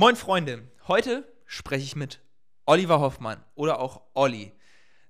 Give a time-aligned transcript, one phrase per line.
[0.00, 2.20] Moin Freunde, heute spreche ich mit
[2.64, 4.50] Oliver Hoffmann oder auch Olli.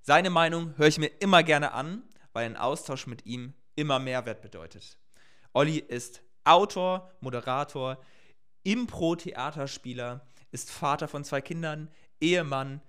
[0.02, 4.42] Seine Meinung höre ich mir immer gerne an, weil ein Austausch mit ihm immer Mehrwert
[4.42, 4.98] bedeutet.
[5.52, 8.02] Olli ist Autor, Moderator,
[8.64, 11.88] Impro-Theaterspieler, ist Vater von zwei Kindern,
[12.20, 12.82] Ehemann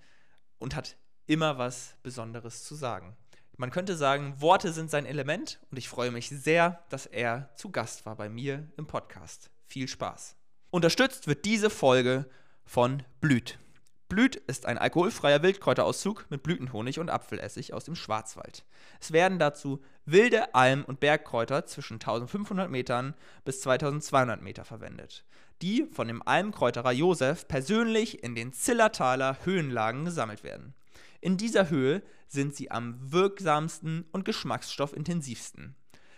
[0.57, 0.97] und hat
[1.27, 3.15] immer was Besonderes zu sagen.
[3.57, 7.69] Man könnte sagen, Worte sind sein Element und ich freue mich sehr, dass er zu
[7.69, 9.51] Gast war bei mir im Podcast.
[9.67, 10.40] Viel Spaß.
[10.71, 12.25] Unterstützt wird diese Folge
[12.63, 13.59] von Blüt.
[14.07, 18.63] Blüt ist ein alkoholfreier Wildkräuterauszug mit Blütenhonig und Apfelessig aus dem Schwarzwald.
[19.01, 25.25] Es werden dazu wilde Alm- und Bergkräuter zwischen 1500 Metern bis 2200 Meter verwendet,
[25.61, 30.73] die von dem Almkräuterer Josef persönlich in den Zillertaler Höhenlagen gesammelt werden.
[31.19, 35.75] In dieser Höhe sind sie am wirksamsten und geschmacksstoffintensivsten.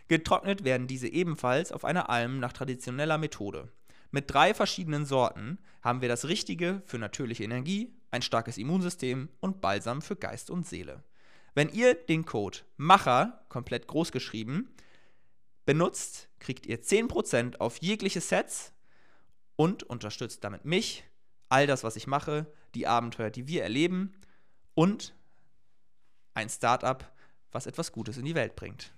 [0.09, 3.71] Getrocknet werden diese ebenfalls auf einer Alm nach traditioneller Methode.
[4.13, 9.59] Mit drei verschiedenen Sorten haben wir das Richtige für natürliche Energie, ein starkes Immunsystem und
[9.59, 11.03] Balsam für Geist und Seele.
[11.55, 14.69] Wenn ihr den Code MACHER, komplett groß geschrieben,
[15.65, 18.71] benutzt, kriegt ihr 10% auf jegliche Sets
[19.55, 21.03] und unterstützt damit mich,
[21.49, 22.45] all das, was ich mache,
[22.75, 24.13] die Abenteuer, die wir erleben
[24.75, 25.15] und
[26.35, 27.11] ein Startup,
[27.51, 28.93] was etwas Gutes in die Welt bringt.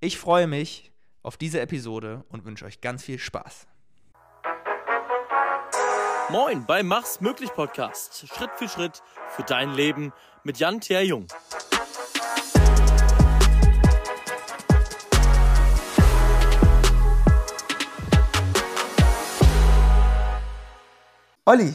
[0.00, 0.92] Ich freue mich
[1.22, 3.66] auf diese Episode und wünsche euch ganz viel Spaß.
[6.30, 8.28] Moin beim Mach's möglich Podcast.
[8.28, 10.12] Schritt für Schritt für dein Leben
[10.44, 11.26] mit Jan Thea Jung.
[21.44, 21.74] Olli,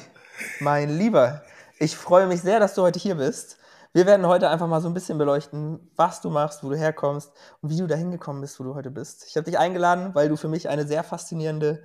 [0.61, 1.43] mein Lieber,
[1.77, 3.57] ich freue mich sehr, dass du heute hier bist.
[3.91, 7.33] Wir werden heute einfach mal so ein bisschen beleuchten, was du machst, wo du herkommst
[7.61, 9.25] und wie du dahin gekommen bist, wo du heute bist.
[9.27, 11.83] Ich habe dich eingeladen, weil du für mich eine sehr faszinierende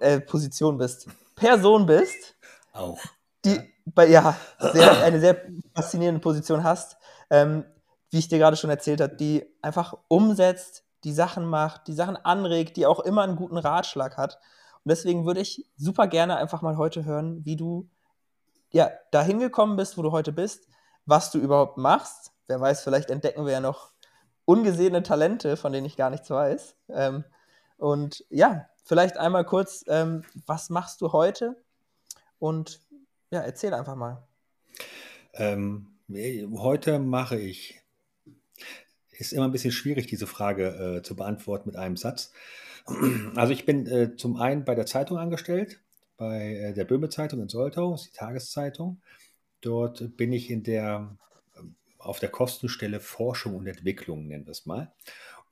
[0.00, 1.08] äh, Position bist.
[1.36, 2.36] Person bist.
[2.72, 2.98] Auch.
[3.44, 5.40] Die bei, ja, sehr, eine sehr
[5.74, 6.96] faszinierende Position hast,
[7.30, 7.64] ähm,
[8.10, 12.16] wie ich dir gerade schon erzählt habe, die einfach umsetzt, die Sachen macht, die Sachen
[12.16, 14.38] anregt, die auch immer einen guten Ratschlag hat.
[14.84, 17.88] Und deswegen würde ich super gerne einfach mal heute hören, wie du
[18.72, 20.66] ja, dahin gekommen bist, wo du heute bist,
[21.04, 22.32] was du überhaupt machst.
[22.48, 23.92] Wer weiß, vielleicht entdecken wir ja noch
[24.44, 26.76] ungesehene Talente, von denen ich gar nichts weiß.
[26.90, 27.24] Ähm,
[27.78, 31.56] und ja, vielleicht einmal kurz, ähm, was machst du heute?
[32.38, 32.80] Und
[33.30, 34.26] ja, erzähl einfach mal.
[35.34, 37.80] Ähm, heute mache ich,
[39.10, 42.32] ist immer ein bisschen schwierig, diese Frage äh, zu beantworten mit einem Satz.
[43.34, 45.80] Also ich bin äh, zum einen bei der Zeitung angestellt,
[46.16, 49.02] bei äh, der Böhme Zeitung in Soltau, ist die Tageszeitung.
[49.60, 51.16] Dort bin ich in der,
[51.98, 54.92] auf der Kostenstelle Forschung und Entwicklung, nennen wir es mal.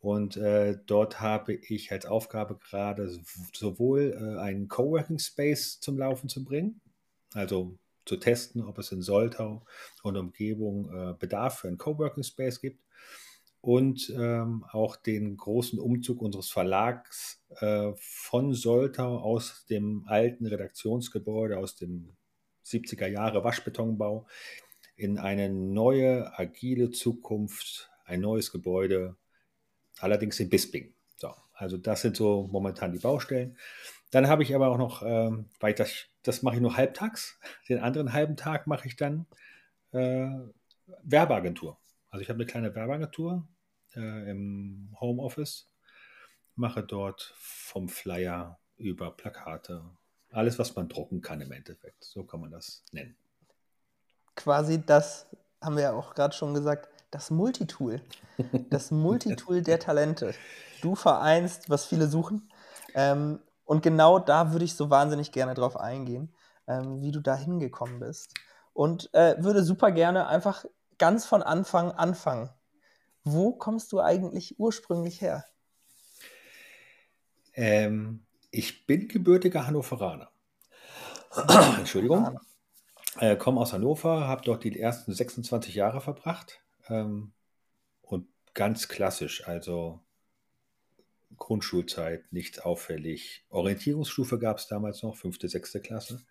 [0.05, 3.19] Und äh, dort habe ich als Aufgabe gerade
[3.55, 6.83] sowohl äh, einen Coworking Space zum Laufen zu bringen,
[7.33, 9.65] also zu testen, ob es in Soltau
[10.03, 12.85] und Umgebung äh, Bedarf für einen Coworking Space gibt
[13.63, 21.57] und ähm, auch den großen Umzug unseres Verlags äh, von Soltau aus dem alten Redaktionsgebäude,
[21.57, 22.15] aus dem
[22.67, 24.27] 70er Jahre Waschbetonbau
[24.97, 29.17] in eine neue, agile Zukunft, ein neues Gebäude,
[29.99, 30.95] allerdings in Bisping.
[31.17, 33.57] So, also das sind so momentan die Baustellen.
[34.11, 35.91] Dann habe ich aber auch noch, ähm, weil das,
[36.23, 37.39] das mache ich nur halbtags,
[37.69, 39.27] den anderen halben Tag mache ich dann
[39.93, 40.29] äh,
[41.03, 41.79] Werbeagentur.
[42.11, 43.47] Also ich habe eine kleine Werbeagentur
[43.97, 45.69] äh, im Homeoffice,
[46.55, 49.85] mache dort vom Flyer über Plakate,
[50.31, 52.05] alles, was man drucken kann im Endeffekt.
[52.05, 53.17] So kann man das nennen.
[54.37, 55.27] Quasi das,
[55.61, 58.01] haben wir ja auch gerade schon gesagt, das Multitool.
[58.71, 60.35] Das Multitool der Talente.
[60.83, 62.51] Du vereinst, was viele suchen.
[62.95, 66.35] Ähm, und genau da würde ich so wahnsinnig gerne drauf eingehen,
[66.67, 68.35] ähm, wie du da hingekommen bist.
[68.73, 70.65] Und äh, würde super gerne einfach
[70.99, 72.51] ganz von Anfang anfangen.
[73.23, 75.45] Wo kommst du eigentlich ursprünglich her?
[77.55, 80.31] Ähm, ich bin gebürtiger Hannoveraner.
[81.79, 82.39] Entschuldigung.
[83.21, 86.64] Äh, komme aus Hannover, habe dort die ersten 26 Jahre verbracht.
[86.89, 87.33] Ähm,
[88.03, 90.01] und ganz klassisch, also
[91.37, 93.45] Grundschulzeit, nichts auffällig.
[93.49, 96.25] Orientierungsstufe gab es damals noch, fünfte, sechste Klasse.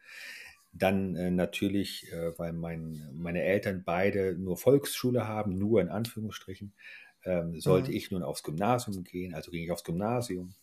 [0.71, 6.73] Dann äh, natürlich, äh, weil mein, meine Eltern beide nur Volksschule haben, nur in Anführungsstrichen,
[7.25, 7.97] ähm, sollte mhm.
[7.97, 9.33] ich nun aufs Gymnasium gehen.
[9.33, 10.55] Also ging ich aufs Gymnasium,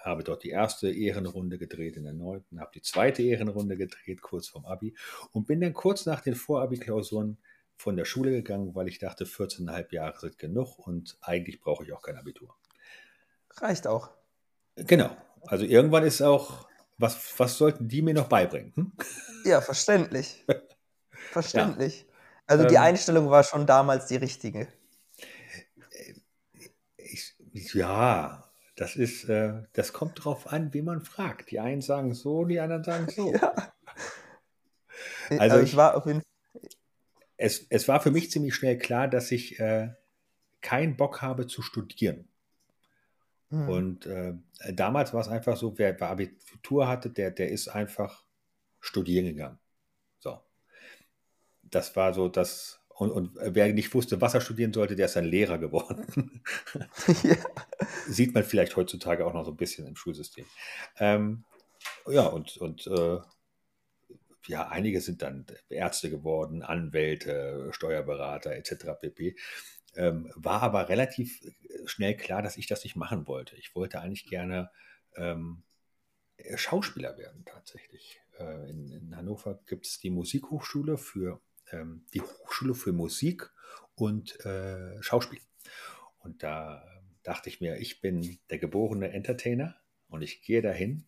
[0.00, 4.48] habe dort die erste Ehrenrunde gedreht in der neunten, habe die zweite Ehrenrunde gedreht, kurz
[4.48, 4.94] vorm Abi
[5.32, 7.38] und bin dann kurz nach den Vorabi-Klausuren
[7.82, 11.92] von der Schule gegangen, weil ich dachte, 14,5 Jahre sind genug und eigentlich brauche ich
[11.92, 12.54] auch kein Abitur.
[13.56, 14.10] Reicht auch.
[14.76, 15.10] Genau.
[15.48, 18.72] Also irgendwann ist auch was, was sollten die mir noch beibringen?
[18.76, 18.92] Hm?
[19.44, 20.46] Ja, verständlich.
[21.32, 22.02] verständlich.
[22.02, 22.14] Ja.
[22.46, 24.68] Also die ähm, Einstellung war schon damals die richtige.
[26.96, 31.50] Ich, ja, das ist, äh, das kommt drauf an, wie man fragt.
[31.50, 33.32] Die einen sagen so, die anderen sagen so.
[33.32, 33.52] ja.
[35.38, 36.31] Also ich, ich, war auf jeden Fall.
[37.42, 39.90] Es, es war für mich ziemlich schnell klar, dass ich äh,
[40.60, 42.28] keinen Bock habe zu studieren.
[43.50, 43.68] Mhm.
[43.68, 44.34] Und äh,
[44.72, 48.24] damals war es einfach so, wer, Abitur hatte, der, der ist einfach
[48.80, 49.58] studieren gegangen.
[50.20, 50.40] So.
[51.62, 52.78] Das war so das.
[52.88, 56.42] Und, und wer nicht wusste, was er studieren sollte, der ist ein Lehrer geworden.
[57.24, 57.36] ja.
[58.06, 60.44] Sieht man vielleicht heutzutage auch noch so ein bisschen im Schulsystem.
[60.98, 61.42] Ähm,
[62.06, 63.18] ja, und, und äh,
[64.46, 68.86] ja, einige sind dann Ärzte geworden, Anwälte, Steuerberater etc.
[69.00, 69.36] pp.
[69.94, 73.56] Ähm, war aber relativ äh, schnell klar, dass ich das nicht machen wollte.
[73.56, 74.70] Ich wollte eigentlich gerne
[75.16, 75.62] ähm,
[76.36, 78.20] äh, Schauspieler werden tatsächlich.
[78.38, 81.40] Äh, in, in, Hannover gibt es die Musikhochschule für
[81.70, 83.50] ähm, die Hochschule für Musik
[83.94, 85.40] und äh, Schauspiel.
[86.18, 89.76] Und da ähm, dachte ich mir, ich bin der geborene Entertainer
[90.08, 91.06] und ich gehe dahin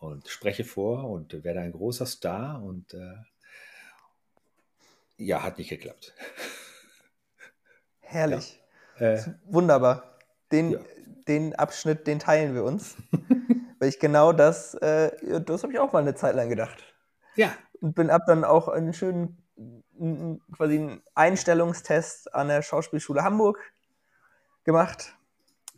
[0.00, 3.16] und spreche vor und werde ein großer Star und äh,
[5.18, 6.14] ja, hat nicht geklappt.
[8.00, 8.60] Herrlich.
[8.98, 9.12] Ja.
[9.12, 10.18] Äh, Wunderbar.
[10.50, 10.80] Den, ja.
[11.28, 12.96] den Abschnitt, den teilen wir uns.
[13.80, 16.82] weil ich genau das, äh, das habe ich auch mal eine Zeit lang gedacht.
[17.34, 17.52] Ja.
[17.80, 19.42] Und bin ab dann auch einen schönen,
[20.56, 23.58] quasi einen Einstellungstest an der Schauspielschule Hamburg
[24.64, 25.16] gemacht.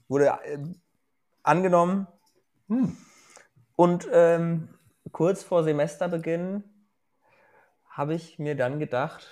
[0.09, 0.59] Wurde äh,
[1.43, 2.07] angenommen.
[2.69, 2.97] Hm.
[3.83, 4.69] Und ähm,
[5.11, 6.63] kurz vor Semesterbeginn
[7.91, 9.27] habe ich mir dann gedacht,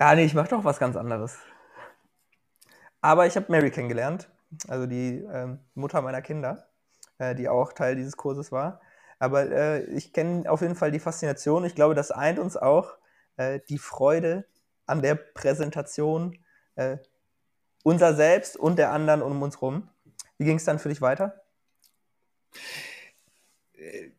[0.00, 1.38] ja, nee, ich mache doch was ganz anderes.
[3.00, 4.28] Aber ich habe Mary kennengelernt,
[4.66, 6.66] also die ähm, Mutter meiner Kinder,
[7.18, 8.80] äh, die auch Teil dieses Kurses war.
[9.20, 11.64] Aber äh, ich kenne auf jeden Fall die Faszination.
[11.64, 12.96] Ich glaube, das eint uns auch
[13.36, 14.46] äh, die Freude
[14.84, 16.44] an der Präsentation
[16.74, 16.96] äh,
[17.84, 19.90] unser Selbst und der anderen um uns rum.
[20.38, 21.43] Wie ging es dann für dich weiter?
[23.76, 24.10] Äh,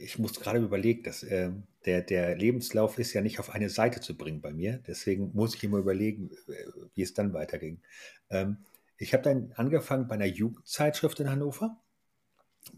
[0.00, 1.50] ich muss gerade überlegen, dass äh,
[1.84, 4.82] der, der Lebenslauf ist ja nicht auf eine Seite zu bringen bei mir.
[4.86, 7.80] Deswegen muss ich immer überlegen, äh, wie es dann weiterging.
[8.30, 8.58] Ähm,
[8.98, 11.76] ich habe dann angefangen bei einer Jugendzeitschrift in Hannover.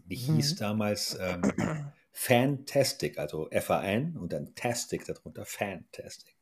[0.05, 0.35] Die mhm.
[0.35, 1.41] hieß damals ähm,
[2.11, 6.35] Fantastic, also F-A-N und dann Tastic darunter, Fantastic.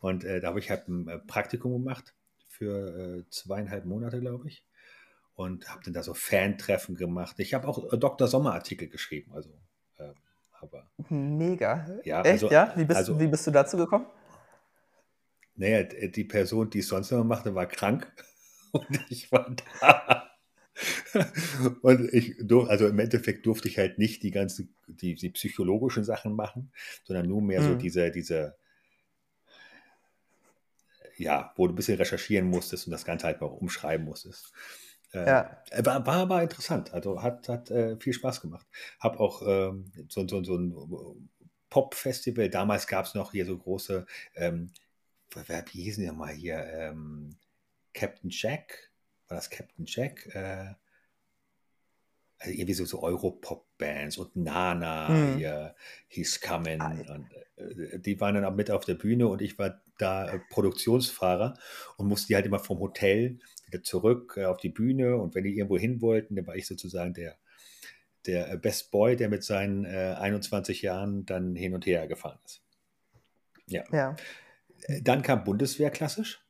[0.00, 2.14] Und äh, da habe ich halt ein äh, Praktikum gemacht
[2.48, 4.62] für äh, zweieinhalb Monate, glaube ich
[5.34, 7.38] und habe dann da so Fan-Treffen gemacht.
[7.38, 8.28] Ich habe auch äh, Dr.
[8.28, 9.50] Sommer-Artikel geschrieben, also
[9.98, 10.12] äh,
[10.60, 10.88] aber.
[11.08, 11.86] Mega.
[12.04, 12.72] Ja, Echt, also, ja?
[12.76, 14.06] Wie bist, also, wie bist du dazu gekommen?
[15.56, 18.12] Naja, die Person, die es sonst immer machte, war krank
[18.72, 20.30] und ich war da.
[21.82, 26.02] und ich durfte, also im Endeffekt durfte ich halt nicht die ganzen, die, die psychologischen
[26.02, 26.72] Sachen machen,
[27.04, 27.66] sondern nur mehr mhm.
[27.66, 28.56] so diese, diese,
[31.16, 34.52] ja, wo du ein bisschen recherchieren musstest und das Ganze halt mal umschreiben musstest.
[35.14, 35.62] Äh, ja.
[35.84, 38.66] War, war aber interessant, also hat, hat äh, viel Spaß gemacht.
[39.00, 41.28] Hab auch ähm, so, so, so ein
[41.70, 44.06] Pop-Festival, damals gab es noch hier so große,
[44.36, 44.70] ähm,
[45.72, 47.36] wie hießen die nochmal hier, ähm,
[47.92, 48.90] Captain Jack,
[49.28, 50.26] war das Captain Jack?
[50.34, 50.74] Äh,
[52.38, 55.36] also irgendwie so, so Europop-Bands und Nana hm.
[55.36, 55.74] hier,
[56.08, 56.80] He's Coming.
[56.80, 60.40] Und, äh, die waren dann auch mit auf der Bühne und ich war da äh,
[60.50, 61.54] Produktionsfahrer
[61.96, 63.38] und musste die halt immer vom Hotel
[63.82, 67.14] zurück äh, auf die Bühne und wenn die irgendwo hin wollten, dann war ich sozusagen
[67.14, 67.36] der,
[68.26, 72.38] der äh, Best Boy, der mit seinen äh, 21 Jahren dann hin und her gefahren
[72.44, 72.62] ist.
[73.66, 73.84] Ja.
[73.92, 74.16] ja.
[74.82, 76.44] Äh, dann kam Bundeswehr klassisch.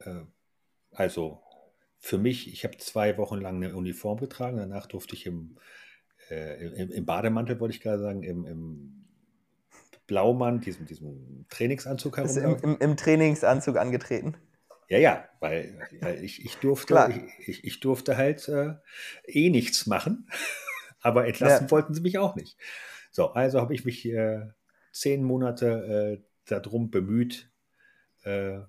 [0.00, 0.22] Äh,
[0.90, 1.42] also
[1.98, 5.56] für mich, ich habe zwei Wochen lang eine Uniform getragen, danach durfte ich im,
[6.30, 9.04] äh, im, im, Bademantel, wollte ich gerade sagen, im, im
[10.06, 12.36] Blaumann, diesem, diesem Trainingsanzug herum.
[12.36, 14.36] Im, im, Im Trainingsanzug angetreten.
[14.88, 15.78] Ja, ja, weil,
[16.22, 18.74] ich, ich, durfte, ich, ich, durfte halt äh,
[19.26, 20.28] eh nichts machen,
[21.00, 21.70] aber entlassen ja.
[21.70, 22.58] wollten sie mich auch nicht.
[23.10, 24.48] So, also habe ich mich äh,
[24.92, 27.50] zehn Monate äh, darum bemüht,
[28.24, 28.60] äh,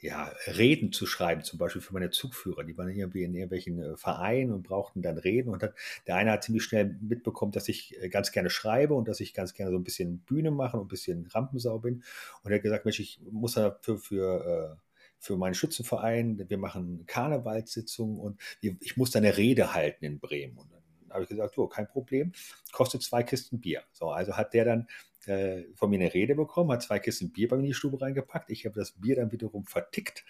[0.00, 2.62] ja, Reden zu schreiben, zum Beispiel für meine Zugführer.
[2.62, 5.50] Die waren irgendwie in irgendwelchen äh, Vereinen und brauchten dann Reden.
[5.50, 5.72] Und dann,
[6.06, 9.34] der eine hat ziemlich schnell mitbekommen, dass ich äh, ganz gerne schreibe und dass ich
[9.34, 12.04] ganz gerne so ein bisschen Bühne mache und ein bisschen Rampensau bin.
[12.42, 14.78] Und er hat gesagt, Mensch, ich muss dafür für
[15.18, 20.58] für meinen Schützenverein, wir machen Karnevalssitzungen und ich muss da eine Rede halten in Bremen.
[20.58, 22.32] Und dann habe ich gesagt, oh, kein Problem,
[22.72, 23.82] kostet zwei Kisten Bier.
[23.92, 24.88] So, also hat der dann
[25.26, 28.00] äh, von mir eine Rede bekommen, hat zwei Kisten Bier bei mir in die Stube
[28.00, 28.50] reingepackt.
[28.50, 30.24] Ich habe das Bier dann wiederum vertickt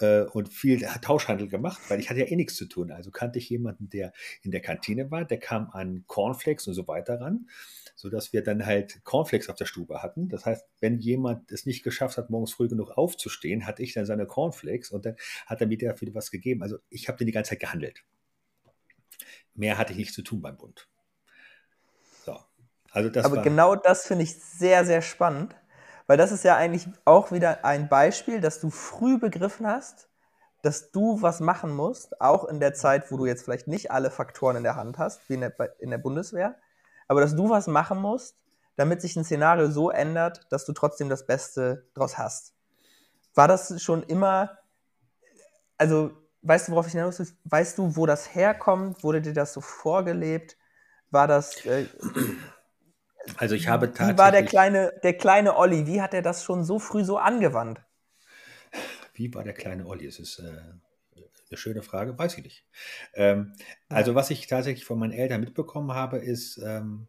[0.00, 2.90] äh, und viel Tauschhandel gemacht, weil ich hatte ja eh nichts zu tun.
[2.90, 6.86] Also kannte ich jemanden, der in der Kantine war, der kam an Cornflakes und so
[6.86, 7.48] weiter ran,
[7.98, 10.28] sodass wir dann halt Cornflakes auf der Stube hatten.
[10.28, 14.06] Das heißt, wenn jemand es nicht geschafft hat, morgens früh genug aufzustehen, hatte ich dann
[14.06, 16.62] seine Cornflakes und dann hat er mir dafür was gegeben.
[16.62, 18.04] Also ich habe den die ganze Zeit gehandelt.
[19.54, 20.88] Mehr hatte ich nicht zu tun beim Bund.
[22.24, 22.38] So.
[22.90, 25.56] Also das Aber genau das finde ich sehr, sehr spannend
[26.08, 30.08] weil das ist ja eigentlich auch wieder ein Beispiel, dass du früh begriffen hast,
[30.62, 34.10] dass du was machen musst, auch in der Zeit, wo du jetzt vielleicht nicht alle
[34.10, 36.56] Faktoren in der Hand hast, wie in der, in der Bundeswehr,
[37.08, 38.38] aber dass du was machen musst,
[38.76, 42.54] damit sich ein Szenario so ändert, dass du trotzdem das Beste draus hast.
[43.34, 44.58] War das schon immer,
[45.76, 46.12] also
[46.42, 47.28] weißt du, worauf ich hinaus will?
[47.44, 49.02] Weißt du, wo das herkommt?
[49.02, 50.56] Wurde dir das so vorgelebt?
[51.10, 51.86] War das, äh,
[53.36, 54.14] also ich habe tatsächlich.
[54.14, 55.86] Wie war der kleine, der kleine Olli?
[55.86, 57.80] Wie hat er das schon so früh so angewandt?
[59.14, 60.06] Wie war der kleine Olli?
[60.06, 60.60] Es ist äh,
[61.50, 62.64] eine schöne Frage, weiß ich nicht.
[63.14, 63.64] Ähm, ja.
[63.96, 67.06] Also was ich tatsächlich von meinen Eltern mitbekommen habe, ist ähm,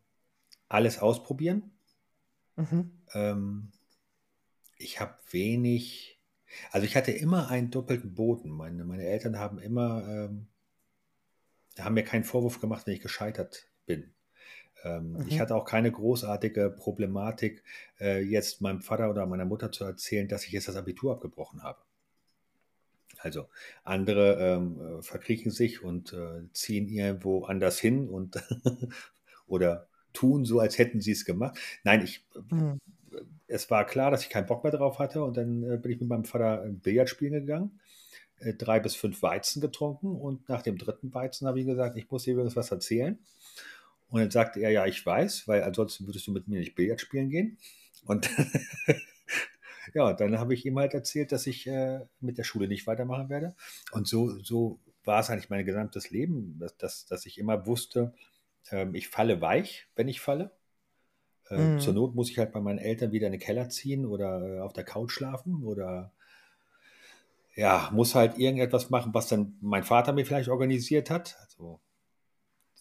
[0.68, 1.72] alles ausprobieren.
[2.56, 2.92] Mhm.
[3.14, 3.72] Ähm,
[4.78, 6.20] ich habe wenig,
[6.72, 8.50] also ich hatte immer einen doppelten Boden.
[8.50, 10.48] Meine, meine Eltern haben immer, ähm,
[11.78, 14.14] haben mir keinen Vorwurf gemacht, wenn ich gescheitert bin.
[14.84, 15.26] Ähm, mhm.
[15.28, 17.64] Ich hatte auch keine großartige Problematik,
[18.00, 21.64] äh, jetzt meinem Vater oder meiner Mutter zu erzählen, dass ich jetzt das Abitur abgebrochen
[21.64, 21.80] habe.
[23.22, 23.48] Also
[23.84, 28.42] andere ähm, äh, verkriechen sich und äh, ziehen irgendwo anders hin und
[29.48, 31.60] oder tun so, als hätten sie es gemacht.
[31.84, 32.80] Nein, ich, mhm.
[33.48, 36.00] es war klar, dass ich keinen Bock mehr drauf hatte und dann äh, bin ich
[36.00, 37.80] mit meinem Vater Billard spielen gegangen,
[38.40, 42.10] äh, drei bis fünf Weizen getrunken und nach dem dritten Weizen habe ich gesagt, ich
[42.10, 43.20] muss dir übrigens was erzählen.
[44.10, 47.00] Und dann sagte er, ja, ich weiß, weil ansonsten würdest du mit mir nicht Billard
[47.00, 47.58] spielen gehen.
[48.06, 48.30] Und
[49.94, 53.30] ja, dann habe ich ihm halt erzählt, dass ich äh, mit der Schule nicht weitermachen
[53.30, 53.56] werde.
[53.92, 58.14] Und so, so war es eigentlich mein gesamtes Leben, dass, dass, dass ich immer wusste,
[58.72, 60.52] ähm, ich falle weich, wenn ich falle.
[61.50, 61.80] Äh, mhm.
[61.80, 64.60] Zur Not muss ich halt bei meinen Eltern wieder in den Keller ziehen oder äh,
[64.60, 66.12] auf der Couch schlafen oder
[67.56, 71.38] ja, muss halt irgendetwas machen, was dann mein Vater mir vielleicht organisiert hat.
[71.42, 71.82] Also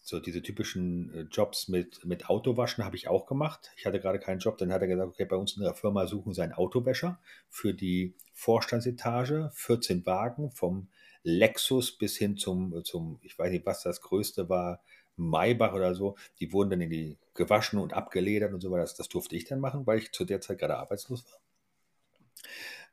[0.09, 3.71] so diese typischen äh, Jobs mit, mit Autowaschen habe ich auch gemacht.
[3.77, 6.07] Ich hatte gerade keinen Job, dann hat er gesagt, okay, bei uns in der Firma
[6.07, 10.89] suchen sie einen Autowäscher für die Vorstandsetage, 14 Wagen vom
[11.23, 14.81] Lexus bis hin zum, zum, ich weiß nicht, was das größte war,
[15.17, 18.83] Maybach oder so, die wurden dann in die gewaschen und abgeledert und so weiter.
[18.83, 21.41] Das, das durfte ich dann machen, weil ich zu der Zeit gerade arbeitslos war.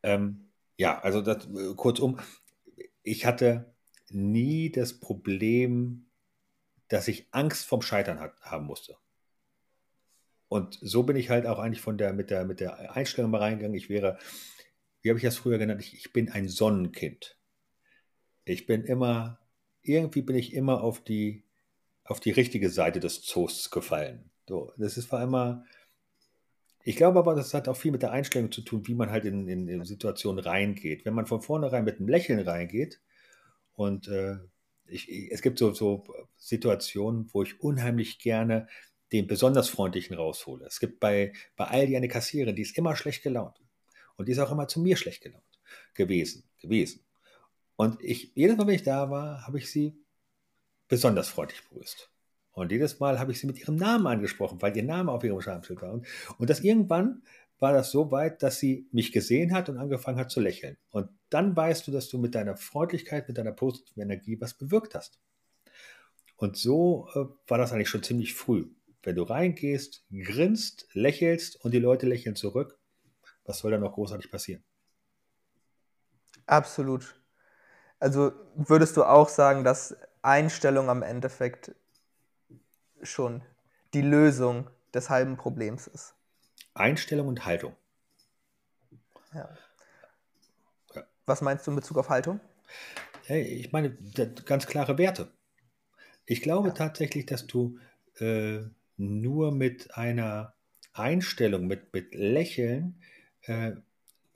[0.04, 2.20] Ähm, ja, also das, äh, kurzum,
[3.04, 3.74] ich hatte
[4.10, 6.06] nie das Problem,
[6.88, 8.98] dass ich Angst vom Scheitern hat, haben musste.
[10.48, 13.42] Und so bin ich halt auch eigentlich von der, mit der, mit der Einstellung mal
[13.42, 13.76] reingegangen.
[13.76, 14.18] Ich wäre,
[15.02, 15.82] wie habe ich das früher genannt?
[15.82, 17.38] Ich, ich bin ein Sonnenkind.
[18.46, 19.40] Ich bin immer,
[19.82, 21.44] irgendwie bin ich immer auf die,
[22.04, 24.30] auf die richtige Seite des Zoos gefallen.
[24.48, 25.66] So, das ist war immer,
[26.84, 29.26] ich glaube aber, das hat auch viel mit der Einstellung zu tun, wie man halt
[29.26, 31.04] in, in, in Situationen reingeht.
[31.04, 33.02] Wenn man von vornherein mit einem Lächeln reingeht
[33.74, 34.38] und äh,
[34.88, 36.04] ich, es gibt so, so
[36.38, 38.68] Situationen, wo ich unheimlich gerne
[39.12, 40.66] den besonders freundlichen raushole.
[40.66, 43.62] Es gibt bei, bei Aldi eine Kassiererin, die ist immer schlecht gelaunt.
[44.18, 45.44] Und die ist auch immer zu mir schlecht gelaunt
[45.94, 47.04] gewesen, gewesen.
[47.76, 49.98] Und ich, jedes Mal, wenn ich da war, habe ich sie
[50.88, 52.10] besonders freundlich begrüßt.
[52.52, 55.42] Und jedes Mal habe ich sie mit ihrem Namen angesprochen, weil ihr Name auf ihrem
[55.42, 55.92] Schamschild war.
[55.92, 57.24] Und, und das irgendwann
[57.60, 60.78] war das so weit, dass sie mich gesehen hat und angefangen hat zu lächeln.
[60.90, 64.96] Und dann weißt du, dass du mit deiner Freundlichkeit, mit deiner positiven Energie was bewirkt
[64.96, 65.20] hast.
[66.36, 68.70] Und so äh, war das eigentlich schon ziemlich früh.
[69.04, 72.78] Wenn du reingehst, grinst, lächelst und die Leute lächeln zurück,
[73.46, 74.64] was soll da noch großartig passieren?
[76.46, 77.20] Absolut.
[78.00, 81.74] Also würdest du auch sagen, dass Einstellung am Endeffekt
[83.02, 83.44] schon
[83.94, 86.16] die Lösung des halben Problems ist?
[86.76, 87.76] Einstellung und Haltung.
[89.34, 89.50] Ja.
[90.94, 91.04] ja.
[91.26, 92.40] Was meinst du in Bezug auf Haltung?
[93.28, 93.98] Ich meine,
[94.46, 95.32] ganz klare Werte.
[96.26, 96.74] Ich glaube ja.
[96.74, 97.80] tatsächlich, dass du
[98.20, 98.60] äh,
[98.98, 100.54] nur mit einer
[100.94, 103.02] Einstellung, mit, mit Lächeln,
[103.42, 103.74] äh,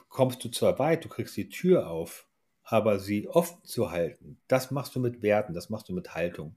[0.10, 2.28] kommst du zwar weit, du kriegst die Tür auf,
[2.64, 6.56] aber sie offen zu halten, das machst du mit Werten, das machst du mit Haltung,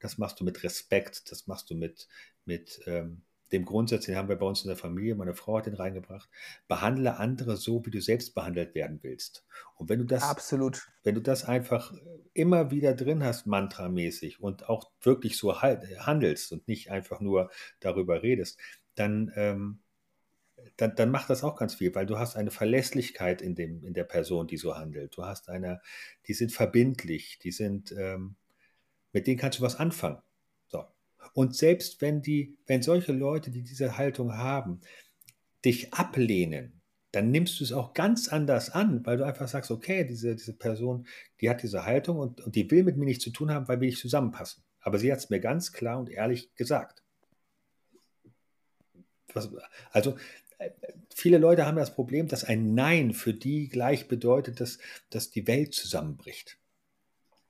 [0.00, 2.08] das machst du mit Respekt, das machst du mit,
[2.44, 3.22] mit ähm,
[3.52, 6.28] dem Grundsatz, den haben wir bei uns in der Familie, meine Frau hat den reingebracht,
[6.68, 9.44] behandle andere so, wie du selbst behandelt werden willst.
[9.76, 10.88] Und wenn du das, Absolut.
[11.02, 11.92] wenn du das einfach
[12.32, 18.22] immer wieder drin hast, mantramäßig und auch wirklich so handelst und nicht einfach nur darüber
[18.22, 18.58] redest,
[18.94, 19.78] dann ähm,
[20.76, 23.94] dann, dann macht das auch ganz viel, weil du hast eine Verlässlichkeit in, dem, in
[23.94, 25.16] der Person, die so handelt.
[25.16, 25.80] Du hast eine,
[26.26, 28.36] die sind verbindlich, die sind, ähm,
[29.12, 30.22] mit denen kannst du was anfangen.
[31.34, 34.80] Und selbst wenn die, wenn solche Leute, die diese Haltung haben,
[35.64, 40.04] dich ablehnen, dann nimmst du es auch ganz anders an, weil du einfach sagst, okay,
[40.04, 41.06] diese, diese Person,
[41.40, 43.80] die hat diese Haltung und, und die will mit mir nichts zu tun haben, weil
[43.80, 44.64] wir nicht zusammenpassen.
[44.80, 47.02] Aber sie hat es mir ganz klar und ehrlich gesagt.
[49.34, 49.50] Was,
[49.90, 50.16] also
[50.58, 50.70] äh,
[51.14, 54.78] viele Leute haben das Problem, dass ein Nein für die gleich bedeutet, dass,
[55.10, 56.58] dass die Welt zusammenbricht.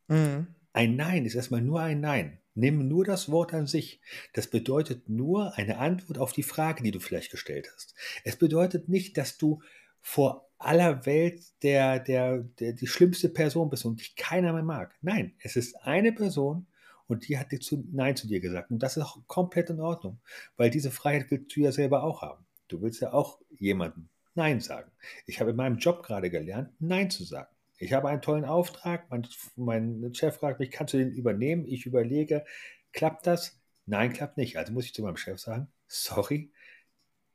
[0.08, 0.48] Mhm.
[0.72, 2.38] Ein Nein ist erstmal nur ein Nein.
[2.54, 4.00] Nimm nur das Wort an sich.
[4.34, 7.94] Das bedeutet nur eine Antwort auf die Frage, die du vielleicht gestellt hast.
[8.24, 9.62] Es bedeutet nicht, dass du
[10.00, 14.94] vor aller Welt der, der, der, die schlimmste Person bist und dich keiner mehr mag.
[15.00, 16.66] Nein, es ist eine Person
[17.06, 18.70] und die hat dir zu, Nein zu dir gesagt.
[18.70, 20.20] Und das ist auch komplett in Ordnung,
[20.56, 22.44] weil diese Freiheit willst du ja selber auch haben.
[22.68, 24.90] Du willst ja auch jemandem Nein sagen.
[25.26, 27.51] Ich habe in meinem Job gerade gelernt, Nein zu sagen.
[27.82, 31.66] Ich habe einen tollen Auftrag, mein, mein Chef fragt mich, kannst du den übernehmen?
[31.66, 32.44] Ich überlege,
[32.92, 33.60] klappt das?
[33.86, 34.56] Nein, klappt nicht.
[34.56, 36.52] Also muss ich zu meinem Chef sagen, sorry,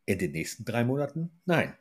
[0.05, 1.75] in den nächsten drei Monaten nein.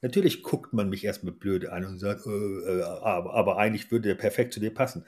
[0.00, 4.08] Natürlich guckt man mich erstmal blöde an und sagt, äh, äh, aber, aber, eigentlich würde
[4.08, 5.06] der perfekt zu dir passen.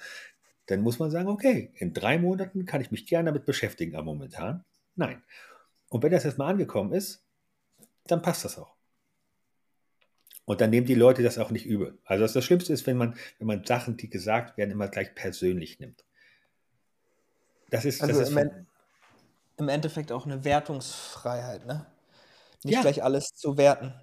[0.66, 4.04] Dann muss man sagen, okay, in drei Monaten kann ich mich gerne damit beschäftigen, aber
[4.04, 5.24] momentan nein.
[5.88, 7.26] Und wenn das erstmal angekommen ist,
[8.06, 8.73] dann passt das auch.
[10.46, 11.98] Und dann nehmen die Leute das auch nicht übel.
[12.04, 15.14] Also das, das Schlimmste ist, wenn man, wenn man Sachen, die gesagt werden, immer gleich
[15.14, 16.04] persönlich nimmt.
[17.70, 18.66] Das ist, also das ist im,
[19.56, 21.86] im, Endeffekt auch eine Wertungsfreiheit, ne?
[22.62, 22.82] Nicht ja.
[22.82, 23.94] gleich alles zu werten.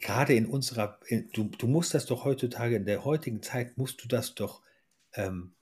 [0.00, 4.02] Gerade in unserer, in, du, du musst das doch heutzutage, in der heutigen Zeit musst
[4.02, 4.62] du das doch
[5.14, 5.54] ähm,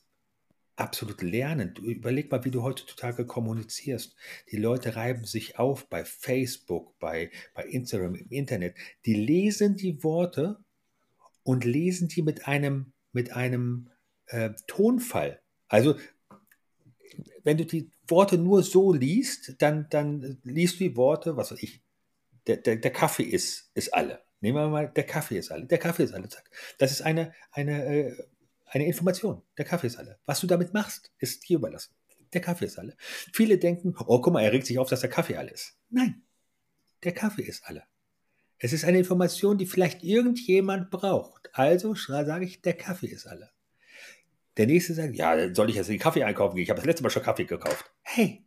[0.78, 1.74] absolut lernen.
[1.74, 4.14] Du, überleg mal, wie du heutzutage kommunizierst.
[4.50, 8.76] Die Leute reiben sich auf bei Facebook, bei, bei Instagram, im Internet.
[9.04, 10.58] Die lesen die Worte
[11.42, 13.90] und lesen die mit einem, mit einem
[14.26, 15.40] äh, Tonfall.
[15.68, 15.96] Also,
[17.42, 21.62] wenn du die Worte nur so liest, dann, dann liest du die Worte, was weiß
[21.62, 21.82] ich,
[22.46, 24.22] der, der, der Kaffee ist, ist alle.
[24.40, 25.66] Nehmen wir mal, der Kaffee ist alle.
[25.66, 26.28] Der Kaffee ist alle.
[26.78, 28.16] Das ist eine, eine äh,
[28.70, 29.42] eine Information.
[29.56, 30.18] Der Kaffee ist alle.
[30.26, 31.94] Was du damit machst, ist dir überlassen.
[32.32, 32.96] Der Kaffee ist alle.
[33.32, 35.78] Viele denken, oh, guck mal, er regt sich auf, dass der Kaffee alle ist.
[35.88, 36.22] Nein,
[37.02, 37.84] der Kaffee ist alle.
[38.58, 41.48] Es ist eine Information, die vielleicht irgendjemand braucht.
[41.52, 43.50] Also sage ich, der Kaffee ist alle.
[44.56, 46.64] Der nächste sagt, ja, dann soll ich jetzt den Kaffee einkaufen gehen?
[46.64, 47.90] Ich habe das letzte Mal schon Kaffee gekauft.
[48.02, 48.44] Hey,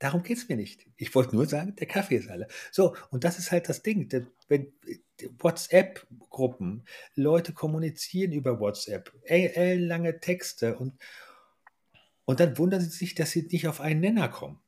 [0.00, 0.86] Darum geht es mir nicht.
[0.96, 2.48] Ich wollte nur sagen, der Kaffee ist alle.
[2.72, 4.08] So, und das ist halt das Ding.
[4.48, 4.72] Wenn
[5.38, 10.94] WhatsApp-Gruppen, Leute kommunizieren über WhatsApp, lange Texte und,
[12.24, 14.60] und dann wundern sie sich, dass sie nicht auf einen Nenner kommen.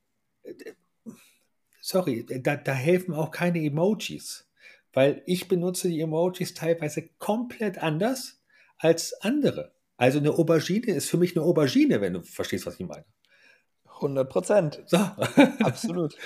[1.80, 4.48] Sorry, da, da helfen auch keine Emojis,
[4.92, 8.42] weil ich benutze die Emojis teilweise komplett anders
[8.78, 9.72] als andere.
[9.96, 13.04] Also eine Aubergine ist für mich eine Aubergine, wenn du verstehst, was ich meine.
[14.02, 14.82] 100 Prozent.
[14.86, 14.96] So.
[15.60, 16.16] Absolut.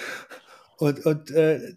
[0.79, 1.75] und und äh,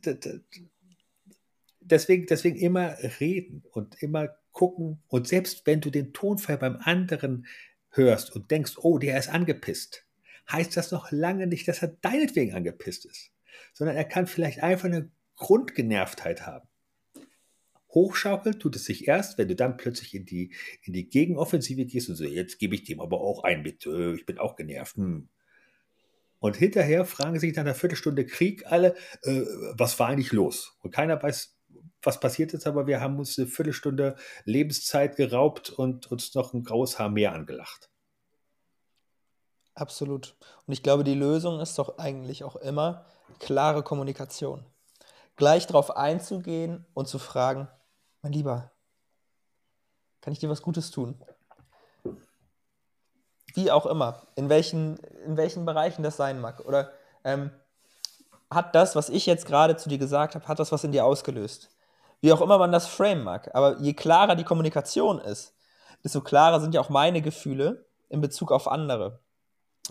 [1.91, 5.01] deswegen, deswegen immer reden und immer gucken.
[5.07, 7.45] Und selbst wenn du den Tonfall beim anderen
[7.91, 10.05] hörst und denkst, oh, der ist angepisst,
[10.51, 13.31] heißt das noch lange nicht, dass er deinetwegen angepisst ist,
[13.73, 16.67] sondern er kann vielleicht einfach eine Grundgenervtheit haben.
[17.91, 22.09] Hochschaukeln tut es sich erst, wenn du dann plötzlich in die, in die Gegenoffensive gehst
[22.09, 24.97] und so, jetzt gebe ich dem aber auch ein mit, ich bin auch genervt.
[24.97, 25.29] Hm.
[26.39, 29.41] Und hinterher fragen sich nach einer Viertelstunde Krieg alle, äh,
[29.73, 30.77] was war eigentlich los?
[30.81, 31.58] Und keiner weiß,
[32.01, 34.15] was passiert ist, aber wir haben uns eine Viertelstunde
[34.45, 37.89] Lebenszeit geraubt und uns noch ein graues Haar mehr angelacht.
[39.75, 40.35] Absolut.
[40.65, 43.05] Und ich glaube, die Lösung ist doch eigentlich auch immer
[43.39, 44.65] klare Kommunikation.
[45.35, 47.69] Gleich darauf einzugehen und zu fragen,
[48.21, 48.71] mein Lieber,
[50.21, 51.15] kann ich dir was Gutes tun?
[53.55, 56.59] Wie auch immer, in welchen, in welchen Bereichen das sein mag.
[56.65, 56.91] Oder
[57.23, 57.51] ähm,
[58.49, 61.05] hat das, was ich jetzt gerade zu dir gesagt habe, hat das was in dir
[61.05, 61.69] ausgelöst?
[62.21, 63.53] Wie auch immer man das frame mag.
[63.53, 65.55] Aber je klarer die Kommunikation ist,
[66.03, 69.19] desto klarer sind ja auch meine Gefühle in Bezug auf andere.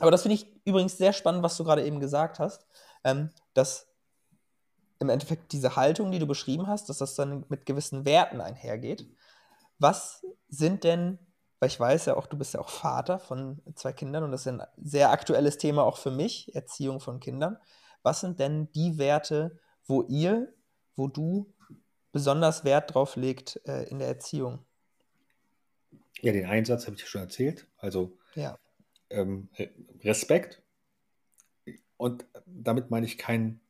[0.01, 2.67] Aber das finde ich übrigens sehr spannend, was du gerade eben gesagt hast,
[3.05, 3.89] ähm, dass
[5.01, 9.09] im Endeffekt diese Haltung, die du beschrieben hast, dass das dann mit gewissen Werten einhergeht.
[9.79, 11.19] Was sind denn
[11.61, 14.43] weil ich weiß ja auch, du bist ja auch Vater von zwei Kindern und das
[14.43, 17.59] ist ein sehr aktuelles Thema auch für mich, Erziehung von Kindern.
[18.03, 20.53] Was sind denn die Werte, wo ihr,
[20.97, 21.53] wo du
[22.13, 24.65] besonders Wert drauf legt äh, in der Erziehung?
[26.21, 27.67] Ja, den Einsatz habe ich schon erzählt.
[27.79, 28.59] Also ja.
[29.11, 29.49] ähm,
[30.03, 30.63] Respekt.
[31.97, 33.61] Und damit meine ich kein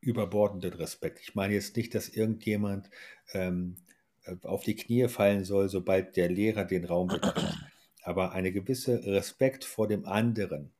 [0.00, 1.20] überbordenden Respekt.
[1.20, 2.90] Ich meine jetzt nicht, dass irgendjemand
[3.32, 3.76] ähm,
[4.24, 7.54] äh, auf die Knie fallen soll, sobald der Lehrer den Raum betritt.
[8.02, 10.72] Aber eine gewisse Respekt vor dem anderen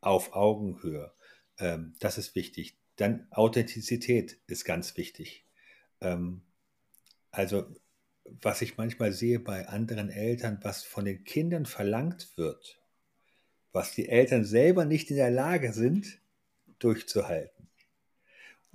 [0.00, 1.12] auf Augenhöhe,
[1.58, 2.76] ähm, das ist wichtig.
[2.96, 5.44] Dann Authentizität ist ganz wichtig.
[6.00, 6.42] Ähm,
[7.30, 7.66] also
[8.40, 12.80] was ich manchmal sehe bei anderen Eltern, was von den Kindern verlangt wird,
[13.72, 16.18] was die Eltern selber nicht in der Lage sind,
[16.78, 17.68] durchzuhalten.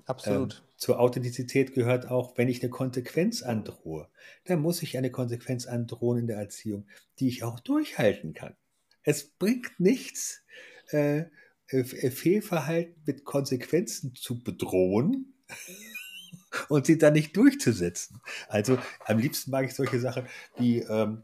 [0.05, 0.53] Absolut.
[0.55, 4.09] Ähm, zur Authentizität gehört auch, wenn ich eine Konsequenz androhe,
[4.45, 6.87] dann muss ich eine Konsequenz androhen in der Erziehung,
[7.19, 8.55] die ich auch durchhalten kann.
[9.03, 10.43] Es bringt nichts,
[10.89, 11.25] äh,
[11.71, 15.33] Fehlverhalten mit Konsequenzen zu bedrohen
[16.69, 18.21] und sie dann nicht durchzusetzen.
[18.47, 21.23] Also am liebsten mag ich solche Sachen wie, ähm,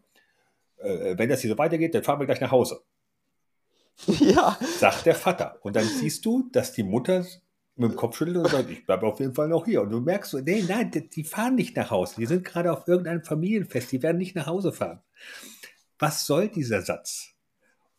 [0.77, 2.81] äh, wenn das hier so weitergeht, dann fahren wir gleich nach Hause.
[4.19, 4.57] Ja.
[4.77, 5.57] Sagt der Vater.
[5.61, 7.25] Und dann siehst du, dass die Mutter
[7.75, 9.81] mit dem Kopf schüttelt und sagt, ich bleibe auf jeden Fall noch hier.
[9.81, 12.15] Und du merkst so, nee, nein, die fahren nicht nach Hause.
[12.17, 13.91] Die sind gerade auf irgendeinem Familienfest.
[13.91, 15.01] Die werden nicht nach Hause fahren.
[15.99, 17.36] Was soll dieser Satz?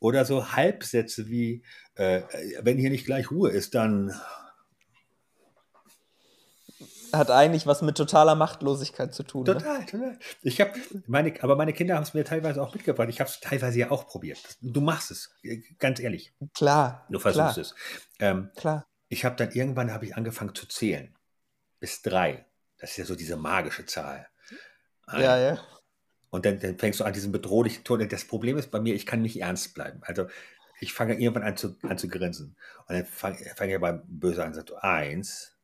[0.01, 1.63] Oder so Halbsätze wie,
[1.95, 2.23] äh,
[2.61, 4.15] wenn hier nicht gleich Ruhe ist, dann
[7.13, 9.45] hat eigentlich was mit totaler Machtlosigkeit zu tun.
[9.45, 9.55] Ne?
[9.55, 9.87] Total, ne?
[9.87, 10.19] total.
[10.43, 10.73] Ich habe
[11.07, 13.09] meine, aber meine Kinder haben es mir teilweise auch mitgebracht.
[13.09, 14.39] Ich habe es teilweise ja auch probiert.
[14.61, 15.35] Du machst es,
[15.79, 16.33] ganz ehrlich.
[16.55, 17.07] Klar.
[17.11, 17.59] Du versuchst klar.
[17.59, 17.75] es.
[18.19, 18.87] Ähm, klar.
[19.09, 21.15] Ich habe dann irgendwann habe ich angefangen zu zählen
[21.81, 22.45] bis drei.
[22.79, 24.29] Das ist ja so diese magische Zahl.
[25.07, 25.23] Ein.
[25.23, 25.59] Ja, ja.
[26.31, 28.07] Und dann, dann, fängst du an diesen bedrohlichen Ton.
[28.09, 30.01] Das Problem ist bei mir, ich kann nicht ernst bleiben.
[30.03, 30.27] Also
[30.81, 32.57] ich fange irgendwann an zu, an zu grinsen.
[32.87, 35.57] Und dann fange fang ich beim Böse an und sage, eins,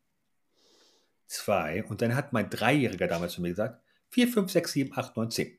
[1.27, 1.85] zwei.
[1.85, 5.31] Und dann hat mein Dreijähriger damals zu mir gesagt, vier, fünf, sechs, sieben, acht, neun,
[5.31, 5.59] zehn.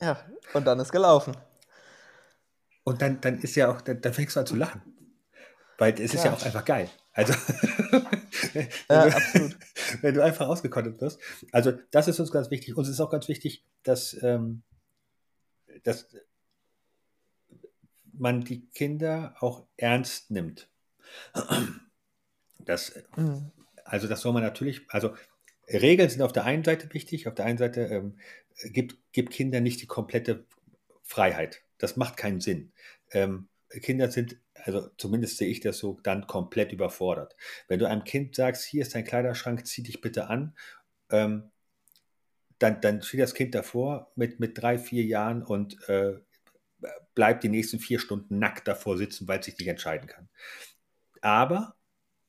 [0.00, 0.24] Ja,
[0.54, 1.36] und dann ist gelaufen.
[2.84, 4.82] Und dann, dann ist ja auch, dann, dann fängst du an zu lachen.
[5.78, 6.90] Weil es ist ja auch einfach geil.
[7.12, 7.32] Also,
[8.88, 9.56] ja, absolut.
[10.02, 11.20] wenn du einfach ausgekontet wirst.
[11.52, 12.76] Also, das ist uns ganz wichtig.
[12.76, 14.62] Uns ist auch ganz wichtig, dass, ähm,
[15.82, 16.08] dass
[18.12, 20.68] man die Kinder auch ernst nimmt.
[22.66, 23.50] Das, mhm.
[23.84, 25.14] Also das soll man natürlich, also
[25.66, 28.18] Regeln sind auf der einen Seite wichtig, auf der einen Seite ähm,
[28.64, 30.44] gibt, gibt Kinder nicht die komplette
[31.02, 31.62] Freiheit.
[31.78, 32.72] Das macht keinen Sinn.
[33.12, 37.36] Ähm, Kinder sind, also zumindest sehe ich das so, dann komplett überfordert.
[37.68, 40.54] Wenn du einem Kind sagst, hier ist dein Kleiderschrank, zieh dich bitte an,
[41.10, 41.50] ähm,
[42.58, 46.18] dann, dann steht das Kind davor mit, mit drei, vier Jahren und äh,
[47.14, 50.28] bleibt die nächsten vier Stunden nackt davor sitzen, weil es sich nicht entscheiden kann.
[51.20, 51.76] Aber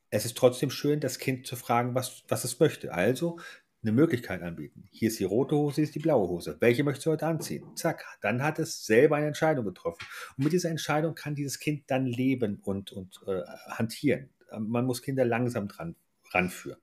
[0.10, 2.94] es ist trotzdem schön, das Kind zu fragen, was, was es möchte.
[2.94, 3.40] Also
[3.84, 4.88] eine Möglichkeit anbieten.
[4.92, 6.58] Hier ist die rote Hose, hier ist die blaue Hose.
[6.60, 7.66] Welche möchtest du heute anziehen?
[7.76, 10.06] Zack, dann hat es selber eine Entscheidung getroffen.
[10.38, 14.30] Und mit dieser Entscheidung kann dieses Kind dann leben und, und äh, hantieren.
[14.58, 15.96] Man muss Kinder langsam dran
[16.32, 16.80] ranführen.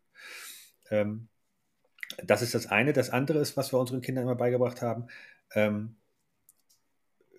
[0.90, 1.28] Ähm,
[2.24, 2.92] das ist das eine.
[2.92, 5.06] Das andere ist, was wir unseren Kindern immer beigebracht haben.
[5.54, 5.96] Ähm,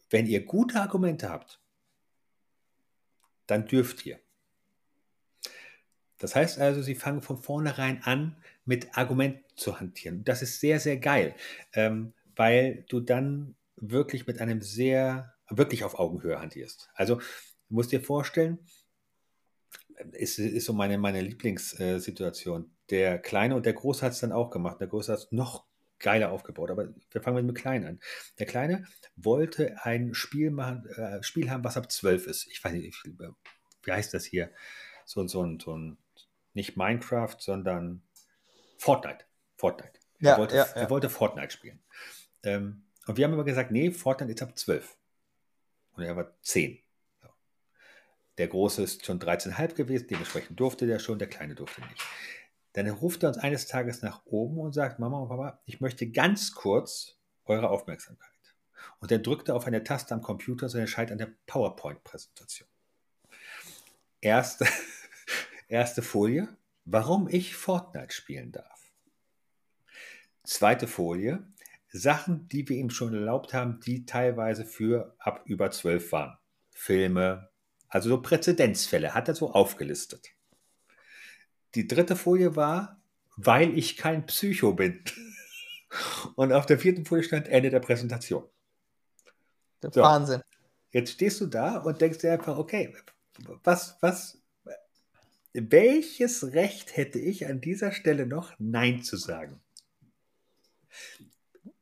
[0.10, 1.62] wenn ihr gute Argumente habt,
[3.48, 4.20] dann dürft ihr.
[6.20, 10.24] Das heißt also, sie fangen von vornherein an, mit Argumenten zu hantieren.
[10.24, 11.34] Das ist sehr, sehr geil,
[11.74, 16.90] ähm, weil du dann wirklich mit einem sehr, wirklich auf Augenhöhe hantierst.
[16.94, 17.24] Also, du
[17.70, 18.60] musst dir vorstellen,
[20.14, 22.72] ist, ist so meine, meine Lieblingssituation.
[22.90, 24.80] Der Kleine und der Große hat es dann auch gemacht.
[24.80, 25.66] Der Große hat es noch
[26.00, 26.72] geiler aufgebaut.
[26.72, 28.00] Aber wir fangen mit dem Kleinen an.
[28.40, 32.48] Der Kleine wollte ein Spiel machen, äh, Spiel haben, was ab 12 ist.
[32.52, 32.96] Ich weiß nicht,
[33.84, 34.52] wie heißt das hier?
[35.06, 35.98] So, so, ein, so ein
[36.54, 38.02] nicht Minecraft, sondern
[38.78, 39.26] Fortnite.
[39.56, 39.94] Fortnite.
[40.20, 40.72] Ja, er, wollte, ja, ja.
[40.74, 41.80] er wollte Fortnite spielen.
[42.44, 44.96] Ähm, und wir haben immer gesagt, nee, Fortnite ist ab 12.
[45.94, 46.80] Und er war 10.
[48.38, 52.02] Der Große ist schon 13,5 gewesen, dementsprechend durfte der schon, der Kleine durfte nicht.
[52.72, 56.10] Dann ruft er uns eines Tages nach oben und sagt, Mama und Papa, ich möchte
[56.10, 58.30] ganz kurz eure Aufmerksamkeit.
[59.00, 62.70] Und er drückte auf eine Taste am Computer, so erscheint an der PowerPoint-Präsentation.
[64.22, 64.66] Erste,
[65.70, 66.48] Erste Folie,
[66.86, 68.92] warum ich Fortnite spielen darf.
[70.44, 71.48] Zweite Folie,
[71.92, 76.40] Sachen, die wir ihm schon erlaubt haben, die teilweise für ab über zwölf waren.
[76.72, 77.50] Filme,
[77.88, 80.30] also so Präzedenzfälle hat er so aufgelistet.
[81.76, 83.00] Die dritte Folie war,
[83.38, 85.04] weil ich kein Psycho bin.
[86.36, 88.50] Und auf der vierten Folie stand Ende der Präsentation.
[89.82, 90.42] So, Wahnsinn.
[90.90, 92.94] Jetzt stehst du da und denkst dir einfach, okay,
[93.64, 94.39] was, was
[95.54, 99.60] welches Recht hätte ich an dieser Stelle noch, Nein zu sagen?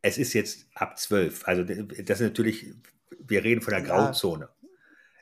[0.01, 1.47] Es ist jetzt ab zwölf.
[1.47, 2.73] Also das ist natürlich,
[3.19, 4.49] wir reden von der Grauzone.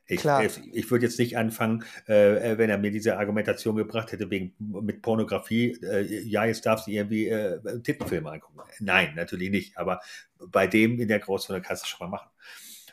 [0.08, 0.24] Ich,
[0.72, 5.02] ich, würde jetzt nicht anfangen, äh, wenn er mir diese Argumentation gebracht hätte, wegen mit
[5.02, 8.60] Pornografie, äh, ja, jetzt darfst du irgendwie äh, Tittenfilme angucken.
[8.80, 9.80] Nein, natürlich nicht.
[9.80, 10.02] Aber
[10.38, 12.30] bei dem in der Großzone kannst du schon mal machen.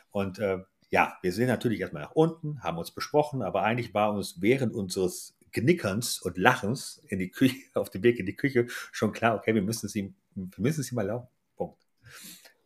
[0.09, 4.11] Und äh, ja, wir sind natürlich erstmal nach unten, haben uns besprochen, aber eigentlich war
[4.11, 8.67] uns während unseres Knickerns und Lachens in die Küche, auf dem Weg in die Küche
[8.91, 11.27] schon klar, okay, wir müssen es ihm, wir müssen es ihm erlauben.
[11.55, 11.79] Punkt.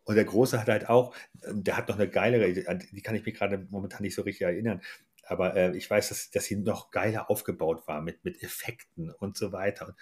[0.04, 1.16] Und der Große hat halt auch,
[1.52, 4.82] der hat noch eine geilere, die kann ich mir gerade momentan nicht so richtig erinnern,
[5.28, 9.38] aber äh, ich weiß, dass, dass sie noch geiler aufgebaut war mit, mit Effekten und
[9.38, 9.96] so weiter.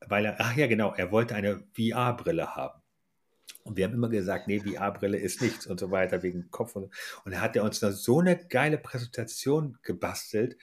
[0.00, 2.82] Weil er, ach ja, genau, er wollte eine VR-Brille haben.
[3.64, 6.76] Und wir haben immer gesagt, nee, VR-Brille ist nichts und so weiter, wegen Kopf.
[6.76, 6.92] Und,
[7.24, 10.56] und da hat er uns so eine geile Präsentation gebastelt,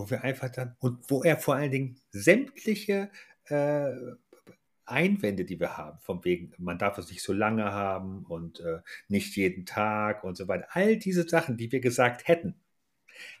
[0.00, 3.10] wo wir einfach dann, und wo er vor allen Dingen sämtliche
[3.44, 3.92] äh,
[4.86, 8.80] Einwände, die wir haben, von wegen, man darf es nicht so lange haben und äh,
[9.08, 10.66] nicht jeden Tag und so weiter.
[10.70, 12.54] All diese Sachen, die wir gesagt hätten,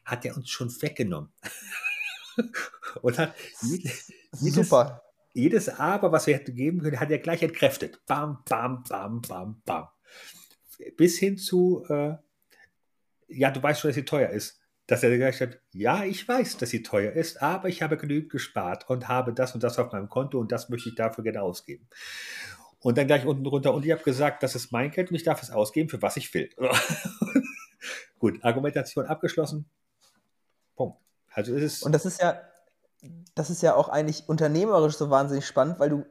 [0.04, 1.32] hat er uns schon weggenommen.
[3.02, 8.04] und hat jedes, Super jedes Aber, was wir hätten geben können, hat er gleich entkräftet.
[8.06, 9.88] Bam, bam, bam, bam, bam.
[10.96, 12.16] Bis hin zu, äh,
[13.28, 14.59] ja, du weißt schon, dass sie teuer ist.
[14.90, 18.32] Dass er gesagt hat, ja, ich weiß, dass sie teuer ist, aber ich habe genügend
[18.32, 21.42] gespart und habe das und das auf meinem Konto und das möchte ich dafür gerne
[21.42, 21.88] ausgeben.
[22.80, 25.22] Und dann gleich unten drunter, und ich habe gesagt, das ist mein Geld und ich
[25.22, 26.50] darf es ausgeben, für was ich will.
[28.18, 29.70] Gut, Argumentation abgeschlossen.
[30.74, 30.98] Punkt.
[31.30, 31.82] Also ist es.
[31.84, 32.40] Und das ist ja,
[33.36, 36.04] das ist ja auch eigentlich unternehmerisch so wahnsinnig spannend, weil du,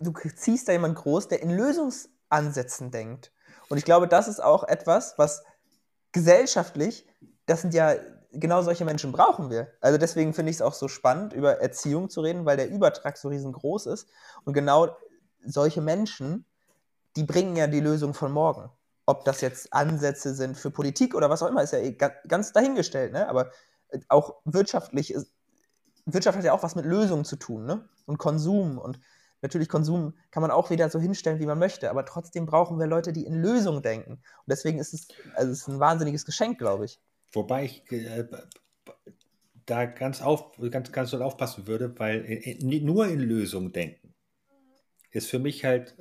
[0.00, 3.30] du ziehst da jemand groß, der in Lösungsansätzen denkt.
[3.68, 5.44] Und ich glaube, das ist auch etwas, was
[6.12, 7.06] gesellschaftlich,
[7.44, 7.94] das sind ja
[8.32, 9.68] genau solche Menschen brauchen wir.
[9.80, 13.16] Also deswegen finde ich es auch so spannend, über Erziehung zu reden, weil der Übertrag
[13.16, 14.08] so riesengroß ist.
[14.44, 14.96] Und genau
[15.44, 16.46] solche Menschen,
[17.16, 18.70] die bringen ja die Lösung von morgen.
[19.06, 22.52] Ob das jetzt Ansätze sind für Politik oder was auch immer, ist ja eh ganz
[22.52, 23.12] dahingestellt.
[23.12, 23.28] Ne?
[23.28, 23.50] Aber
[24.08, 25.32] auch wirtschaftlich ist,
[26.06, 27.88] Wirtschaft hat ja auch was mit Lösungen zu tun, ne?
[28.06, 28.78] Und Konsum.
[28.78, 28.98] Und
[29.40, 31.90] natürlich Konsum kann man auch wieder so hinstellen, wie man möchte.
[31.90, 34.12] Aber trotzdem brauchen wir Leute, die in Lösungen denken.
[34.14, 37.00] Und deswegen ist es, also es ist ein wahnsinniges Geschenk, glaube ich.
[37.32, 38.26] Wobei ich äh,
[39.66, 44.12] da ganz, auf, ganz, ganz doll aufpassen würde, weil in, nur in Lösungen denken
[45.12, 45.94] ist für mich halt,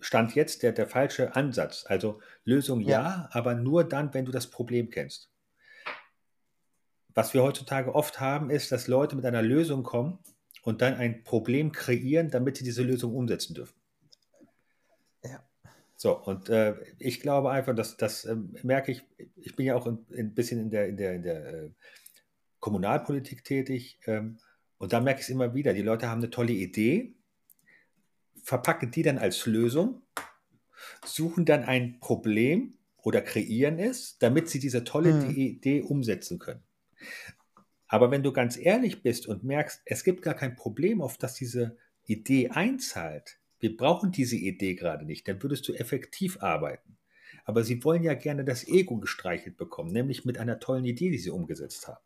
[0.00, 1.84] Stand jetzt der, der falsche Ansatz.
[1.86, 5.30] Also Lösung ja, ja, aber nur dann, wenn du das Problem kennst.
[7.14, 10.18] Was wir heutzutage oft haben, ist, dass Leute mit einer Lösung kommen
[10.62, 13.74] und dann ein Problem kreieren, damit sie diese Lösung umsetzen dürfen.
[15.96, 19.02] So, und äh, ich glaube einfach, dass das äh, merke ich,
[19.36, 21.70] ich bin ja auch ein, bisschen in der, in der, in der äh,
[22.60, 24.38] Kommunalpolitik tätig ähm,
[24.78, 27.14] und da merke ich es immer wieder, die Leute haben eine tolle Idee,
[28.42, 30.02] verpacken die dann als Lösung,
[31.04, 35.30] suchen dann ein Problem oder kreieren es, damit sie diese tolle hm.
[35.30, 36.62] Idee umsetzen können.
[37.88, 41.34] Aber wenn du ganz ehrlich bist und merkst, es gibt gar kein Problem, auf das
[41.34, 46.96] diese Idee einzahlt, wir brauchen diese Idee gerade nicht, dann würdest du effektiv arbeiten.
[47.44, 51.18] Aber sie wollen ja gerne das Ego gestreichelt bekommen, nämlich mit einer tollen Idee, die
[51.18, 52.04] sie umgesetzt haben.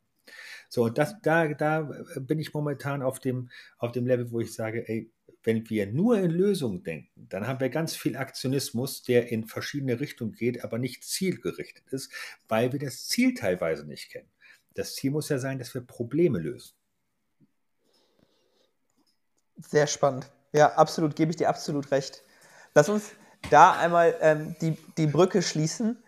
[0.68, 4.52] So, und das, da, da bin ich momentan auf dem, auf dem Level, wo ich
[4.52, 5.10] sage, ey,
[5.42, 9.98] wenn wir nur in Lösungen denken, dann haben wir ganz viel Aktionismus, der in verschiedene
[9.98, 12.12] Richtungen geht, aber nicht zielgerichtet ist,
[12.46, 14.30] weil wir das Ziel teilweise nicht kennen.
[14.74, 16.74] Das Ziel muss ja sein, dass wir Probleme lösen.
[19.56, 20.30] Sehr spannend.
[20.52, 22.22] Ja, absolut, gebe ich dir absolut recht.
[22.74, 23.12] Lass uns
[23.50, 26.02] da einmal ähm, die, die Brücke schließen.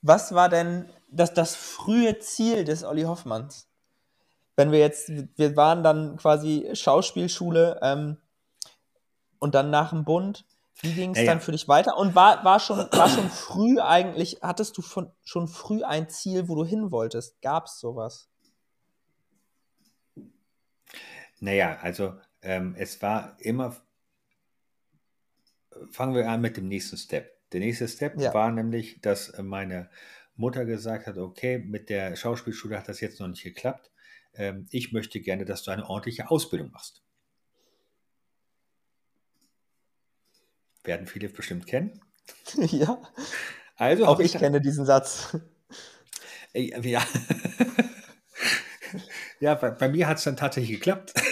[0.00, 3.68] Was war denn das, das frühe Ziel des Olli Hoffmanns?
[4.56, 8.16] Wenn wir jetzt, wir waren dann quasi Schauspielschule ähm,
[9.38, 10.44] und dann nach dem Bund.
[10.80, 11.96] Wie ging es ja, dann für dich weiter?
[11.96, 16.48] Und war, war, schon, war schon früh eigentlich, hattest du von, schon früh ein Ziel,
[16.48, 17.40] wo du hin wolltest?
[17.40, 18.28] Gab es sowas?
[21.38, 23.76] Naja, also ähm, es war immer,
[25.90, 27.30] fangen wir an mit dem nächsten Step.
[27.52, 28.34] Der nächste Step ja.
[28.34, 29.90] war nämlich, dass meine
[30.36, 33.90] Mutter gesagt hat, okay, mit der Schauspielschule hat das jetzt noch nicht geklappt.
[34.34, 37.02] Ähm, ich möchte gerne, dass du eine ordentliche Ausbildung machst.
[40.84, 42.00] Werden viele bestimmt kennen.
[42.56, 43.00] ja.
[43.76, 45.36] Also auch ich, ich kenne diesen Satz.
[46.54, 47.02] Ja,
[49.40, 51.14] ja bei, bei mir hat es dann tatsächlich geklappt.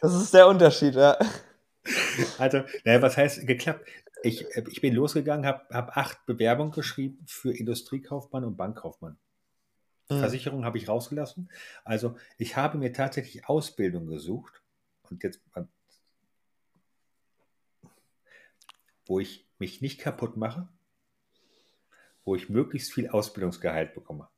[0.00, 1.18] das ist der Unterschied, ja.
[2.38, 3.86] Also, naja, was heißt geklappt?
[4.22, 9.16] Ich, ich bin losgegangen, habe hab acht Bewerbungen geschrieben für Industriekaufmann und Bankkaufmann.
[10.10, 10.18] Mhm.
[10.18, 11.50] Versicherung habe ich rausgelassen.
[11.84, 14.62] Also ich habe mir tatsächlich Ausbildung gesucht.
[15.08, 15.40] Und jetzt
[19.06, 20.68] wo ich mich nicht kaputt mache,
[22.24, 24.28] wo ich möglichst viel Ausbildungsgehalt bekomme.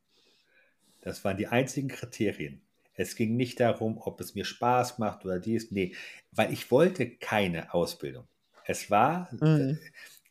[1.02, 2.62] Das waren die einzigen Kriterien.
[3.02, 5.70] Es ging nicht darum, ob es mir Spaß macht oder dies.
[5.70, 5.94] Nee,
[6.30, 8.26] weil ich wollte keine Ausbildung.
[8.64, 9.78] Es war, mhm.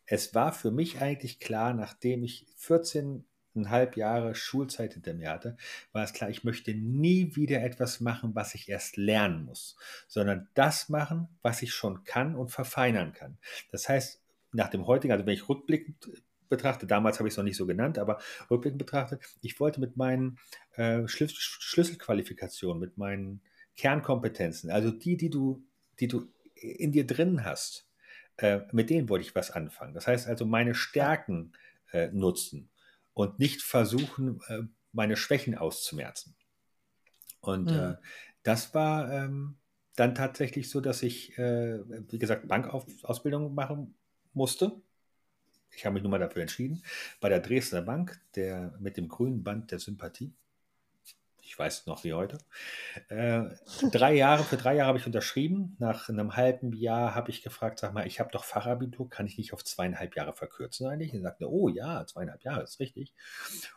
[0.06, 5.58] es war für mich eigentlich klar, nachdem ich 14,5 Jahre Schulzeit hinter mir hatte,
[5.92, 9.76] war es klar, ich möchte nie wieder etwas machen, was ich erst lernen muss,
[10.08, 13.38] sondern das machen, was ich schon kann und verfeinern kann.
[13.72, 14.22] Das heißt,
[14.54, 17.66] nach dem heutigen, also wenn ich rückblickend betrachte, damals habe ich es noch nicht so
[17.66, 18.20] genannt, aber
[18.52, 20.38] rückblickend betrachtet, ich wollte mit meinen
[20.76, 23.42] äh, Schlüsselqualifikationen, mit meinen
[23.76, 25.66] Kernkompetenzen, also die, die du,
[26.00, 27.90] die du in dir drin hast,
[28.38, 29.96] äh, mit denen wollte ich was anfangen.
[29.96, 31.54] Das heißt also meine Stärken
[31.92, 32.70] äh, nutzen
[33.14, 34.60] und nicht versuchen, äh,
[34.92, 36.36] meine Schwächen auszumerzen.
[37.40, 37.98] Und mhm.
[38.44, 39.58] das war ähm,
[39.96, 41.80] dann tatsächlich so, dass ich, äh,
[42.12, 43.96] wie gesagt, Bankausbildung machen
[44.34, 44.82] musste
[45.76, 46.84] ich habe mich nun mal dafür entschieden,
[47.20, 50.34] bei der Dresdner Bank, der mit dem grünen Band der Sympathie,
[51.52, 52.38] ich weiß noch wie heute,
[53.10, 53.44] äh,
[53.92, 55.76] drei Jahre, für drei Jahre habe ich unterschrieben.
[55.80, 59.38] Nach einem halben Jahr habe ich gefragt, sag mal, ich habe doch Fachabitur, kann ich
[59.38, 61.14] nicht auf zweieinhalb Jahre verkürzen eigentlich?
[61.14, 63.14] Und sagte, oh ja, zweieinhalb Jahre, ist richtig.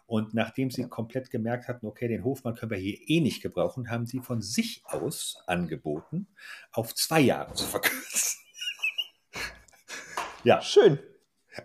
[0.07, 3.91] Und nachdem sie komplett gemerkt hatten, okay, den Hofmann können wir hier eh nicht gebrauchen,
[3.91, 6.29] haben sie von sich aus angeboten,
[6.71, 8.41] auf zwei Jahre zu verkürzen.
[10.45, 10.63] ja.
[10.63, 11.01] Schön.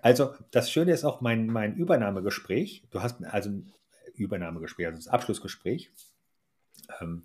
[0.02, 2.84] Also das Schöne ist auch mein, mein Übernahmegespräch.
[2.92, 3.74] Du hast also ein
[4.14, 5.92] Übernahmegespräch, also das Abschlussgespräch.
[7.00, 7.24] Ähm,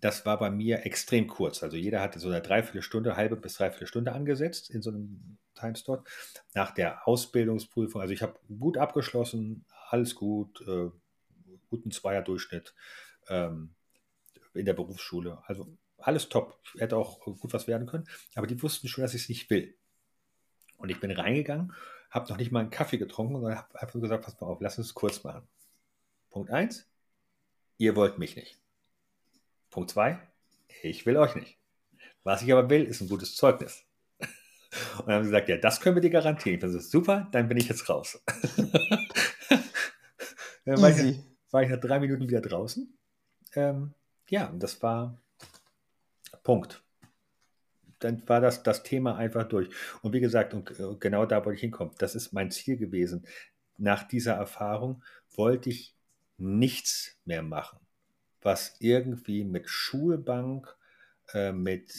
[0.00, 1.62] das war bei mir extrem kurz.
[1.62, 6.08] Also jeder hatte so eine Dreiviertelstunde, halbe bis dreiviertel Stunde angesetzt in so einem Timeslot.
[6.54, 10.90] Nach der Ausbildungsprüfung, also ich habe gut abgeschlossen, alles gut, äh,
[11.68, 12.74] guten Zweierdurchschnitt
[13.28, 13.74] ähm,
[14.54, 15.42] in der Berufsschule.
[15.46, 16.58] Also alles top.
[16.78, 18.08] Hätte auch gut was werden können.
[18.34, 19.74] Aber die wussten schon, dass ich es nicht will.
[20.80, 21.72] Und ich bin reingegangen,
[22.10, 24.78] habe noch nicht mal einen Kaffee getrunken, sondern habe einfach gesagt, pass mal auf, lass
[24.78, 25.46] uns kurz machen.
[26.30, 26.88] Punkt 1,
[27.78, 28.58] ihr wollt mich nicht.
[29.70, 30.18] Punkt 2,
[30.82, 31.58] ich will euch nicht.
[32.24, 33.84] Was ich aber will, ist ein gutes Zeugnis.
[34.98, 36.54] Und dann haben sie gesagt, ja, das können wir dir garantieren.
[36.54, 38.22] Ich bin super, dann bin ich jetzt raus.
[40.64, 42.92] dann war ich, war ich, nach drei Minuten wieder draußen.
[43.54, 43.94] Ähm,
[44.28, 45.20] ja, und das war
[46.42, 46.82] Punkt
[48.00, 49.68] dann war das, das Thema einfach durch.
[50.02, 51.94] Und wie gesagt, und äh, genau da wollte ich hinkommen.
[51.98, 53.26] Das ist mein Ziel gewesen.
[53.78, 55.02] Nach dieser Erfahrung
[55.36, 55.94] wollte ich
[56.36, 57.78] nichts mehr machen,
[58.42, 60.74] was irgendwie mit Schulbank,
[61.34, 61.92] äh, mit,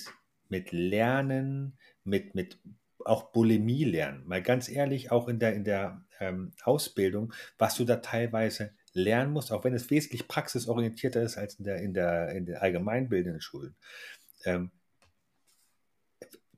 [0.50, 2.60] mit Lernen, mit, mit
[3.06, 4.24] auch Bulimie lernen.
[4.28, 9.32] Mal ganz ehrlich, auch in der, in der ähm, Ausbildung, was du da teilweise lernen
[9.32, 13.42] musst, auch wenn es wesentlich praxisorientierter ist als in der, in der, in den allgemeinbildenden
[13.42, 13.76] Schulen.
[14.46, 14.72] Ähm,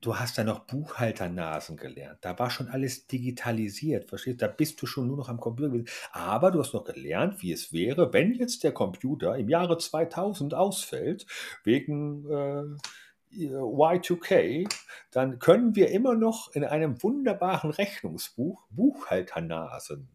[0.04, 2.18] du hast da noch Buchhalternasen gelernt.
[2.20, 4.46] Da war schon alles digitalisiert, verstehst du?
[4.46, 5.88] Da bist du schon nur noch am Computer gewesen.
[6.12, 10.54] Aber du hast noch gelernt, wie es wäre, wenn jetzt der Computer im Jahre 2000
[10.54, 11.26] ausfällt,
[11.64, 14.68] wegen äh, Y2K,
[15.10, 20.08] dann können wir immer noch in einem wunderbaren Rechnungsbuch Buchhalternasen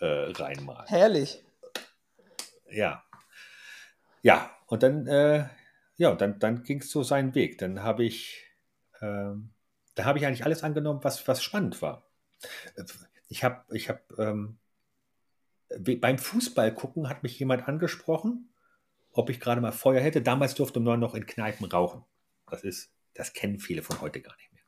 [0.00, 0.86] äh, reinmalen.
[0.86, 1.44] Herrlich.
[2.70, 3.04] Ja.
[4.22, 5.44] Ja, und dann, äh,
[5.96, 7.58] ja, dann, dann ging es so seinen Weg.
[7.58, 8.45] Dann habe ich
[9.00, 9.50] ähm,
[9.94, 12.06] da habe ich eigentlich alles angenommen, was, was spannend war.
[13.28, 14.58] Ich habe, ich habe, ähm,
[16.00, 18.50] beim Fußball gucken hat mich jemand angesprochen,
[19.12, 20.22] ob ich gerade mal Feuer hätte.
[20.22, 22.04] Damals durfte man noch in Kneipen rauchen.
[22.48, 24.62] Das ist, das kennen viele von heute gar nicht mehr.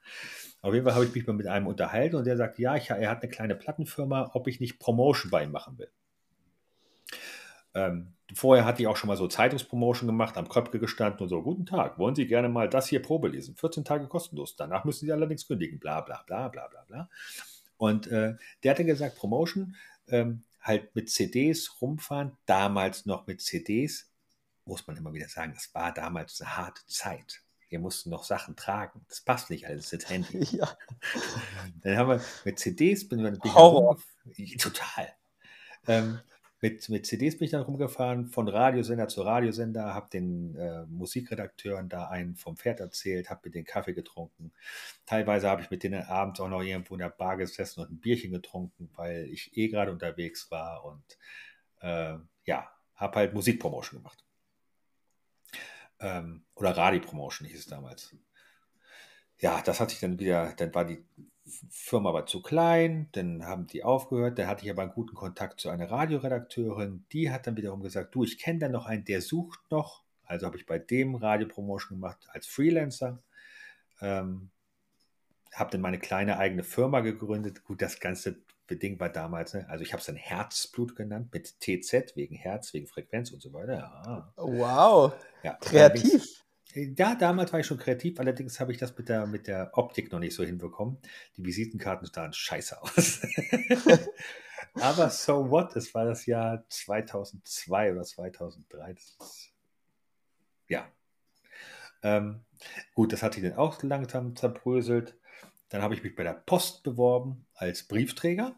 [0.61, 2.91] Auf jeden Fall habe ich mich mal mit einem unterhalten und der sagt, ja, ich,
[2.91, 5.91] er hat eine kleine Plattenfirma, ob ich nicht Promotion bei ihm machen will.
[7.79, 11.43] Ähm, vorher hatte ich auch schon mal so Zeitungspromotion gemacht, am Köpke gestanden und so,
[11.43, 13.55] guten Tag, wollen Sie gerne mal das hier Probe lesen?
[13.55, 17.09] 14 Tage kostenlos, danach müssen Sie allerdings kündigen, bla bla bla bla bla bla.
[17.77, 19.77] Und äh, der hatte gesagt, Promotion,
[20.09, 24.11] ähm, halt mit CDs rumfahren, damals noch mit CDs,
[24.65, 27.43] muss man immer wieder sagen, es war damals eine harte Zeit.
[27.69, 29.05] Wir mussten noch Sachen tragen.
[29.09, 30.39] Das passt nicht alles ins Handy.
[30.57, 30.77] Ja.
[31.83, 33.99] Dann haben wir mit CDs, bin, Horror.
[34.59, 35.15] Total.
[35.87, 36.21] Ähm,
[36.61, 41.89] mit, mit CDs bin ich dann rumgefahren, von Radiosender zu Radiosender, habe den äh, Musikredakteuren
[41.89, 44.53] da einen vom Pferd erzählt, habe mit denen Kaffee getrunken.
[45.07, 48.01] Teilweise habe ich mit denen abends auch noch irgendwo in der Bar gesessen und ein
[48.01, 51.19] Bierchen getrunken, weil ich eh gerade unterwegs war und
[51.81, 54.25] äh, ja, habe halt Musikpromotion gemacht.
[56.01, 58.17] Ähm, oder Radiopromotion hieß es damals.
[59.39, 61.05] Ja, das hat sich dann wieder, dann war die
[61.71, 65.61] Firma war zu klein, dann haben die aufgehört, dann hatte ich aber einen guten Kontakt
[65.61, 69.21] zu einer Radioredakteurin, die hat dann wiederum gesagt, du, ich kenne da noch einen, der
[69.21, 73.23] sucht noch, also habe ich bei dem Radiopromotion gemacht als Freelancer,
[74.01, 74.51] ähm,
[75.53, 78.37] habe dann meine kleine eigene Firma gegründet, gut, das Ganze
[78.71, 79.67] Ding war damals, ne?
[79.69, 83.53] also ich habe es dann Herzblut genannt, mit TZ, wegen Herz, wegen Frequenz und so
[83.53, 83.75] weiter.
[83.75, 84.33] Ja.
[84.37, 86.45] Wow, Ja, kreativ.
[86.75, 90.13] Ja, damals war ich schon kreativ, allerdings habe ich das mit der, mit der Optik
[90.13, 90.99] noch nicht so hinbekommen.
[91.37, 93.23] Die Visitenkarten sahen scheiße aus.
[94.75, 95.75] Aber so what?
[95.77, 98.93] Es war das Jahr 2002 oder 2003.
[98.93, 99.53] Das ist,
[100.69, 100.87] ja.
[102.03, 102.45] Ähm,
[102.95, 105.17] gut, das hat sich dann auch langsam zerbröselt.
[105.71, 108.55] Dann habe ich mich bei der Post beworben als Briefträger.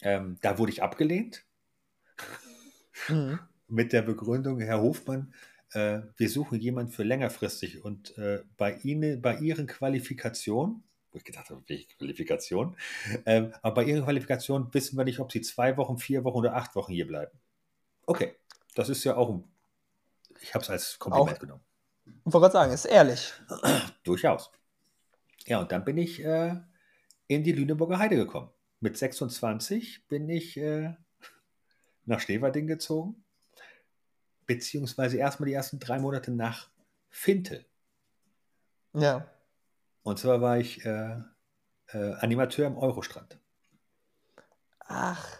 [0.00, 1.44] Ähm, da wurde ich abgelehnt
[3.08, 3.38] Mhm.
[3.68, 5.32] mit der Begründung, Herr Hofmann,
[5.72, 11.24] äh, wir suchen jemanden für längerfristig und äh, bei Ihnen, bei Ihren Qualifikationen, wo ich
[11.24, 12.76] gedacht habe, welche Qualifikation,
[13.26, 16.54] ähm, aber bei Ihren Qualifikationen wissen wir nicht, ob Sie zwei Wochen, vier Wochen oder
[16.56, 17.38] acht Wochen hier bleiben.
[18.06, 18.34] Okay,
[18.74, 19.44] das ist ja auch ein,
[20.40, 21.62] ich habe es als Kompliment Auch- genommen.
[22.06, 23.32] Ich wollte gerade sagen, ist ehrlich.
[24.04, 24.50] Durchaus.
[25.46, 26.56] Ja, und dann bin ich äh,
[27.26, 28.50] in die Lüneburger Heide gekommen.
[28.80, 30.94] Mit 26 bin ich äh,
[32.06, 33.24] nach Schneverding gezogen,
[34.48, 36.68] beziehungsweise erstmal die ersten drei Monate nach
[37.10, 37.64] Fintel.
[38.94, 39.30] Ja.
[40.02, 41.18] Und zwar war ich äh,
[41.92, 43.38] äh, Animateur im Eurostrand.
[44.80, 45.38] Ach,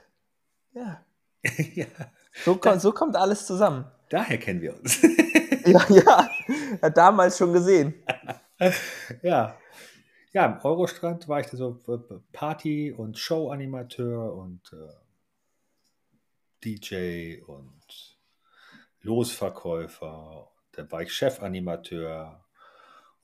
[0.73, 1.05] ja.
[1.75, 1.87] ja,
[2.45, 3.87] So, kommt, so kommt alles zusammen.
[4.11, 5.01] daher kennen wir uns.
[5.67, 6.29] Ja, ja.
[6.81, 7.93] Hat damals schon gesehen.
[9.23, 9.55] ja.
[10.33, 11.99] Ja, im Eurostrand war ich da so äh,
[12.33, 14.95] Party- und Show-Animateur und äh,
[16.65, 18.18] DJ und
[19.03, 20.51] Losverkäufer.
[20.73, 22.45] Dann war ich Chefanimateur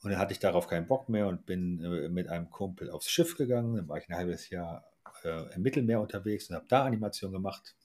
[0.05, 3.09] und dann hatte ich darauf keinen Bock mehr und bin äh, mit einem Kumpel aufs
[3.09, 3.75] Schiff gegangen.
[3.75, 4.85] Dann war ich ein halbes Jahr
[5.23, 7.75] äh, im Mittelmeer unterwegs und habe da Animation gemacht.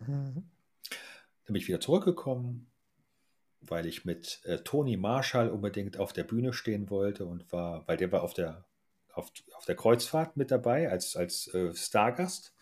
[0.00, 0.34] Mhm.
[0.34, 2.70] Dann bin ich wieder zurückgekommen,
[3.60, 7.96] weil ich mit äh, Toni Marshall unbedingt auf der Bühne stehen wollte und war, weil
[7.96, 8.64] der war auf der,
[9.12, 12.54] auf, auf der Kreuzfahrt mit dabei als, als äh, Stargast.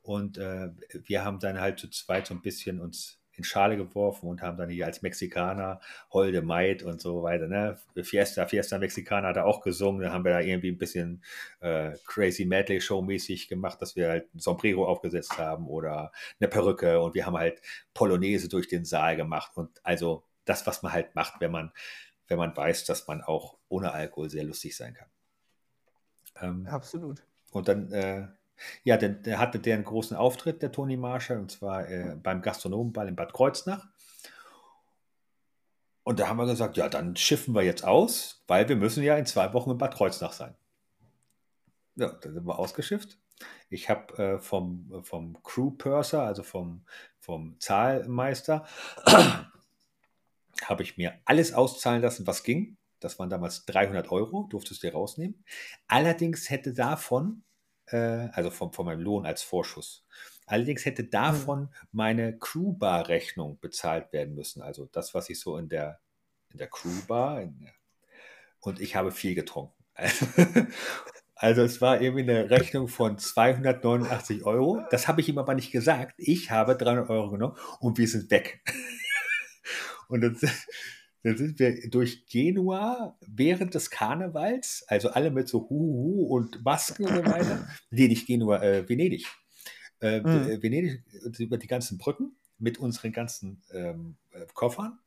[0.00, 4.42] Und wir haben dann halt zu zweit so ein bisschen uns in Schale geworfen und
[4.42, 5.80] haben dann hier als Mexikaner
[6.10, 7.78] Holde Maid und so weiter, ne?
[8.02, 11.22] Fiesta, Fiesta Mexicana hat er auch gesungen, dann haben wir da irgendwie ein bisschen
[11.60, 16.48] äh, Crazy Medley Show mäßig gemacht, dass wir halt ein Sombrero aufgesetzt haben oder eine
[16.48, 17.62] Perücke und wir haben halt
[17.94, 21.72] Polonaise durch den Saal gemacht und also das, was man halt macht, wenn man,
[22.26, 25.08] wenn man weiß, dass man auch ohne Alkohol sehr lustig sein kann.
[26.40, 27.22] Ähm, Absolut.
[27.52, 28.26] und dann, äh,
[28.84, 32.42] ja, dann der hatte der einen großen Auftritt, der Toni Marshall, und zwar äh, beim
[32.42, 33.86] Gastronomenball in Bad Kreuznach.
[36.04, 39.16] Und da haben wir gesagt, ja, dann schiffen wir jetzt aus, weil wir müssen ja
[39.16, 40.54] in zwei Wochen in Bad Kreuznach sein.
[41.96, 43.18] Ja, dann sind wir ausgeschifft.
[43.68, 46.84] Ich habe äh, vom, vom Crew Purser, also vom,
[47.18, 48.66] vom Zahlmeister,
[50.64, 52.78] habe ich mir alles auszahlen lassen, was ging.
[53.00, 55.44] Das waren damals 300 Euro, durftest du dir rausnehmen.
[55.86, 57.44] Allerdings hätte davon,
[57.96, 60.06] also von, von meinem Lohn als Vorschuss,
[60.46, 64.62] allerdings hätte davon meine Crewbar-Rechnung bezahlt werden müssen.
[64.62, 66.00] Also das, was ich so in der,
[66.50, 67.68] in der Crewbar, in
[68.60, 69.74] und ich habe viel getrunken.
[71.40, 74.82] Also es war irgendwie eine Rechnung von 289 Euro.
[74.90, 76.14] Das habe ich ihm aber nicht gesagt.
[76.16, 78.60] Ich habe 300 Euro genommen und wir sind weg.
[80.08, 80.36] Und dann,
[81.28, 87.04] dann sind wir durch Genua während des Karnevals, also alle mit so Huhu und Masken
[87.06, 87.68] und so weiter.
[87.90, 89.26] Nee, nicht Genua, äh, Venedig.
[90.00, 90.62] Äh, Mhm.
[90.62, 91.02] Venedig
[91.38, 94.98] über die ganzen Brücken mit unseren ganzen ähm, äh, Koffern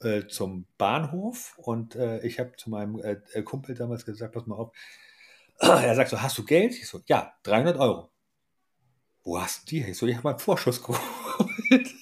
[0.00, 4.46] äh, zum Bahnhof und äh, ich habe zu meinem äh, äh, Kumpel damals gesagt, pass
[4.46, 4.72] mal auf,
[5.58, 6.72] er sagt so, hast du Geld?
[6.74, 8.10] Ich so, ja, 300 Euro.
[9.22, 9.82] Wo hast du die?
[9.90, 11.94] Ich so, ich habe einen Vorschuss geholt.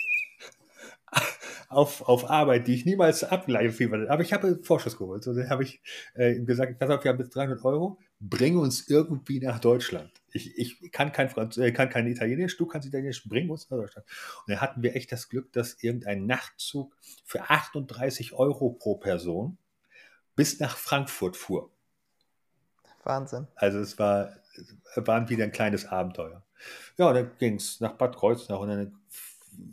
[1.72, 4.06] Auf, auf Arbeit, die ich niemals abgleiche.
[4.08, 5.22] Aber ich habe Vorschuss geholt.
[5.22, 5.80] So, dann habe ich
[6.14, 10.10] äh, ihm gesagt, pass auf, wir haben jetzt 300 Euro, bring uns irgendwie nach Deutschland.
[10.32, 13.78] Ich, ich kann, kein Franz äh, kann kein Italienisch, du kannst Italienisch, bring uns nach
[13.78, 14.06] Deutschland.
[14.46, 19.58] Und dann hatten wir echt das Glück, dass irgendein Nachtzug für 38 Euro pro Person
[20.36, 21.70] bis nach Frankfurt fuhr.
[23.04, 23.48] Wahnsinn.
[23.56, 24.36] Also es war,
[24.96, 26.44] waren wieder ein kleines Abenteuer.
[26.96, 28.98] Ja, und dann ging es nach Bad Kreuznach und dann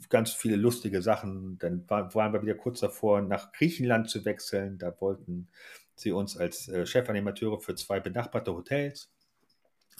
[0.09, 1.57] ganz viele lustige Sachen.
[1.59, 4.77] Dann war, waren wir wieder kurz davor, nach Griechenland zu wechseln.
[4.77, 5.49] Da wollten
[5.95, 9.11] sie uns als äh, Chefanimateure für zwei benachbarte Hotels.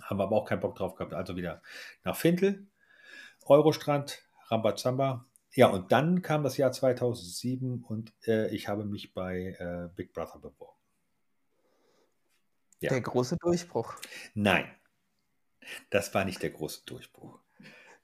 [0.02, 1.14] Haben wir aber auch keinen Bock drauf gehabt.
[1.14, 1.62] Also wieder
[2.04, 2.68] nach Fintel,
[3.46, 5.26] Eurostrand, Rambazamba.
[5.54, 10.14] Ja, und dann kam das Jahr 2007 und äh, ich habe mich bei äh, Big
[10.14, 10.78] Brother beworben.
[12.80, 12.90] Ja.
[12.90, 13.96] Der große Durchbruch.
[14.36, 14.72] Nein,
[15.90, 17.40] das war nicht der große Durchbruch.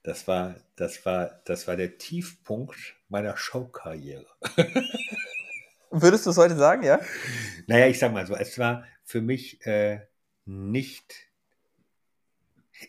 [0.06, 4.28] Das war, das war, das war der Tiefpunkt meiner Showkarriere.
[5.90, 7.00] Würdest du es heute sagen, ja?
[7.66, 10.02] Naja, ich sag mal so, es war für mich äh,
[10.46, 11.16] nicht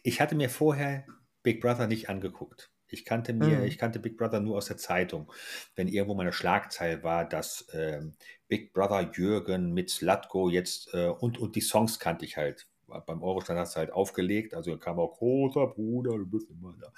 [0.03, 1.07] Ich hatte mir vorher
[1.43, 2.71] Big Brother nicht angeguckt.
[2.89, 3.65] Ich kannte mir, Mhm.
[3.65, 5.33] ich kannte Big Brother nur aus der Zeitung.
[5.75, 8.15] Wenn irgendwo mal eine Schlagzeile war, dass ähm,
[8.49, 12.67] Big Brother Jürgen mit Slatko jetzt äh, und, und die Songs kannte ich halt.
[12.87, 16.75] Beim Eurostand hast du halt aufgelegt, also da kam auch großer Bruder, du bist immer
[16.81, 16.93] da.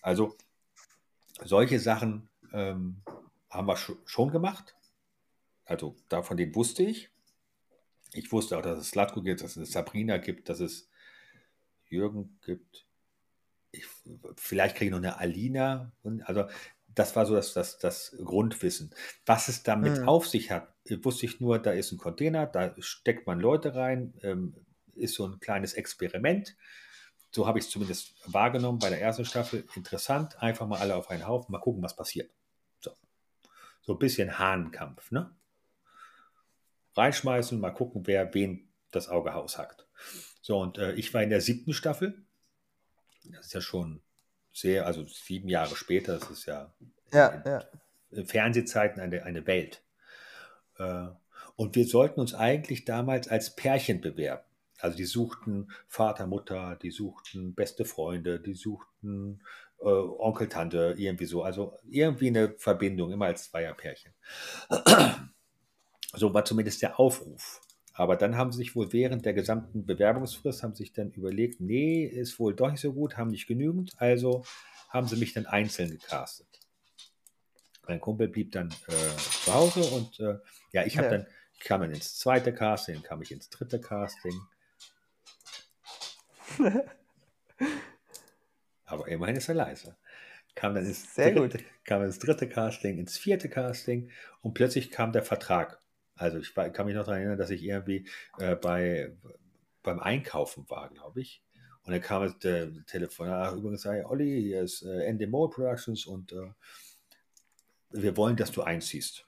[0.00, 0.36] Also
[1.44, 3.02] solche Sachen ähm,
[3.50, 4.76] haben wir scho- schon gemacht.
[5.64, 7.10] Also da von denen wusste ich.
[8.12, 10.88] Ich wusste auch, dass es Slatko gibt, dass es Sabrina gibt, dass es
[11.88, 12.86] Jürgen gibt.
[13.70, 13.86] Ich,
[14.36, 15.92] vielleicht kriege ich noch eine Alina.
[16.02, 16.44] Und, also
[16.94, 18.94] das war so das, das, das Grundwissen.
[19.24, 20.08] Was es damit Mhm.
[20.08, 24.12] auf sich hat, wusste ich nur, da ist ein Container, da steckt man Leute rein,
[24.22, 24.54] ähm,
[24.94, 26.56] ist so ein kleines Experiment.
[27.30, 29.64] So habe ich es zumindest wahrgenommen bei der ersten Staffel.
[29.74, 32.30] Interessant, einfach mal alle auf einen Haufen, mal gucken, was passiert.
[32.80, 32.92] So,
[33.82, 35.34] so ein bisschen Hahnenkampf, ne?
[36.94, 39.86] Reinschmeißen, mal gucken, wer wen das Auge aushackt.
[40.42, 42.22] So, und äh, ich war in der siebten Staffel.
[43.24, 44.02] Das ist ja schon
[44.52, 46.74] sehr, also sieben Jahre später, das ist ja
[47.12, 47.64] Ja, ja.
[48.10, 49.82] in Fernsehzeiten eine, eine Welt.
[50.78, 51.06] Äh,
[51.56, 54.44] und wir sollten uns eigentlich damals als Pärchen bewerben.
[54.82, 59.40] Also die suchten Vater, Mutter, die suchten beste Freunde, die suchten
[59.80, 61.42] äh, Onkel, Tante, irgendwie so.
[61.42, 64.12] Also irgendwie eine Verbindung, immer als Zweierpärchen.
[66.14, 67.60] So war zumindest der Aufruf.
[67.94, 72.04] Aber dann haben sie sich wohl während der gesamten Bewerbungsfrist haben sich dann überlegt, nee,
[72.04, 74.44] ist wohl doch nicht so gut, haben nicht genügend, also
[74.88, 76.48] haben sie mich dann einzeln gecastet.
[77.86, 80.38] Mein Kumpel blieb dann äh, zu Hause und äh,
[80.72, 81.18] ja, ich habe Ja.
[81.18, 84.40] dann, ich kam dann ins zweite Casting, kam ich ins dritte Casting.
[88.84, 89.96] Aber immerhin ist er leise.
[90.54, 91.64] Kam dann ins Sehr dritte, gut.
[91.84, 94.10] kam ins dritte Casting, ins vierte Casting
[94.42, 95.80] und plötzlich kam der Vertrag.
[96.14, 98.06] Also ich war, kann mich noch daran erinnern, dass ich irgendwie
[98.38, 99.16] äh, bei,
[99.82, 101.42] beim Einkaufen war, glaube ich.
[101.84, 106.06] Und dann kam das äh, Telefon, ach, übrigens, hey, Olli, hier ist äh, Endemol Productions
[106.06, 106.52] und äh,
[107.90, 109.26] wir wollen, dass du einziehst.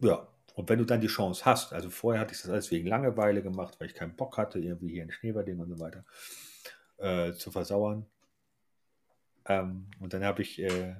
[0.00, 2.88] Ja, und wenn du dann die Chance hast, also vorher hatte ich das alles wegen
[2.88, 6.02] Langeweile gemacht, weil ich keinen Bock hatte, irgendwie hier in Schneeberding und so weiter
[6.96, 8.06] äh, zu versauern.
[9.44, 10.94] Ähm, und dann habe ich, äh,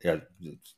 [0.00, 0.22] ja,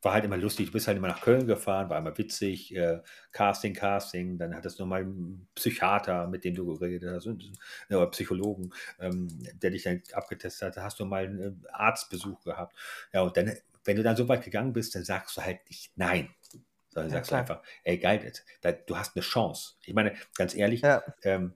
[0.02, 3.00] war halt immer lustig, du bist halt immer nach Köln gefahren, war immer witzig, äh,
[3.30, 8.10] Casting, Casting, dann hattest du nochmal einen Psychiater, mit dem du geredet hast, äh, oder
[8.10, 9.28] Psychologen, ähm,
[9.62, 12.76] der dich dann abgetestet hat, da hast du mal einen Arztbesuch gehabt.
[13.12, 13.52] Ja, und dann,
[13.84, 16.34] wenn du dann so weit gegangen bist, dann sagst du halt nicht nein,
[16.94, 17.40] sondern Ja, sagst du klar.
[17.40, 18.32] einfach, ey, geil,
[18.86, 19.74] du hast eine Chance.
[19.84, 21.02] Ich meine, ganz ehrlich, Ja.
[21.22, 21.52] ähm,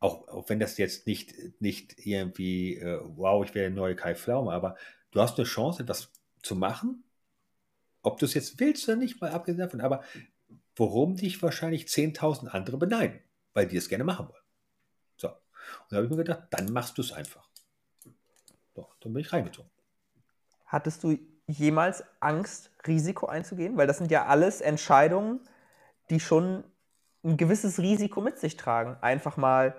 [0.00, 4.14] auch, auch wenn das jetzt nicht, nicht irgendwie, äh, wow, ich wäre der neue Kai
[4.14, 4.76] Pflaume, aber
[5.10, 6.12] du hast eine Chance, etwas
[6.42, 7.04] zu machen,
[8.02, 10.04] ob du es jetzt willst oder nicht, mal abgesehen davon, aber
[10.76, 13.20] worum dich wahrscheinlich 10.000 andere beneiden,
[13.54, 14.42] weil die es gerne machen wollen.
[15.16, 15.28] So.
[15.28, 15.36] Und
[15.90, 17.48] da habe ich mir gedacht, dann machst du es einfach.
[18.74, 19.70] So, dann bin ich reingezogen.
[20.66, 23.76] Hattest du jemals Angst, Risiko einzugehen?
[23.76, 25.40] Weil das sind ja alles Entscheidungen,
[26.10, 26.64] die schon
[27.24, 28.96] ein gewisses Risiko mit sich tragen.
[29.00, 29.74] Einfach mal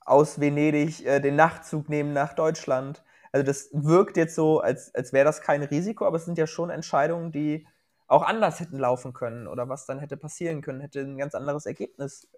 [0.00, 3.02] aus Venedig äh, den Nachtzug nehmen nach Deutschland.
[3.32, 6.46] Also das wirkt jetzt so, als, als wäre das kein Risiko, aber es sind ja
[6.46, 7.66] schon Entscheidungen, die
[8.06, 11.66] auch anders hätten laufen können oder was dann hätte passieren können, hätte ein ganz anderes
[11.66, 12.28] Ergebnis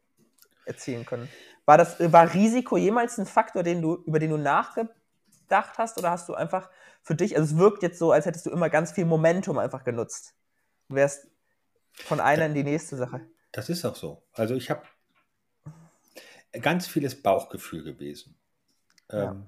[0.65, 1.29] erzielen können.
[1.67, 4.39] War das war Risiko jemals ein Faktor, den du über den du
[5.51, 6.71] nachgedacht hast oder hast du einfach
[7.03, 9.85] für dich, also es wirkt jetzt so, als hättest du immer ganz viel Momentum einfach
[9.85, 10.35] genutzt.
[10.89, 11.29] Du wärst
[11.93, 13.27] von einer in die nächste Sache.
[13.53, 14.23] Das ist auch so.
[14.33, 14.83] Also ich habe
[16.61, 18.37] ganz vieles Bauchgefühl gewesen.
[19.11, 19.31] Ja.
[19.31, 19.47] Ähm,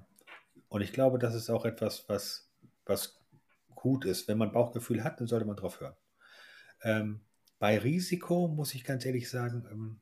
[0.69, 2.49] und ich glaube, das ist auch etwas, was,
[2.85, 3.19] was
[3.75, 4.27] gut ist.
[4.27, 5.95] Wenn man Bauchgefühl hat, dann sollte man drauf hören.
[6.83, 7.21] Ähm,
[7.59, 10.01] bei Risiko muss ich ganz ehrlich sagen, ähm,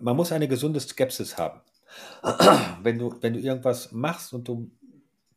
[0.00, 1.60] man muss eine gesunde Skepsis haben.
[2.82, 4.70] Wenn, du, wenn du irgendwas machst und du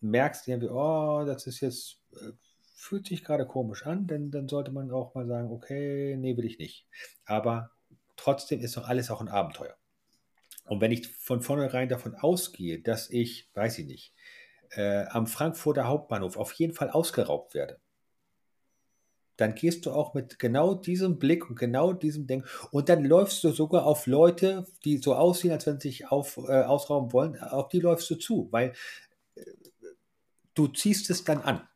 [0.01, 2.32] merkst irgendwie, oh, das ist jetzt, äh,
[2.76, 6.45] fühlt sich gerade komisch an, dann, dann sollte man auch mal sagen, okay, nee, will
[6.45, 6.88] ich nicht.
[7.26, 7.72] Aber
[8.16, 9.76] trotzdem ist doch alles auch ein Abenteuer.
[10.66, 14.14] Und wenn ich von vornherein davon ausgehe, dass ich, weiß ich nicht,
[14.72, 17.80] äh, am Frankfurter Hauptbahnhof auf jeden Fall ausgeraubt werde,
[19.38, 23.44] dann gehst du auch mit genau diesem Blick und genau diesem Denken und dann läufst
[23.44, 27.40] du sogar auf Leute, die so aussehen, als wenn sie sich auf, äh, ausrauben wollen,
[27.40, 28.74] auf die läufst du zu, weil
[29.36, 29.42] äh,
[30.54, 31.68] du ziehst es dann an.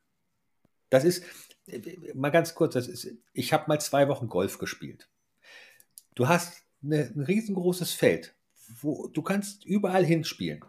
[0.89, 1.23] Das ist,
[1.67, 5.09] äh, mal ganz kurz, das ist, ich habe mal zwei Wochen Golf gespielt.
[6.15, 8.35] Du hast eine, ein riesengroßes Feld,
[8.81, 10.63] wo du kannst überall hinspielen.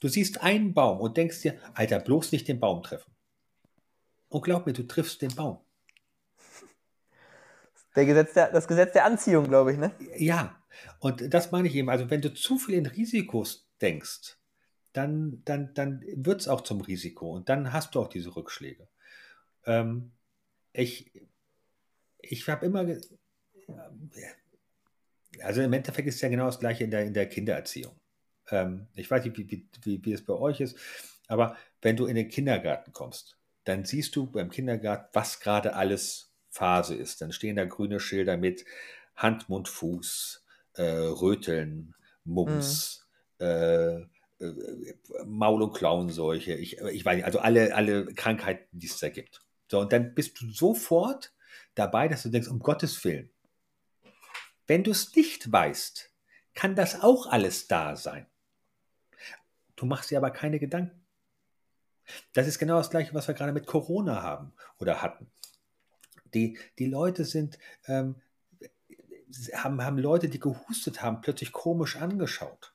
[0.00, 3.12] Du siehst einen Baum und denkst dir, Alter, bloß nicht den Baum treffen.
[4.28, 5.58] Und glaub mir, du triffst den Baum.
[7.96, 9.92] Der Gesetz der, das Gesetz der Anziehung, glaube ich, ne?
[10.16, 10.62] Ja,
[11.00, 11.90] Und das meine ich eben.
[11.90, 14.36] Also, wenn du zu viel in Risikos denkst,
[14.92, 18.88] dann, dann, dann wird es auch zum Risiko und dann hast du auch diese Rückschläge.
[19.66, 20.12] Ähm,
[20.72, 21.10] ich
[22.20, 22.86] ich habe immer,
[25.42, 27.98] also im Endeffekt ist es ja genau das gleiche in der, in der Kindererziehung.
[28.50, 30.76] Ähm, ich weiß nicht, wie, wie, wie, wie es bei euch ist,
[31.26, 36.27] aber wenn du in den Kindergarten kommst, dann siehst du beim Kindergarten, was gerade alles
[36.58, 37.20] Phase ist.
[37.20, 38.64] Dann stehen da grüne Schilder mit
[39.14, 40.44] Hand, Mund, Fuß,
[40.74, 41.94] äh, Röteln,
[42.24, 43.06] Mumps,
[43.38, 43.46] mhm.
[43.46, 43.94] äh,
[44.40, 44.94] äh,
[45.24, 49.40] Maul- und Klauenseuche, ich, ich weiß nicht, also alle, alle Krankheiten, die es da gibt.
[49.70, 51.32] So, und dann bist du sofort
[51.74, 53.30] dabei, dass du denkst, um Gottes Willen.
[54.66, 56.12] Wenn du es nicht weißt,
[56.54, 58.26] kann das auch alles da sein.
[59.76, 61.06] Du machst dir aber keine Gedanken.
[62.32, 65.30] Das ist genau das Gleiche, was wir gerade mit Corona haben oder hatten.
[66.34, 68.16] Die, die Leute sind, ähm,
[69.54, 72.74] haben, haben Leute, die gehustet haben, plötzlich komisch angeschaut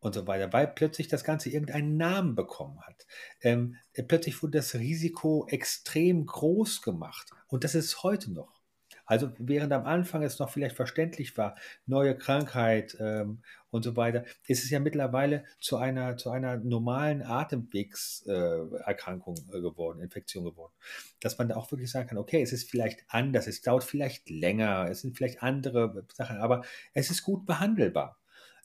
[0.00, 3.06] und so weiter, weil plötzlich das Ganze irgendeinen Namen bekommen hat.
[3.40, 8.63] Ähm, plötzlich wurde das Risiko extrem groß gemacht und das ist heute noch.
[9.06, 14.24] Also während am Anfang es noch vielleicht verständlich war, neue Krankheit ähm, und so weiter,
[14.46, 20.72] ist es ja mittlerweile zu einer, zu einer normalen Atemwegserkrankung äh, geworden, Infektion geworden.
[21.20, 24.30] Dass man da auch wirklich sagen kann, okay, es ist vielleicht anders, es dauert vielleicht
[24.30, 26.62] länger, es sind vielleicht andere Sachen, aber
[26.94, 28.18] es ist gut behandelbar.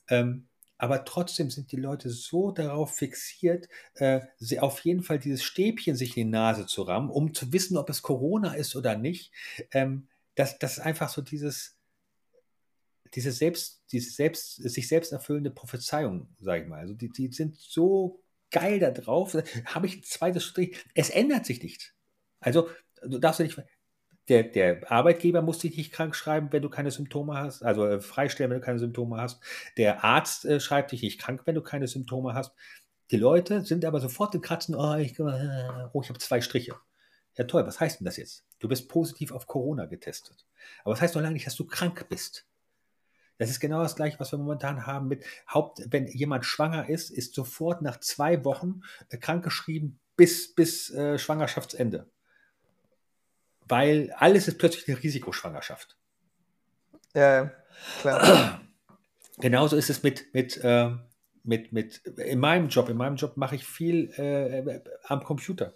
[0.08, 0.48] Ähm,
[0.80, 5.94] aber trotzdem sind die Leute so darauf fixiert, äh, sie auf jeden Fall dieses Stäbchen
[5.94, 9.30] sich in die Nase zu rammen, um zu wissen, ob es Corona ist oder nicht.
[9.72, 10.08] Ähm,
[10.40, 11.76] dass das einfach so dieses,
[13.14, 16.80] diese selbst, diese selbst, sich selbst erfüllende Prophezeiung, sage ich mal.
[16.80, 19.34] Also die, die sind so geil da drauf.
[19.66, 20.82] Habe ich ein zweites Strich.
[20.94, 21.94] Es ändert sich nicht.
[22.40, 22.70] Also
[23.02, 23.62] du darfst nicht,
[24.28, 28.00] der, der Arbeitgeber muss dich nicht krank schreiben, wenn du keine Symptome hast, also äh,
[28.00, 29.42] freistellen, wenn du keine Symptome hast.
[29.76, 32.54] Der Arzt äh, schreibt dich nicht krank, wenn du keine Symptome hast.
[33.10, 36.76] Die Leute sind aber sofort im Kratzen, oh, ich, äh, oh, ich habe zwei Striche.
[37.36, 38.46] Ja toll, was heißt denn das jetzt?
[38.60, 40.46] Du bist positiv auf Corona getestet.
[40.84, 42.46] Aber das heißt noch lange nicht, dass du krank bist.
[43.38, 47.10] Das ist genau das gleiche, was wir momentan haben mit Haupt, wenn jemand schwanger ist,
[47.10, 52.06] ist sofort nach zwei Wochen äh, krankgeschrieben bis, bis äh, Schwangerschaftsende
[53.70, 55.96] weil alles ist plötzlich eine Risikoschwangerschaft.
[57.14, 57.50] Ja,
[58.00, 58.60] klar.
[59.38, 60.90] Genauso ist es mit, mit, äh,
[61.44, 62.88] mit, mit, in meinem Job.
[62.88, 65.74] In meinem Job mache ich viel äh, am Computer.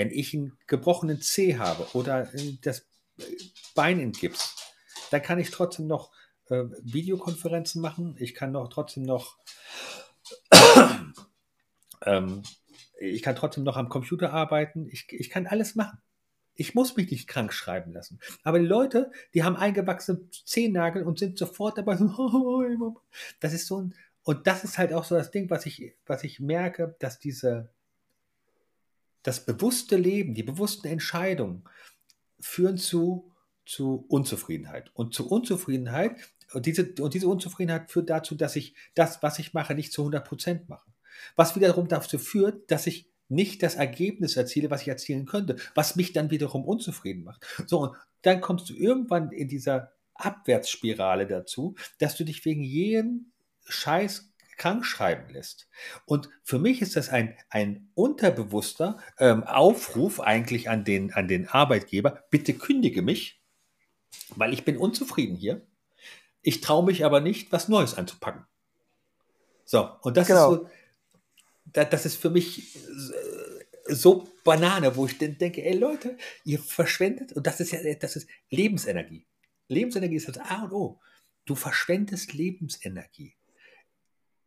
[0.00, 2.26] Wenn ich einen gebrochenen C habe oder
[2.62, 2.86] das
[3.74, 4.56] Bein in Gips,
[5.10, 6.10] dann kann ich trotzdem noch
[6.48, 8.16] äh, Videokonferenzen machen.
[8.18, 9.36] Ich kann noch trotzdem noch
[12.06, 12.42] ähm,
[12.98, 14.88] ich kann trotzdem noch am Computer arbeiten.
[14.88, 15.98] Ich, ich kann alles machen.
[16.54, 18.20] Ich muss mich nicht krank schreiben lassen.
[18.42, 21.96] Aber die Leute, die haben eingewachsene Zehennagel und sind sofort dabei.
[23.40, 26.24] das ist so ein, und das ist halt auch so das Ding, was ich, was
[26.24, 27.68] ich merke, dass diese,
[29.22, 31.64] das bewusste Leben, die bewussten Entscheidungen
[32.40, 33.32] führen zu,
[33.66, 34.90] zu Unzufriedenheit.
[34.94, 36.16] Und zu Unzufriedenheit,
[36.52, 40.02] und diese, und diese Unzufriedenheit führt dazu, dass ich das, was ich mache, nicht zu
[40.02, 40.90] 100 Prozent mache.
[41.36, 45.96] Was wiederum dazu führt, dass ich nicht das Ergebnis erziele, was ich erzielen könnte, was
[45.96, 47.46] mich dann wiederum unzufrieden macht.
[47.66, 53.32] So, und dann kommst du irgendwann in dieser Abwärtsspirale dazu, dass du dich wegen jedem
[53.66, 54.29] Scheiß
[54.60, 55.68] krank schreiben lässt.
[56.04, 61.48] Und für mich ist das ein, ein unterbewusster ähm, Aufruf eigentlich an den, an den
[61.48, 63.42] Arbeitgeber, bitte kündige mich,
[64.36, 65.66] weil ich bin unzufrieden hier.
[66.42, 68.44] Ich traue mich aber nicht, was Neues anzupacken.
[69.64, 70.52] So, und das genau.
[70.52, 70.70] ist so,
[71.72, 72.78] das ist für mich
[73.86, 78.16] so Banane, wo ich dann denke, ey Leute, ihr verschwendet, und das ist ja, das
[78.16, 79.26] ist Lebensenergie.
[79.68, 81.00] Lebensenergie ist das A und O.
[81.46, 83.36] Du verschwendest Lebensenergie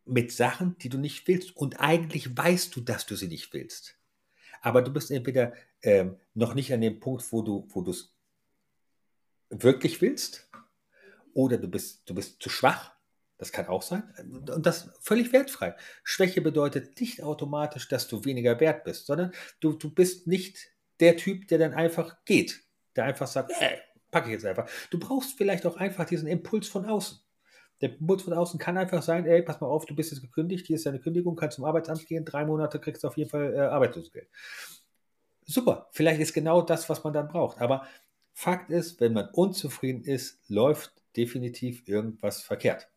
[0.06, 1.56] mit Sachen, die du nicht willst.
[1.56, 3.98] Und eigentlich weißt du, dass du sie nicht willst.
[4.62, 8.14] Aber du bist entweder ähm, noch nicht an dem Punkt, wo du wo es
[9.50, 10.50] wirklich willst,
[11.34, 12.94] oder du bist, du bist zu schwach
[13.44, 14.04] das kann auch sein.
[14.32, 15.76] Und das völlig wertfrei.
[16.06, 21.18] Schwäche bedeutet nicht automatisch, dass du weniger wert bist, sondern du, du bist nicht der
[21.18, 22.64] Typ, der dann einfach geht.
[22.96, 23.80] Der einfach sagt, äh,
[24.12, 24.70] packe ich jetzt einfach.
[24.92, 27.20] Du brauchst vielleicht auch einfach diesen Impuls von außen.
[27.84, 30.68] Der Impuls von außen kann einfach sein, ey, pass mal auf, du bist jetzt gekündigt,
[30.68, 33.54] hier ist deine Kündigung, kannst zum Arbeitsamt gehen, drei Monate kriegst du auf jeden Fall
[33.54, 34.30] äh, Arbeitslosengeld.
[35.46, 37.60] Super, vielleicht ist genau das, was man dann braucht.
[37.60, 37.86] Aber
[38.32, 42.88] Fakt ist, wenn man unzufrieden ist, läuft definitiv irgendwas verkehrt.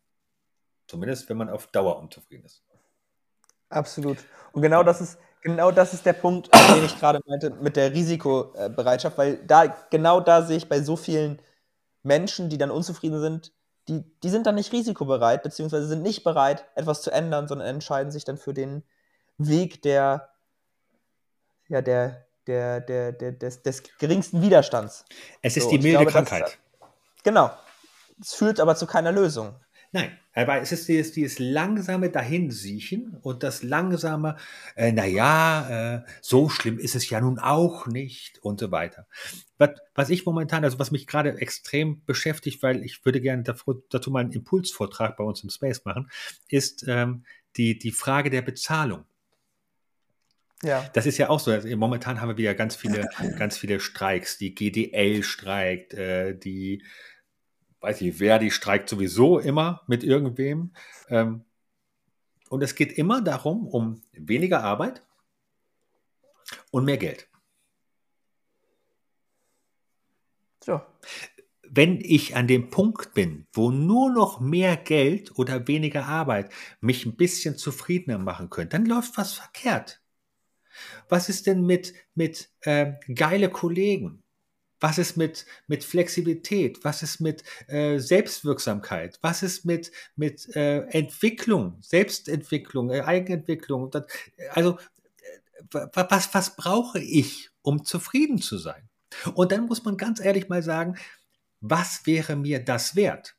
[0.87, 2.63] Zumindest, wenn man auf Dauer unzufrieden ist.
[3.67, 4.19] Absolut.
[4.53, 7.91] Und genau das ist, genau das ist der Punkt, den ich gerade meinte mit der
[7.91, 11.41] Risikobereitschaft, weil da, genau da sehe ich bei so vielen
[12.03, 13.51] Menschen, die dann unzufrieden sind,
[13.87, 18.11] die, die sind dann nicht risikobereit, beziehungsweise sind nicht bereit, etwas zu ändern, sondern entscheiden
[18.11, 18.83] sich dann für den
[19.37, 20.29] Weg der,
[21.67, 25.05] ja, der, der, der, der, des, des geringsten Widerstands.
[25.41, 26.43] Es ist so, die milde glaube, Krankheit.
[26.43, 26.57] Das,
[27.23, 27.51] genau.
[28.19, 29.55] Es führt aber zu keiner Lösung.
[29.91, 34.35] Nein, aber es ist dieses, dieses langsame Dahinsiechen und das langsame,
[34.75, 39.07] äh, naja, äh, so schlimm ist es ja nun auch nicht und so weiter.
[39.57, 43.81] Was, was ich momentan, also was mich gerade extrem beschäftigt, weil ich würde gerne dazu,
[43.89, 46.09] dazu mal einen Impulsvortrag bei uns im Space machen,
[46.49, 47.23] ist ähm,
[47.55, 49.05] die, die Frage der Bezahlung.
[50.63, 50.89] Ja.
[50.93, 51.51] Das ist ja auch so.
[51.51, 53.07] Also momentan haben wir wieder ganz viele,
[53.37, 54.37] ganz viele Streiks.
[54.37, 56.83] Die GDL streikt, äh, die
[57.81, 60.73] weiß ich, Verdi streikt sowieso immer mit irgendwem.
[61.09, 61.45] Ähm,
[62.49, 65.03] und es geht immer darum, um weniger Arbeit
[66.71, 67.29] und mehr Geld.
[70.63, 70.81] So.
[71.69, 77.05] Wenn ich an dem Punkt bin, wo nur noch mehr Geld oder weniger Arbeit mich
[77.05, 80.01] ein bisschen zufriedener machen könnte, dann läuft was verkehrt.
[81.09, 84.23] Was ist denn mit, mit äh, geile Kollegen?
[84.79, 86.83] Was ist mit, mit Flexibilität?
[86.83, 89.17] Was ist mit äh, Selbstwirksamkeit?
[89.21, 93.89] Was ist mit, mit äh, Entwicklung, Selbstentwicklung, äh, Eigenentwicklung?
[93.89, 94.05] Das,
[94.51, 94.77] also,
[95.73, 98.87] äh, was, was brauche ich, um zufrieden zu sein?
[99.33, 100.97] Und dann muss man ganz ehrlich mal sagen,
[101.59, 103.35] was wäre mir das wert?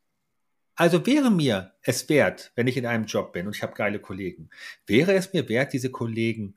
[0.75, 3.99] Also wäre mir es wert, wenn ich in einem Job bin und ich habe geile
[3.99, 4.51] Kollegen,
[4.87, 6.55] wäre es mir wert, diese Kollegen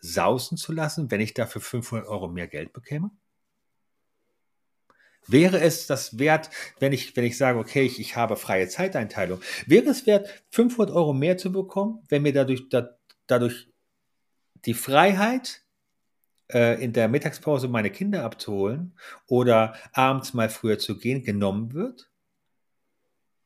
[0.00, 3.10] sausen zu lassen, wenn ich dafür 500 Euro mehr Geld bekäme?
[5.26, 6.50] Wäre es das wert,
[6.80, 10.94] wenn ich, wenn ich sage, okay, ich, ich habe freie Zeiteinteilung, wäre es wert, 500
[10.94, 12.90] Euro mehr zu bekommen, wenn mir dadurch, da,
[13.26, 13.68] dadurch
[14.64, 15.64] die Freiheit,
[16.52, 18.94] äh, in der Mittagspause meine Kinder abzuholen
[19.26, 22.10] oder abends mal früher zu gehen, genommen wird?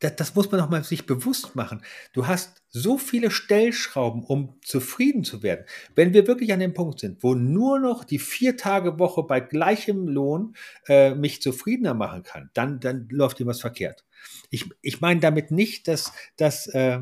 [0.01, 1.83] Das, das muss man auch mal sich bewusst machen.
[2.13, 5.65] Du hast so viele Stellschrauben, um zufrieden zu werden.
[5.95, 9.41] Wenn wir wirklich an dem Punkt sind, wo nur noch die vier Tage Woche bei
[9.41, 10.55] gleichem Lohn
[10.87, 14.05] äh, mich zufriedener machen kann, dann, dann läuft ihm was verkehrt.
[14.51, 17.01] Ich, ich meine damit nicht, dass, dass äh,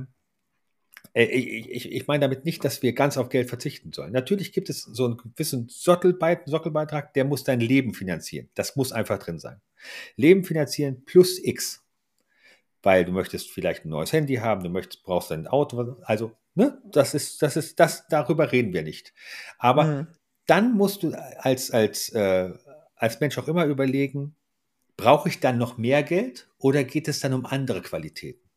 [1.13, 4.13] äh ich, ich meine damit nicht, dass wir ganz auf Geld verzichten sollen.
[4.13, 8.49] Natürlich gibt es so einen gewissen Sockelbeitrag, der muss dein Leben finanzieren.
[8.55, 9.61] Das muss einfach drin sein.
[10.17, 11.86] Leben finanzieren plus X
[12.87, 16.81] weil du möchtest vielleicht ein neues Handy haben, du möchtest, brauchst ein Auto, also, ne,
[16.85, 19.13] das ist, das ist, das, darüber reden wir nicht.
[19.59, 20.07] Aber mhm.
[20.47, 21.11] dann musst du
[21.41, 22.53] als, als, äh,
[22.95, 24.37] als Mensch auch immer überlegen,
[24.97, 28.49] brauche ich dann noch mehr Geld oder geht es dann um andere Qualitäten?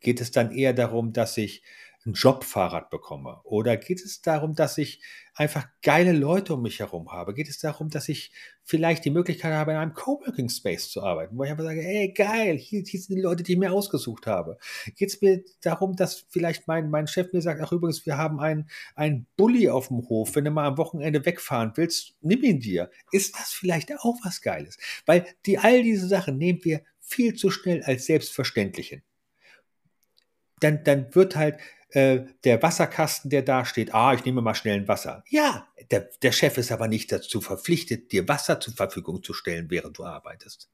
[0.00, 1.62] Geht es dann eher darum, dass ich
[2.08, 3.40] ein Jobfahrrad bekomme?
[3.44, 5.02] Oder geht es darum, dass ich
[5.34, 7.34] einfach geile Leute um mich herum habe?
[7.34, 8.32] Geht es darum, dass ich
[8.64, 12.12] vielleicht die Möglichkeit habe, in einem Coworking Space zu arbeiten, wo ich einfach sage, ey,
[12.12, 14.58] geil, hier, hier sind die Leute, die ich mir ausgesucht habe.
[14.96, 18.40] Geht es mir darum, dass vielleicht mein, mein Chef mir sagt, ach übrigens, wir haben
[18.40, 22.60] einen, einen Bulli auf dem Hof, wenn du mal am Wochenende wegfahren willst, nimm ihn
[22.60, 22.90] dir.
[23.12, 24.78] Ist das vielleicht auch was Geiles?
[25.06, 29.02] Weil die, all diese Sachen nehmen wir viel zu schnell als selbstverständlich hin.
[30.60, 31.58] Dann, dann wird halt
[31.90, 35.24] äh, der Wasserkasten, der da steht, ah, ich nehme mal schnell ein Wasser.
[35.28, 39.70] Ja, der, der Chef ist aber nicht dazu verpflichtet, dir Wasser zur Verfügung zu stellen,
[39.70, 40.70] während du arbeitest.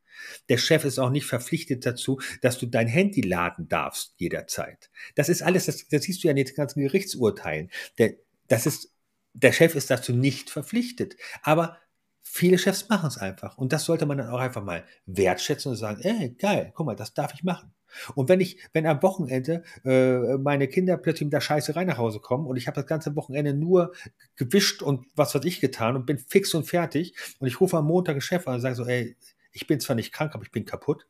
[0.48, 4.90] Der Chef ist auch nicht verpflichtet dazu, dass du dein Handy laden darfst jederzeit.
[5.14, 7.70] Das ist alles, das, das siehst du ja in den ganzen Gerichtsurteilen.
[7.98, 8.14] Der,
[8.48, 8.92] das ist,
[9.32, 11.16] der Chef ist dazu nicht verpflichtet.
[11.42, 11.78] Aber
[12.22, 13.58] viele Chefs machen es einfach.
[13.58, 16.96] Und das sollte man dann auch einfach mal wertschätzen und sagen, ey, geil, guck mal,
[16.96, 17.72] das darf ich machen.
[18.14, 21.98] Und wenn ich, wenn am Wochenende äh, meine Kinder plötzlich mit der Scheiße rein nach
[21.98, 23.92] Hause kommen und ich habe das ganze Wochenende nur
[24.36, 27.86] gewischt und was weiß ich getan und bin fix und fertig und ich rufe am
[27.86, 29.16] Montag den Chef an und sage so, ey,
[29.52, 31.06] ich bin zwar nicht krank, aber ich bin kaputt.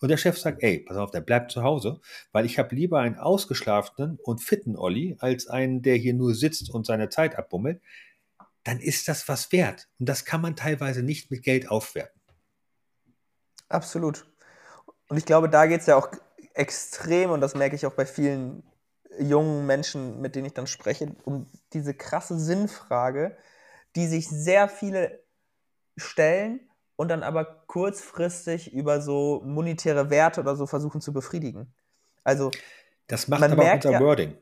[0.00, 2.00] Und der Chef sagt, ey, pass auf, der bleibt zu Hause,
[2.32, 6.70] weil ich habe lieber einen ausgeschlafenen und fitten Olli als einen, der hier nur sitzt
[6.70, 7.80] und seine Zeit abbummelt.
[8.62, 9.88] Dann ist das was wert.
[9.98, 12.20] Und das kann man teilweise nicht mit Geld aufwerten.
[13.68, 14.26] Absolut.
[15.08, 16.10] Und ich glaube, da geht es ja auch
[16.56, 18.62] extrem, und das merke ich auch bei vielen
[19.18, 23.36] jungen Menschen, mit denen ich dann spreche, um diese krasse Sinnfrage,
[23.94, 25.22] die sich sehr viele
[25.96, 26.60] stellen
[26.96, 31.74] und dann aber kurzfristig über so monetäre Werte oder so versuchen zu befriedigen.
[32.24, 32.50] Also
[33.06, 34.36] das macht aber merkt unser ja, Wording.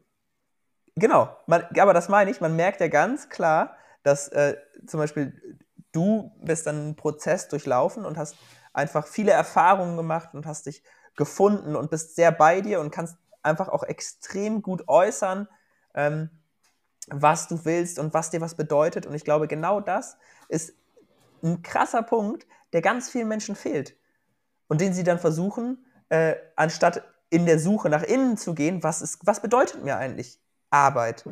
[0.96, 4.56] Genau, man, aber das meine ich, man merkt ja ganz klar, dass äh,
[4.86, 5.58] zum Beispiel
[5.92, 8.36] du bist dann einen Prozess durchlaufen und hast
[8.72, 10.82] einfach viele Erfahrungen gemacht und hast dich
[11.16, 15.48] gefunden und bist sehr bei dir und kannst einfach auch extrem gut äußern,
[15.94, 16.30] ähm,
[17.08, 19.06] was du willst und was dir was bedeutet.
[19.06, 20.16] Und ich glaube, genau das
[20.48, 20.74] ist
[21.42, 23.96] ein krasser Punkt, der ganz vielen Menschen fehlt
[24.68, 29.02] und den sie dann versuchen, äh, anstatt in der Suche nach innen zu gehen, was,
[29.02, 30.40] ist, was bedeutet mir eigentlich
[30.70, 31.24] Arbeit?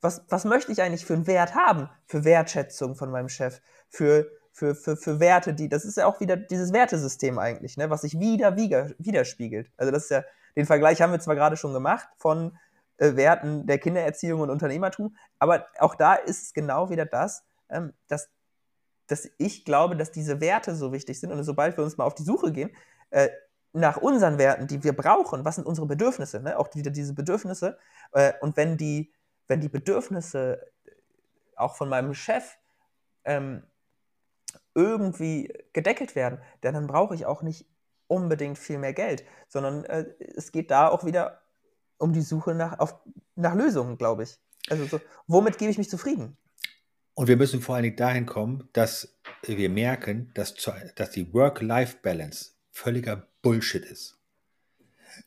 [0.00, 1.88] Was, was möchte ich eigentlich für einen Wert haben?
[2.06, 6.20] Für Wertschätzung von meinem Chef, für, für, für, für Werte, die, das ist ja auch
[6.20, 9.70] wieder dieses Wertesystem eigentlich, ne, was sich wieder, wieder widerspiegelt.
[9.76, 10.24] Also das ist ja,
[10.56, 12.56] den Vergleich haben wir zwar gerade schon gemacht von
[12.98, 17.92] äh, Werten der Kindererziehung und Unternehmertum, aber auch da ist es genau wieder das, ähm,
[18.06, 18.30] dass,
[19.08, 22.14] dass ich glaube, dass diese Werte so wichtig sind und sobald wir uns mal auf
[22.14, 22.70] die Suche gehen,
[23.10, 23.28] äh,
[23.72, 26.56] nach unseren Werten, die wir brauchen, was sind unsere Bedürfnisse, ne?
[26.56, 27.76] auch wieder diese Bedürfnisse.
[28.12, 29.12] Äh, und wenn die,
[29.48, 30.64] wenn die Bedürfnisse
[31.56, 32.56] auch von meinem Chef
[33.24, 33.64] ähm,
[34.74, 37.66] irgendwie gedeckelt werden, dann brauche ich auch nicht
[38.06, 40.06] unbedingt viel mehr Geld, sondern äh,
[40.36, 41.42] es geht da auch wieder
[41.98, 42.94] um die Suche nach, auf,
[43.34, 44.38] nach Lösungen, glaube ich.
[44.68, 46.36] Also so, womit gebe ich mich zufrieden?
[47.14, 50.54] Und wir müssen vor allen Dingen dahin kommen, dass wir merken, dass,
[50.96, 54.18] dass die Work-Life-Balance völliger Bullshit ist.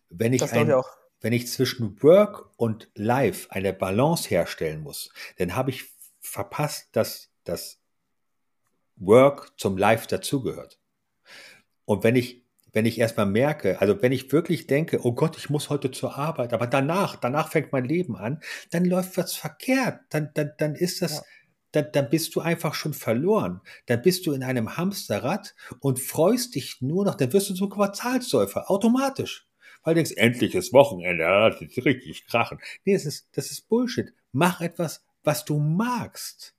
[0.10, 0.86] Wenn ich, ein, ich
[1.22, 5.86] wenn ich zwischen Work und Life eine Balance herstellen muss, dann habe ich
[6.20, 7.80] verpasst, dass das
[8.98, 10.80] Work zum Life dazugehört.
[11.86, 12.44] Und wenn ich,
[12.74, 16.18] wenn ich erstmal merke, also wenn ich wirklich denke, oh Gott, ich muss heute zur
[16.18, 18.42] Arbeit, aber danach, danach fängt mein Leben an,
[18.72, 20.00] dann läuft was verkehrt.
[20.10, 21.22] Dann, dann, dann ist das, ja
[21.72, 23.62] dann, dann bist du einfach schon verloren.
[23.86, 27.70] Dann bist du in einem Hamsterrad und freust dich nur noch, dann wirst du zum
[27.70, 29.48] Quartalsäufer, automatisch.
[29.84, 32.60] Weil du denkst, endlich ist Wochenende, das ist richtig krachen.
[32.84, 34.14] Nee, das ist, das ist Bullshit.
[34.32, 36.56] Mach etwas, was du magst.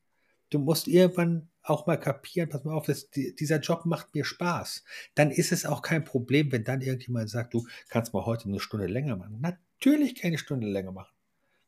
[0.51, 4.85] Du musst irgendwann auch mal kapieren, pass mal auf, das, dieser Job macht mir Spaß.
[5.15, 8.61] Dann ist es auch kein Problem, wenn dann irgendjemand sagt, du kannst mal heute eine
[8.61, 9.41] Stunde länger machen.
[9.41, 11.13] Natürlich keine Stunde länger machen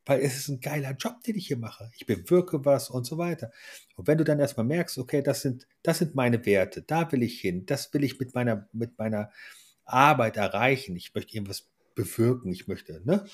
[0.06, 1.90] weil es ist ein geiler Job, den ich hier mache.
[1.96, 3.52] Ich bewirke was und so weiter.
[3.94, 7.22] Und wenn du dann erstmal merkst, okay, das sind, das sind meine Werte, da will
[7.22, 9.30] ich hin, das will ich mit meiner, mit meiner
[9.84, 13.24] Arbeit erreichen, ich möchte irgendwas bewirken, ich möchte, ne?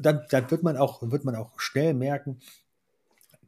[0.00, 2.40] Dann, dann wird man auch, wird man auch schnell merken,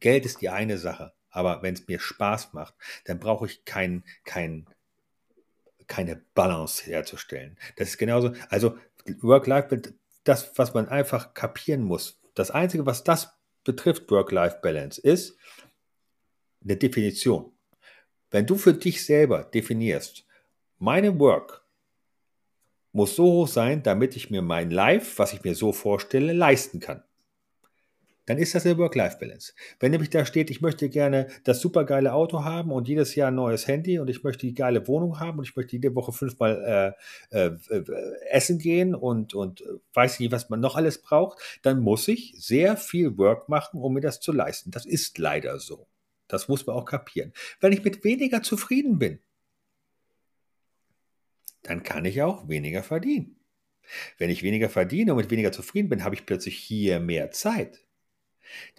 [0.01, 2.75] Geld ist die eine Sache, aber wenn es mir Spaß macht,
[3.05, 4.67] dann brauche ich kein, kein,
[5.89, 7.59] keine Balance herzustellen.
[7.77, 8.79] Das ist genauso, also
[9.21, 12.21] Work-Life das, was man einfach kapieren muss.
[12.35, 15.37] Das Einzige, was das betrifft, Work-Life-Balance, ist
[16.63, 17.53] eine Definition.
[18.31, 20.25] Wenn du für dich selber definierst,
[20.79, 21.65] meine Work
[22.93, 26.79] muss so hoch sein, damit ich mir mein Life, was ich mir so vorstelle, leisten
[26.79, 27.03] kann
[28.27, 29.53] dann ist das eine Work-Life-Balance.
[29.81, 33.35] Wenn nämlich da steht, ich möchte gerne das supergeile Auto haben und jedes Jahr ein
[33.35, 36.95] neues Handy und ich möchte die geile Wohnung haben und ich möchte jede Woche fünfmal
[37.31, 37.85] äh, äh,
[38.31, 42.35] essen gehen und, und äh, weiß nicht, was man noch alles braucht, dann muss ich
[42.39, 44.71] sehr viel Work machen, um mir das zu leisten.
[44.71, 45.87] Das ist leider so.
[46.29, 47.33] Das muss man auch kapieren.
[47.61, 49.19] Wenn ich mit weniger zufrieden bin,
[51.63, 53.37] dann kann ich auch weniger verdienen.
[54.19, 57.84] Wenn ich weniger verdiene und mit weniger zufrieden bin, habe ich plötzlich hier mehr Zeit.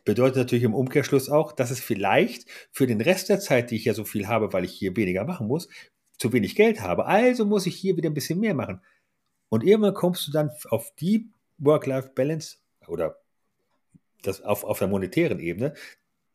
[0.03, 3.86] Bedeutet natürlich im Umkehrschluss auch, dass es vielleicht für den Rest der Zeit, die ich
[3.86, 5.68] ja so viel habe, weil ich hier weniger machen muss,
[6.18, 7.05] zu wenig Geld habe.
[7.05, 8.82] Also muss ich hier wieder ein bisschen mehr machen.
[9.49, 12.57] Und irgendwann kommst du dann auf die Work-Life-Balance
[12.88, 13.18] oder
[14.22, 15.74] das auf, auf der monetären Ebene,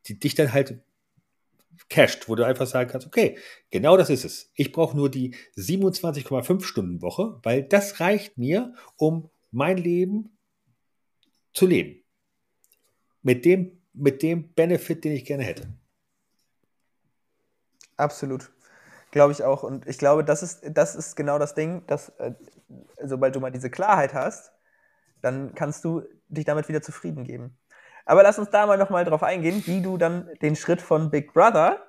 [0.07, 0.81] die dich dann halt
[1.89, 3.39] casht, wo du einfach sagen kannst, okay,
[3.71, 4.51] genau das ist es.
[4.55, 10.37] Ich brauche nur die 27,5 Stunden Woche, weil das reicht mir, um mein Leben
[11.53, 12.00] zu leben
[13.23, 15.69] mit dem, mit dem Benefit, den ich gerne hätte.
[17.97, 18.51] Absolut.
[19.11, 19.63] Glaube ich auch.
[19.63, 22.33] Und ich glaube, das ist, das ist genau das Ding, dass äh,
[23.03, 24.53] sobald du mal diese Klarheit hast,
[25.21, 27.59] dann kannst du dich damit wieder zufrieden geben.
[28.07, 31.33] Aber lass uns da mal nochmal drauf eingehen, wie du dann den Schritt von Big
[31.33, 31.85] Brother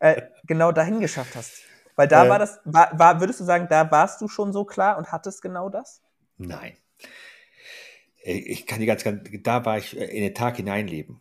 [0.00, 1.62] äh, genau dahin geschafft hast.
[1.96, 4.64] Weil da äh, war das, war, war, würdest du sagen, da warst du schon so
[4.64, 6.02] klar und hattest genau das?
[6.36, 6.76] Nein.
[8.24, 11.20] Äh, ich kann die ganz, ganz, da war ich äh, in den Tag hineinleben.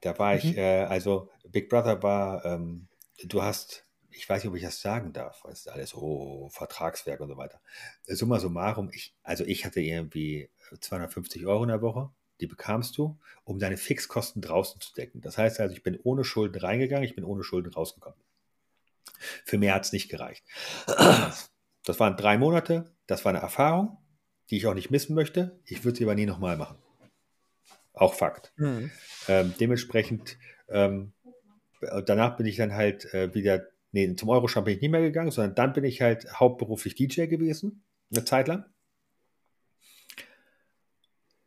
[0.00, 0.38] Da war mhm.
[0.38, 2.88] ich, äh, also Big Brother war, ähm,
[3.24, 7.20] du hast, ich weiß nicht, ob ich das sagen darf, weil es alles, oh, Vertragswerk
[7.20, 7.60] und so weiter.
[8.06, 12.98] Äh, summa summarum, ich, also ich hatte irgendwie 250 Euro in der Woche, die bekamst
[12.98, 15.20] du, um deine Fixkosten draußen zu decken.
[15.20, 18.18] Das heißt also, ich bin ohne Schulden reingegangen, ich bin ohne Schulden rausgekommen.
[19.44, 20.44] Für mehr hat es nicht gereicht.
[21.84, 24.01] Das waren drei Monate, das war eine Erfahrung
[24.50, 25.58] die ich auch nicht missen möchte.
[25.64, 26.76] Ich würde sie aber nie nochmal machen.
[27.94, 28.52] Auch Fakt.
[28.56, 28.90] Mhm.
[29.28, 30.38] Ähm, dementsprechend,
[30.68, 31.12] ähm,
[32.06, 35.30] danach bin ich dann halt äh, wieder, nee, zum Euroshop bin ich nicht mehr gegangen,
[35.30, 38.64] sondern dann bin ich halt hauptberuflich DJ gewesen, eine Zeit lang.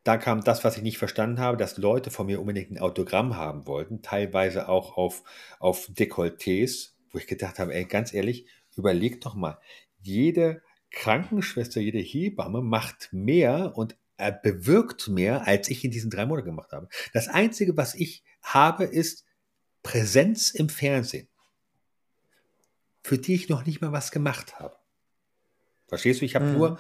[0.04, 3.36] Da kam das, was ich nicht verstanden habe, dass Leute von mir unbedingt ein Autogramm
[3.38, 5.24] haben wollten, teilweise auch auf,
[5.58, 9.58] auf Dekolletés, wo ich gedacht habe, ey, ganz ehrlich, überleg doch mal,
[10.04, 10.62] jede
[10.96, 13.96] Krankenschwester, jede Hebamme macht mehr und
[14.42, 16.88] bewirkt mehr, als ich in diesen drei Monaten gemacht habe.
[17.14, 19.26] Das Einzige, was ich habe, ist
[19.84, 21.28] Präsenz im Fernsehen,
[23.04, 24.76] für die ich noch nicht mal was gemacht habe.
[25.88, 26.26] Verstehst du?
[26.26, 26.54] Ich habe mhm.
[26.54, 26.80] nur,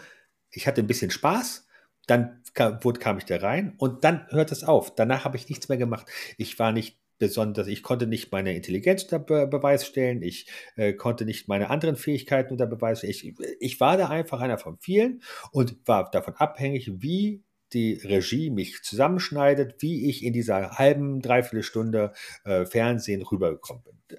[0.50, 1.68] ich hatte ein bisschen Spaß,
[2.08, 4.96] dann kam, kam ich da rein und dann hört es auf.
[4.96, 6.08] Danach habe ich nichts mehr gemacht.
[6.38, 10.94] Ich war nicht besonders, ich konnte nicht meine Intelligenz unter Be Beweis stellen, ich äh,
[10.94, 13.12] konnte nicht meine anderen Fähigkeiten unter Beweis stellen.
[13.12, 17.44] Ich, ich war da einfach einer von vielen und war davon abhängig, wie
[17.74, 22.14] die Regie mich zusammenschneidet, wie ich in dieser halben, dreiviertel Stunde
[22.44, 24.18] äh, Fernsehen rübergekommen bin.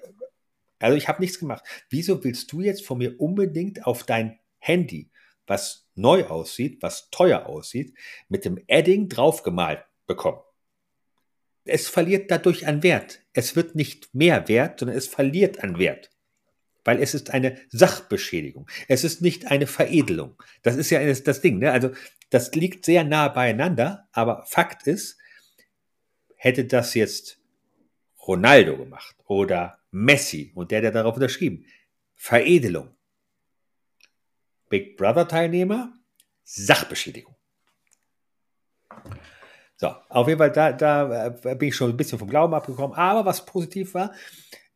[0.79, 1.63] Also ich habe nichts gemacht.
[1.89, 5.09] Wieso willst du jetzt von mir unbedingt auf dein Handy,
[5.47, 7.95] was neu aussieht, was teuer aussieht,
[8.29, 10.41] mit dem Edding draufgemalt bekommen?
[11.69, 13.21] Es verliert dadurch an Wert.
[13.33, 16.11] Es wird nicht mehr wert, sondern es verliert an Wert.
[16.83, 18.69] Weil es ist eine Sachbeschädigung.
[18.87, 20.41] Es ist nicht eine Veredelung.
[20.63, 21.59] Das ist ja das Ding.
[21.59, 21.71] Ne?
[21.71, 21.91] Also
[22.29, 25.17] das liegt sehr nah beieinander, aber Fakt ist,
[26.35, 27.39] hätte das jetzt
[28.27, 31.65] Ronaldo gemacht oder Messi und der, der darauf unterschrieben,
[32.15, 32.95] Veredelung.
[34.69, 35.93] Big Brother Teilnehmer,
[36.43, 37.35] Sachbeschädigung.
[39.79, 42.97] So, auf jeden Fall, da, da äh, bin ich schon ein bisschen vom Glauben abgekommen.
[42.97, 44.11] Aber was positiv war,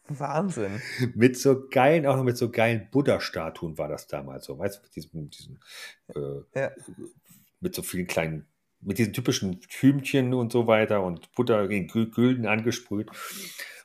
[0.08, 0.82] Wahnsinn.
[1.16, 4.58] Mit so geilen, auch noch mit so geilen Buddha-Statuen war das damals so.
[4.58, 5.60] Weißt du, mit diesen, diesen
[6.16, 6.72] äh, ja.
[7.60, 8.48] mit so vielen kleinen,
[8.80, 13.12] mit diesen typischen Hümchen und so weiter und Buddha in Gülden angesprüht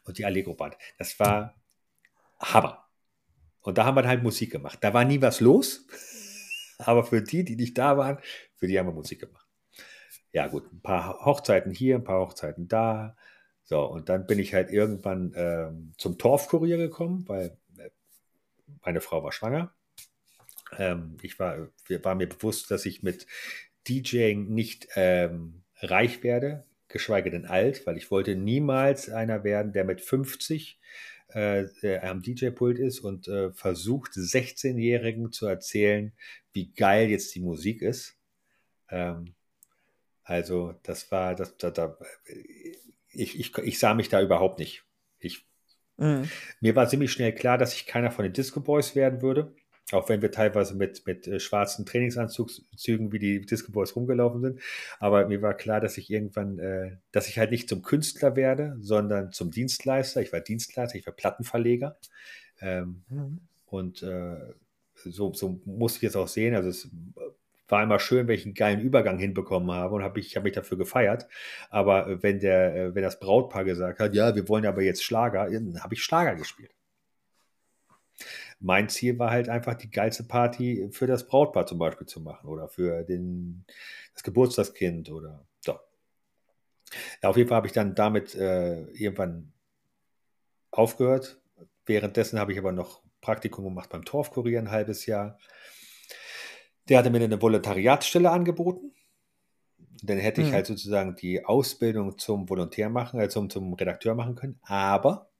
[0.04, 0.76] und die Allegro-Band.
[0.98, 1.54] Das war
[2.40, 2.88] Hammer.
[3.62, 4.78] Und da haben wir halt Musik gemacht.
[4.80, 5.86] Da war nie was los,
[6.78, 8.18] aber für die, die nicht da waren,
[8.56, 9.46] für die haben wir Musik gemacht.
[10.32, 13.16] Ja, gut, ein paar Hochzeiten hier, ein paar Hochzeiten da.
[13.64, 17.90] So, und dann bin ich halt irgendwann ähm, zum Torfkurier gekommen, weil äh,
[18.84, 19.74] meine Frau war schwanger.
[20.78, 21.68] Ähm, ich war,
[22.02, 23.26] war mir bewusst, dass ich mit
[23.88, 29.84] DJing nicht ähm, reich werde, geschweige denn alt, weil ich wollte niemals einer werden, der
[29.84, 30.80] mit 50
[31.34, 36.12] äh, am DJ-Pult ist und äh, versucht, 16-Jährigen zu erzählen,
[36.52, 38.18] wie geil jetzt die Musik ist.
[38.88, 39.34] Ähm,
[40.24, 41.98] also, das war, das, da, da,
[43.12, 44.84] ich, ich, ich sah mich da überhaupt nicht.
[45.18, 45.44] Ich,
[45.96, 46.28] mhm.
[46.60, 49.54] Mir war ziemlich schnell klar, dass ich keiner von den Disco Boys werden würde.
[49.90, 54.60] Auch wenn wir teilweise mit, mit äh, schwarzen Trainingsanzügen wie die Disco Boys rumgelaufen sind.
[55.00, 58.76] Aber mir war klar, dass ich irgendwann, äh, dass ich halt nicht zum Künstler werde,
[58.80, 60.22] sondern zum Dienstleister.
[60.22, 61.96] Ich war Dienstleister, ich war Plattenverleger.
[62.60, 63.40] Ähm, mhm.
[63.66, 64.54] Und äh,
[64.94, 66.54] so, so musste ich jetzt auch sehen.
[66.54, 66.88] Also es
[67.68, 70.54] war immer schön, wenn ich einen geilen Übergang hinbekommen habe und hab ich habe mich
[70.54, 71.26] dafür gefeiert.
[71.70, 75.50] Aber wenn der, äh, wenn das Brautpaar gesagt hat, ja, wir wollen aber jetzt Schlager,
[75.50, 76.72] dann habe ich Schlager gespielt
[78.62, 82.48] mein Ziel war halt einfach die geilste Party für das Brautpaar zum Beispiel zu machen
[82.48, 83.64] oder für den,
[84.14, 85.78] das Geburtstagskind oder so.
[87.22, 89.52] Ja, auf jeden Fall habe ich dann damit äh, irgendwann
[90.70, 91.40] aufgehört.
[91.86, 95.38] Währenddessen habe ich aber noch Praktikum gemacht beim Torfkurier ein halbes Jahr.
[96.88, 98.92] Der hatte mir eine Volontariatsstelle angeboten.
[100.04, 100.54] Dann hätte ich hm.
[100.54, 104.58] halt sozusagen die Ausbildung zum Volontär machen, äh, zum, zum Redakteur machen können.
[104.62, 105.31] Aber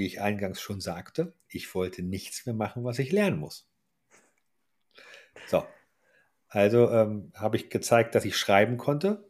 [0.00, 3.70] wie ich eingangs schon sagte, ich wollte nichts mehr machen, was ich lernen muss.
[5.46, 5.64] So,
[6.48, 9.28] also ähm, habe ich gezeigt, dass ich schreiben konnte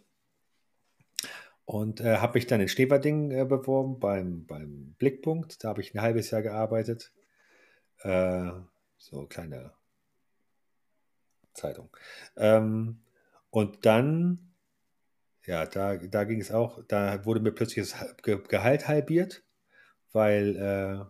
[1.64, 5.62] und äh, habe mich dann in Schneverding äh, beworben beim, beim Blickpunkt.
[5.62, 7.12] Da habe ich ein halbes Jahr gearbeitet.
[7.98, 8.50] Äh,
[8.96, 9.72] so kleine
[11.52, 11.90] Zeitung.
[12.36, 13.02] Ähm,
[13.50, 14.52] und dann,
[15.44, 19.42] ja, da, da ging es auch, da wurde mir plötzlich das Gehalt halbiert
[20.12, 21.04] weil äh,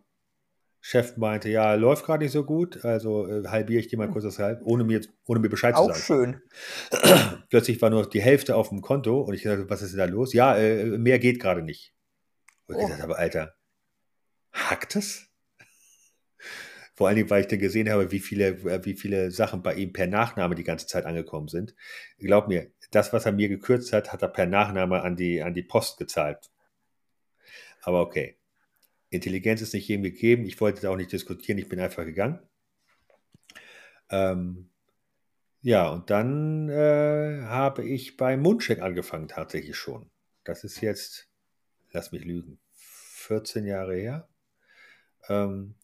[0.83, 4.25] Chef meinte, ja, läuft gerade nicht so gut, also äh, halbiere ich dir mal kurz
[4.25, 6.43] das Gehalt, ohne mir, ohne mir Bescheid Auch zu sagen.
[6.91, 7.43] schön.
[7.51, 10.05] Plötzlich war nur die Hälfte auf dem Konto und ich dachte, was ist denn da
[10.07, 10.33] los?
[10.33, 11.95] Ja, äh, mehr geht gerade nicht.
[12.67, 12.89] Und ich Oh.
[12.89, 13.55] dachte, aber Alter,
[14.53, 15.27] hackt es?
[16.95, 19.75] Vor allen Dingen, weil ich dann gesehen habe, wie viele, äh, wie viele Sachen bei
[19.75, 21.75] ihm per Nachname die ganze Zeit angekommen sind.
[22.19, 25.55] Glaub mir, das, was er mir gekürzt hat, hat er per Nachname an die, an
[25.55, 26.51] die Post gezahlt.
[27.83, 28.37] Aber okay.
[29.11, 30.47] Intelligenz ist nicht jedem gegeben.
[30.47, 31.59] Ich wollte da auch nicht diskutieren.
[31.59, 32.41] Ich bin einfach gegangen.
[34.11, 34.71] Ähm,
[35.63, 40.11] ja, und dann äh, habe ich bei Mundcheck angefangen, tatsächlich schon.
[40.45, 41.29] Das ist jetzt,
[41.93, 44.29] lass mich lügen, 14 Jahre her.
[45.29, 45.75] Ähm,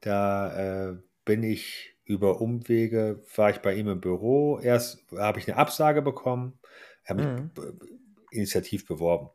[0.00, 4.58] da äh, bin ich über Umwege, war ich bei ihm im Büro.
[4.58, 6.58] Erst habe ich eine Absage bekommen,
[7.04, 7.50] habe mich Mhm.
[8.30, 9.30] initiativ beworben.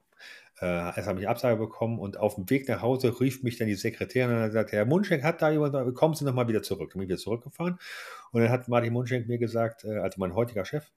[0.60, 3.68] Äh, erst habe ich Absage bekommen und auf dem Weg nach Hause rief mich dann
[3.68, 6.64] die Sekretärin und hat gesagt, Herr Munschenk hat da jemand, kommen Sie noch mal wieder
[6.64, 6.90] zurück.
[6.92, 7.78] Dann bin ich wieder zurückgefahren
[8.32, 10.92] und dann hat Martin Munschenk mir gesagt, äh, also mein heutiger Chef,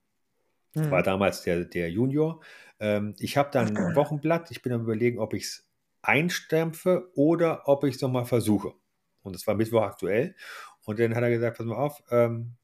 [0.73, 1.03] war Mhm.
[1.03, 2.41] damals der, der Junior.
[2.79, 4.51] Ähm, ich habe dann ein Wochenblatt.
[4.51, 5.69] Ich bin am überlegen, ob ich es
[6.01, 8.73] einstempfe oder ob ich es nochmal versuche.
[9.21, 10.35] Und das war Mittwoch aktuell.
[10.85, 12.55] Und dann hat er gesagt, pass mal auf, ähm,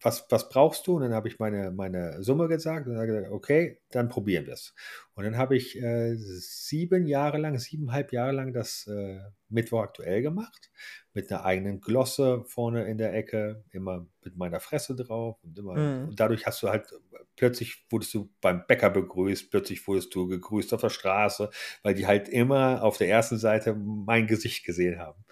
[0.00, 0.96] was, was brauchst du?
[0.96, 4.54] Und dann habe ich meine, meine Summe gesagt und dann gesagt, okay, dann probieren wir
[4.54, 4.74] es.
[5.14, 10.20] Und dann habe ich äh, sieben Jahre lang, siebeneinhalb Jahre lang das äh, Mittwoch aktuell
[10.22, 10.70] gemacht,
[11.12, 15.74] mit einer eigenen Glosse vorne in der Ecke, immer mit meiner Fresse drauf und immer.
[15.74, 16.08] Mhm.
[16.08, 16.86] Und dadurch hast du halt,
[17.36, 21.50] plötzlich wurdest du beim Bäcker begrüßt, plötzlich wurdest du gegrüßt auf der Straße,
[21.82, 25.24] weil die halt immer auf der ersten Seite mein Gesicht gesehen haben.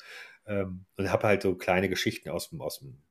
[0.46, 3.02] Ähm, und habe halt so kleine Geschichten aus dem, aus dem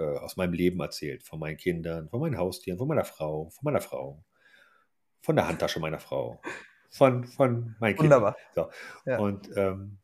[0.00, 3.64] äh, aus meinem Leben erzählt, von meinen Kindern, von meinen Haustieren, von meiner Frau, von
[3.64, 4.24] meiner Frau,
[5.20, 6.40] von der Handtasche meiner Frau,
[6.90, 8.22] von, von meinen Kindern.
[8.22, 8.36] Wunderbar.
[8.54, 8.70] So.
[9.04, 9.18] Ja.
[9.18, 9.98] Und ähm,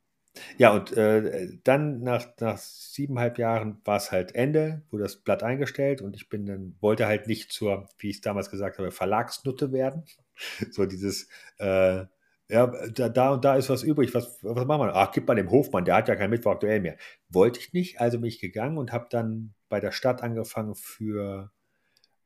[0.59, 5.43] ja, und äh, dann nach, nach siebeneinhalb Jahren war es halt Ende, wurde das Blatt
[5.43, 8.91] eingestellt und ich bin dann, wollte halt nicht zur, wie ich es damals gesagt habe,
[8.91, 10.05] Verlagsnutte werden.
[10.71, 12.05] So dieses, äh,
[12.49, 14.95] ja, da, da und da ist was übrig, was, was machen wir?
[14.95, 16.97] Ach, gib mal dem Hofmann, der hat ja kein Mittwoch aktuell mehr.
[17.29, 21.51] Wollte ich nicht, also bin ich gegangen und habe dann bei der Stadt angefangen für,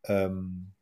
[0.04, 0.72] ähm,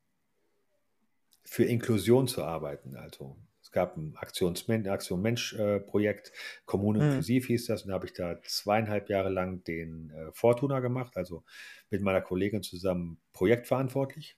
[1.44, 2.96] für Inklusion zu arbeiten.
[2.96, 6.32] Also es gab ein Aktionsmen Aktion Mensch-Projekt,
[6.64, 7.04] Kommune Mhm.
[7.04, 11.16] inklusiv hieß das, und da habe ich da zweieinhalb Jahre lang den äh, Fortuna gemacht,
[11.16, 11.44] also
[11.90, 14.36] mit meiner Kollegin zusammen projektverantwortlich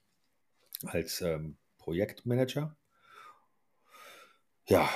[0.83, 2.77] als ähm, Projektmanager.
[4.71, 4.89] Ja,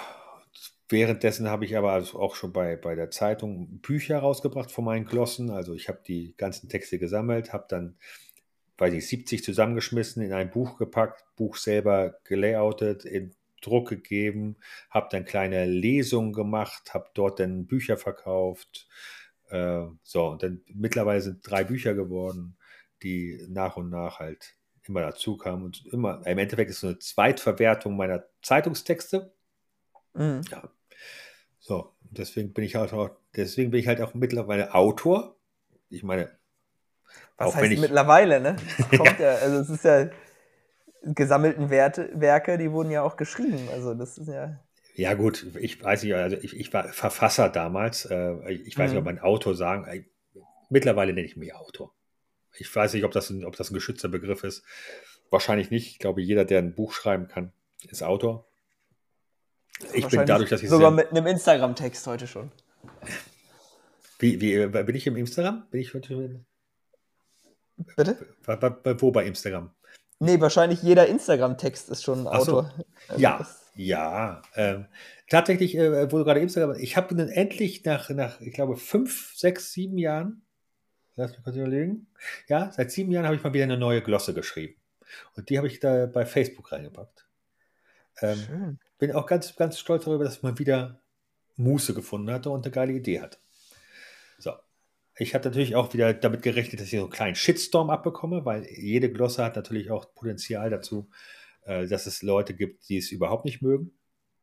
[0.88, 5.50] währenddessen habe ich aber auch schon bei, bei der Zeitung Bücher rausgebracht von meinen Glossen.
[5.50, 7.98] Also ich habe die ganzen Texte gesammelt, habe dann,
[8.78, 14.56] weiß ich, 70 zusammengeschmissen, in ein Buch gepackt, Buch selber gelayoutet, in Druck gegeben,
[14.92, 18.88] habe dann kleine Lesungen gemacht, habe dort dann Bücher verkauft.
[19.50, 22.56] Äh, so, und dann mittlerweile sind drei Bücher geworden,
[23.04, 24.56] die nach und nach halt
[24.88, 25.64] immer dazu kamen.
[25.66, 29.35] Und immer, im Endeffekt ist es eine Zweitverwertung meiner Zeitungstexte.
[30.16, 30.42] Mhm.
[30.52, 30.70] Ja.
[31.60, 35.36] So, deswegen bin ich halt auch, deswegen bin ich halt auch mittlerweile Autor.
[35.90, 36.32] Ich meine,
[37.38, 38.56] Was Auch wenn heißt ich- mittlerweile, ne?
[38.98, 40.10] Kommt ja, also es ist ja
[41.04, 43.68] gesammelten Werte, Werke, die wurden ja auch geschrieben.
[43.72, 44.60] Also das ist ja.
[44.96, 48.06] ja gut, ich weiß nicht, also ich, ich war Verfasser damals.
[48.06, 49.16] Äh, ich weiß nicht, ob Mhm.
[49.16, 49.86] man Autor sagen.
[49.86, 50.04] äh,
[50.70, 51.94] Mittlerweile nenne ich mich Autor.
[52.58, 54.64] Ich weiß nicht, ob das, ein, ob das ein geschützter Begriff ist.
[55.30, 55.92] Wahrscheinlich nicht.
[55.92, 57.52] Ich glaube, jeder, der ein Buch schreiben kann,
[57.90, 58.48] ist Autor.
[59.94, 62.52] Ich bin dadurch, dass ich sogar mit einem Instagram-Text heute schon.
[64.20, 65.68] wie, wie, äh, bin ich im Instagram?
[65.70, 66.46] Bin ich heute
[67.96, 68.18] Bitte?
[68.46, 69.72] bei, bei, bei, wo bei Instagram?
[70.20, 72.60] Nee, wahrscheinlich jeder Instagram-Text ist schon ein Ach so.
[72.60, 72.74] Autor.
[73.10, 74.42] Also Ja, ja.
[74.56, 74.86] Ähm,
[75.30, 79.36] tatsächlich, äh, wo du gerade Instagram, ich habe dann endlich nach, nach, ich glaube, fünf,
[79.36, 80.44] sechs, sieben Jahren,
[81.18, 82.08] lass mich kurz überlegen,
[82.48, 84.76] ja, seit sieben Jahren habe ich mal wieder eine neue Glosse geschrieben.
[85.36, 87.28] Und die habe ich da bei Facebook reingepackt.
[88.22, 88.80] Ähm, Schön.
[88.98, 91.02] Bin auch ganz, ganz stolz darüber, dass man wieder
[91.58, 93.40] Muße gefunden hatte und eine geile Idee hat.
[94.40, 94.54] So.
[95.18, 98.68] Ich hatte natürlich auch wieder damit gerechnet, dass ich so einen kleinen Shitstorm abbekomme, weil
[98.70, 101.10] jede Glosse hat natürlich auch Potenzial dazu,
[101.64, 103.92] äh, dass es Leute gibt, die es überhaupt nicht mögen.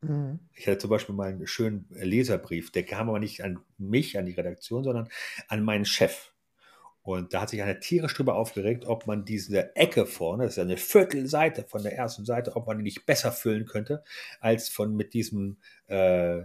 [0.01, 0.39] Mhm.
[0.53, 4.25] Ich hatte zum Beispiel mal einen schönen Leserbrief, der kam aber nicht an mich, an
[4.25, 5.09] die Redaktion, sondern
[5.47, 6.32] an meinen Chef.
[7.03, 10.57] Und da hat sich einer tierisch drüber aufgeregt, ob man diese Ecke vorne, das ist
[10.57, 14.03] ja eine Viertelseite von der ersten Seite, ob man die nicht besser füllen könnte,
[14.39, 15.57] als von mit diesem
[15.87, 16.43] äh,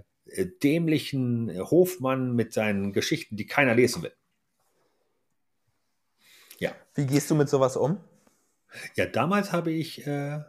[0.62, 4.12] dämlichen Hofmann mit seinen Geschichten, die keiner lesen will.
[6.59, 6.74] Ja.
[6.94, 8.01] Wie gehst du mit sowas um?
[8.97, 10.40] Ja, damals habe ich, äh,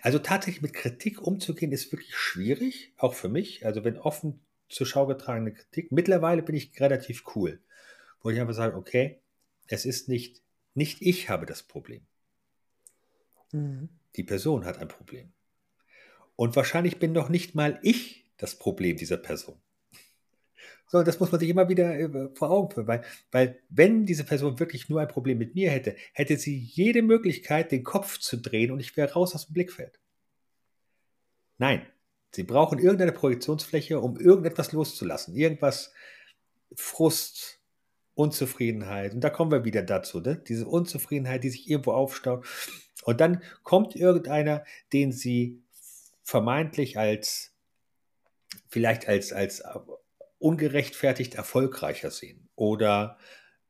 [0.00, 3.66] also tatsächlich mit Kritik umzugehen, ist wirklich schwierig, auch für mich.
[3.66, 4.40] Also wenn offen
[4.72, 5.92] zur Schau getragene Kritik.
[5.92, 7.60] Mittlerweile bin ich relativ cool,
[8.22, 9.21] wo ich einfach sage, okay,
[9.66, 10.42] es ist nicht,
[10.74, 12.06] nicht ich habe das Problem.
[13.52, 13.88] Mhm.
[14.16, 15.32] Die Person hat ein Problem.
[16.36, 19.60] Und wahrscheinlich bin doch nicht mal ich das Problem dieser Person.
[20.92, 24.24] So, das muss man sich immer wieder äh, vor Augen führen, weil, weil wenn diese
[24.24, 28.36] Person wirklich nur ein Problem mit mir hätte, hätte sie jede Möglichkeit, den Kopf zu
[28.36, 29.98] drehen und ich wäre raus aus dem Blickfeld.
[31.56, 31.86] Nein,
[32.34, 35.34] sie brauchen irgendeine Projektionsfläche, um irgendetwas loszulassen.
[35.34, 35.94] Irgendwas,
[36.74, 37.61] Frust,
[38.14, 39.14] Unzufriedenheit.
[39.14, 40.36] Und da kommen wir wieder dazu, ne?
[40.36, 42.46] diese Unzufriedenheit, die sich irgendwo aufstaut.
[43.04, 45.62] Und dann kommt irgendeiner, den sie
[46.22, 47.54] vermeintlich als,
[48.68, 49.62] vielleicht als, als
[50.38, 52.48] ungerechtfertigt erfolgreicher sehen.
[52.54, 53.18] Oder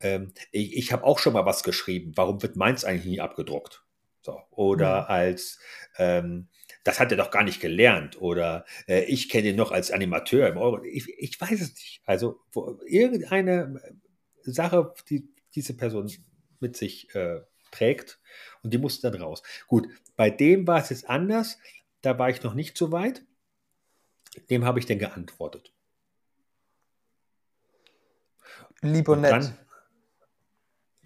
[0.01, 3.85] ähm, ich, ich habe auch schon mal was geschrieben, warum wird meins eigentlich nie abgedruckt?
[4.23, 4.41] So.
[4.51, 5.07] Oder mhm.
[5.09, 5.59] als
[5.99, 6.49] ähm,
[6.85, 10.49] das hat er doch gar nicht gelernt oder äh, ich kenne ihn noch als Animateur
[10.49, 10.83] im Euro.
[10.85, 12.03] Ich, ich weiß es nicht.
[12.05, 13.81] Also wo, irgendeine
[14.45, 16.11] Sache, die diese Person
[16.61, 18.21] mit sich äh, trägt
[18.63, 19.43] und die musste dann raus.
[19.67, 21.59] Gut, bei dem war es jetzt anders.
[22.01, 23.25] Da war ich noch nicht so weit.
[24.51, 25.73] Dem habe ich dann geantwortet.
[28.81, 29.53] Lieb und, und nett.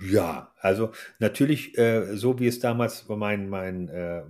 [0.00, 4.24] Ja, also natürlich, äh, so wie es damals mein, mein, äh,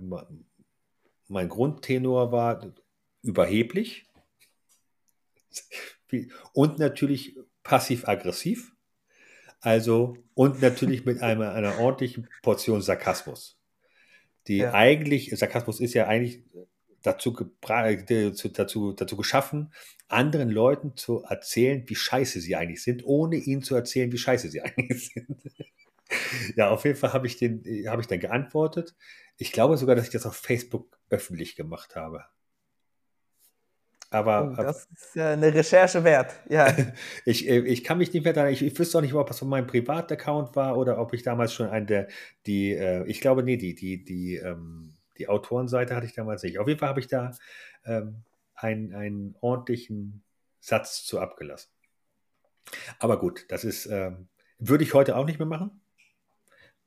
[1.27, 2.73] mein Grundtenor war,
[3.21, 4.09] überheblich
[6.53, 8.76] und natürlich passiv-aggressiv.
[9.59, 13.57] Also, und natürlich mit einer, einer ordentlichen Portion Sarkasmus.
[14.47, 14.73] Die ja.
[14.73, 16.43] eigentlich, Sarkasmus ist ja eigentlich
[17.01, 19.73] dazu, dazu, dazu geschaffen,
[20.07, 24.49] anderen Leuten zu erzählen, wie scheiße sie eigentlich sind, ohne ihnen zu erzählen, wie scheiße
[24.49, 25.41] sie eigentlich sind.
[26.55, 28.95] ja, auf jeden Fall habe ich, den, hab ich dann geantwortet.
[29.37, 32.25] Ich glaube sogar, dass ich das auf Facebook öffentlich gemacht habe.
[34.09, 36.33] Aber, oh, das ist ja eine Recherche wert.
[36.49, 36.73] Ja.
[37.25, 39.39] ich, äh, ich kann mich nicht mehr daran, ich, ich wüsste auch nicht, ob das
[39.39, 42.07] von meinem Privataccount war oder ob ich damals schon einen der,
[42.45, 46.57] die, äh, ich glaube, nee, die, die, die, ähm, die Autorenseite hatte ich damals nicht.
[46.59, 47.31] Auf jeden Fall habe ich da
[47.85, 48.23] ähm,
[48.55, 50.23] einen, einen ordentlichen
[50.59, 51.69] Satz zu abgelassen.
[52.99, 54.27] Aber gut, das ist, ähm,
[54.59, 55.81] würde ich heute auch nicht mehr machen,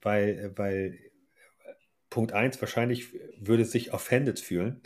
[0.01, 0.99] weil, weil
[2.09, 4.83] Punkt 1 wahrscheinlich würde sich offended fühlen.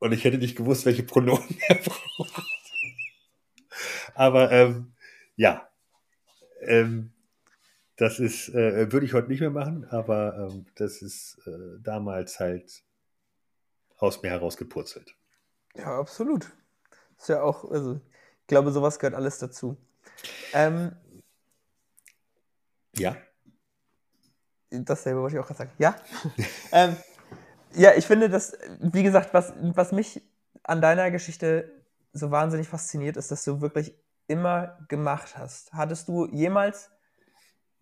[0.00, 2.42] Und ich hätte nicht gewusst, welche Pronomen er braucht.
[4.14, 4.92] Aber ähm,
[5.36, 5.68] ja,
[6.62, 7.12] ähm,
[7.96, 12.40] das ist, äh, würde ich heute nicht mehr machen, aber ähm, das ist äh, damals
[12.40, 12.82] halt
[13.98, 15.14] aus mir herausgepurzelt.
[15.74, 16.50] Ja, absolut.
[17.18, 17.96] Ist ja auch, also
[18.40, 19.76] ich glaube, sowas gehört alles dazu.
[20.54, 20.96] Ähm,
[22.96, 23.16] ja.
[24.70, 25.72] Dasselbe wollte ich auch gerade sagen.
[25.78, 25.96] Ja.
[26.72, 26.96] ähm,
[27.74, 30.22] ja, ich finde, dass, wie gesagt, was, was mich
[30.62, 33.94] an deiner Geschichte so wahnsinnig fasziniert, ist, dass du wirklich
[34.26, 35.72] immer gemacht hast.
[35.72, 36.90] Hattest du jemals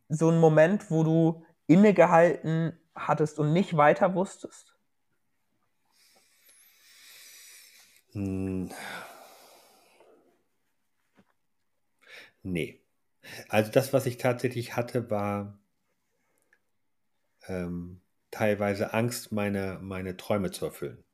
[0.09, 4.74] so einen Moment, wo du innegehalten hattest und nicht weiter wusstest?
[8.12, 8.70] Hm.
[12.43, 12.81] Nee.
[13.48, 15.59] Also das, was ich tatsächlich hatte, war
[17.47, 21.05] ähm, teilweise Angst, meine, meine Träume zu erfüllen.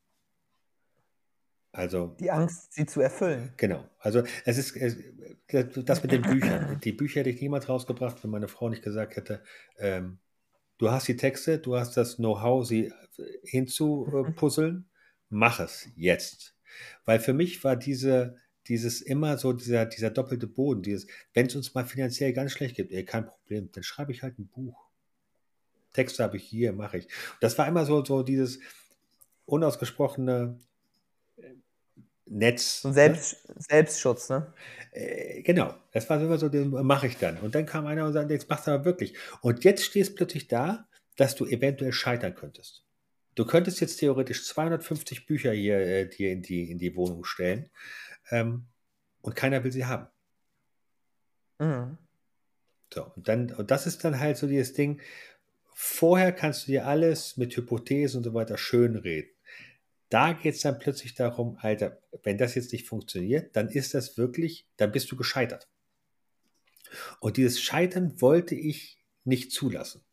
[1.72, 3.52] Also, Die Angst, sie zu erfüllen.
[3.56, 3.84] genau.
[3.98, 4.96] Also es ist es,
[5.48, 6.80] das mit den Büchern.
[6.84, 9.42] Die Bücher hätte ich niemals rausgebracht, wenn meine Frau nicht gesagt hätte,
[9.78, 10.18] ähm,
[10.78, 12.92] du hast die Texte, du hast das Know-how, sie
[13.42, 14.88] hinzupuzzeln,
[15.30, 16.54] mach es jetzt.
[17.04, 18.36] Weil für mich war diese,
[18.68, 22.76] dieses immer so, dieser, dieser doppelte Boden, dieses, wenn es uns mal finanziell ganz schlecht
[22.76, 24.83] gibt, ey, kein Problem, dann schreibe ich halt ein Buch.
[25.94, 27.08] Texte habe ich hier, mache ich.
[27.40, 28.60] Das war immer so, so dieses
[29.46, 30.58] unausgesprochene
[31.36, 31.54] äh,
[32.26, 32.82] Netz.
[32.82, 33.54] So Selbst, ne?
[33.58, 34.52] Selbstschutz, ne?
[34.92, 37.38] Äh, genau, das war immer so, mache ich dann.
[37.38, 39.14] Und dann kam einer und sagte, jetzt machst du aber wirklich.
[39.40, 42.84] Und jetzt stehst du plötzlich da, dass du eventuell scheitern könntest.
[43.34, 47.70] Du könntest jetzt theoretisch 250 Bücher hier äh, dir in die, in die Wohnung stellen
[48.30, 48.66] ähm,
[49.22, 50.06] und keiner will sie haben.
[51.58, 51.98] Mhm.
[52.92, 55.00] So, und dann, und das ist dann halt so dieses Ding,
[55.76, 59.30] Vorher kannst du dir alles mit Hypothesen und so weiter schönreden.
[60.08, 64.16] Da geht es dann plötzlich darum, Alter, wenn das jetzt nicht funktioniert, dann ist das
[64.16, 65.68] wirklich, dann bist du gescheitert.
[67.18, 70.04] Und dieses Scheitern wollte ich nicht zulassen.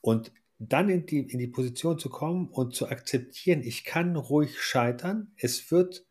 [0.00, 4.60] Und dann in die, in die Position zu kommen und zu akzeptieren, ich kann ruhig
[4.60, 6.04] scheitern, es wird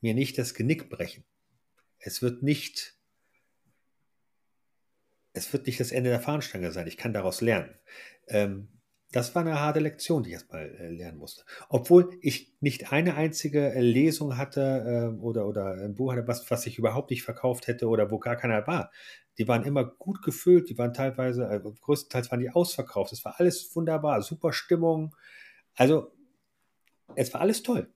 [0.00, 1.24] mir nicht das Genick brechen.
[1.98, 2.96] Es wird nicht
[5.32, 6.86] es wird nicht das Ende der Fahnenstange sein.
[6.86, 7.74] Ich kann daraus lernen.
[8.32, 8.68] Ähm,
[9.12, 11.44] das war eine harte Lektion, die ich erstmal äh, lernen musste.
[11.68, 16.50] Obwohl ich nicht eine einzige äh, Lesung hatte äh, oder, oder ein Buch hatte, was,
[16.50, 18.90] was ich überhaupt nicht verkauft hätte oder wo gar keiner war.
[19.38, 23.12] Die waren immer gut gefüllt, die waren teilweise, äh, größtenteils waren die ausverkauft.
[23.12, 25.14] Es war alles wunderbar, super Stimmung.
[25.74, 26.10] Also,
[27.14, 27.92] es war alles toll.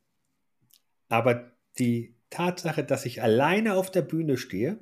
[1.08, 4.78] Aber die Tatsache, dass ich alleine auf der Bühne stehe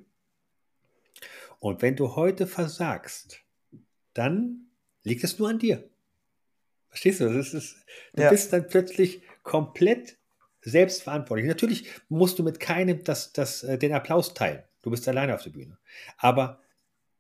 [1.61, 3.41] und wenn du heute versagst,
[4.15, 4.64] dann
[5.05, 5.89] liegt es nur an dir.
[6.89, 7.33] Verstehst du?
[7.33, 7.77] Das ist,
[8.15, 8.31] du ja.
[8.31, 10.17] bist dann plötzlich komplett
[10.63, 11.47] selbstverantwortlich.
[11.47, 14.63] Natürlich musst du mit keinem das, das, äh, den Applaus teilen.
[14.83, 15.79] Du bist alleine auf der Bühne.
[16.19, 16.64] Aber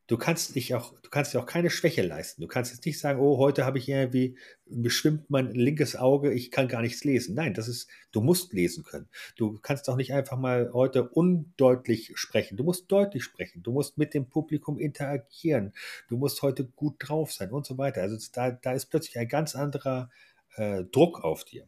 [0.06, 2.42] du kannst dich auch, du kannst dir auch keine Schwäche leisten.
[2.42, 4.36] Du kannst jetzt nicht sagen, oh, heute habe ich irgendwie,
[4.66, 7.34] beschwimmt mein linkes Auge, ich kann gar nichts lesen.
[7.34, 9.08] Nein, das ist, du musst lesen können.
[9.36, 12.56] Du kannst auch nicht einfach mal heute undeutlich sprechen.
[12.56, 13.62] Du musst deutlich sprechen.
[13.62, 15.72] Du musst mit dem Publikum interagieren.
[16.08, 18.02] Du musst heute gut drauf sein und so weiter.
[18.02, 20.10] Also da, da ist plötzlich ein ganz anderer
[20.56, 21.66] äh, Druck auf dir.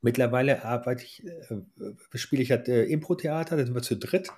[0.00, 4.30] Mittlerweile arbeite ich, äh, spiele ich halt äh, Impro-Theater, da sind wir zu dritt.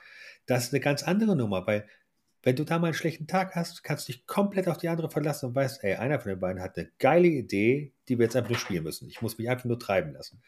[0.44, 1.88] Das ist eine ganz andere Nummer, weil
[2.44, 5.10] wenn du da mal einen schlechten Tag hast, kannst du dich komplett auf die andere
[5.10, 8.36] verlassen und weißt, ey, einer von den beiden hat eine geile Idee, die wir jetzt
[8.36, 9.08] einfach nur spielen müssen.
[9.08, 10.42] Ich muss mich einfach nur treiben lassen.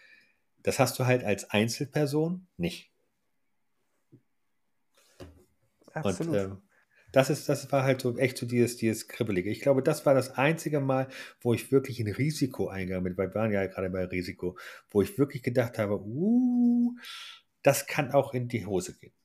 [0.62, 2.90] Das hast du halt als Einzelperson nicht.
[5.94, 6.34] Absolut.
[6.34, 6.62] Und ähm,
[7.12, 9.48] das, ist, das war halt so echt so dieses, dieses Kribbelige.
[9.48, 11.08] Ich glaube, das war das einzige Mal,
[11.40, 14.58] wo ich wirklich ein Risiko eingegangen bin, weil wir waren ja gerade bei Risiko,
[14.90, 16.94] wo ich wirklich gedacht habe, uh,
[17.62, 19.15] das kann auch in die Hose gehen.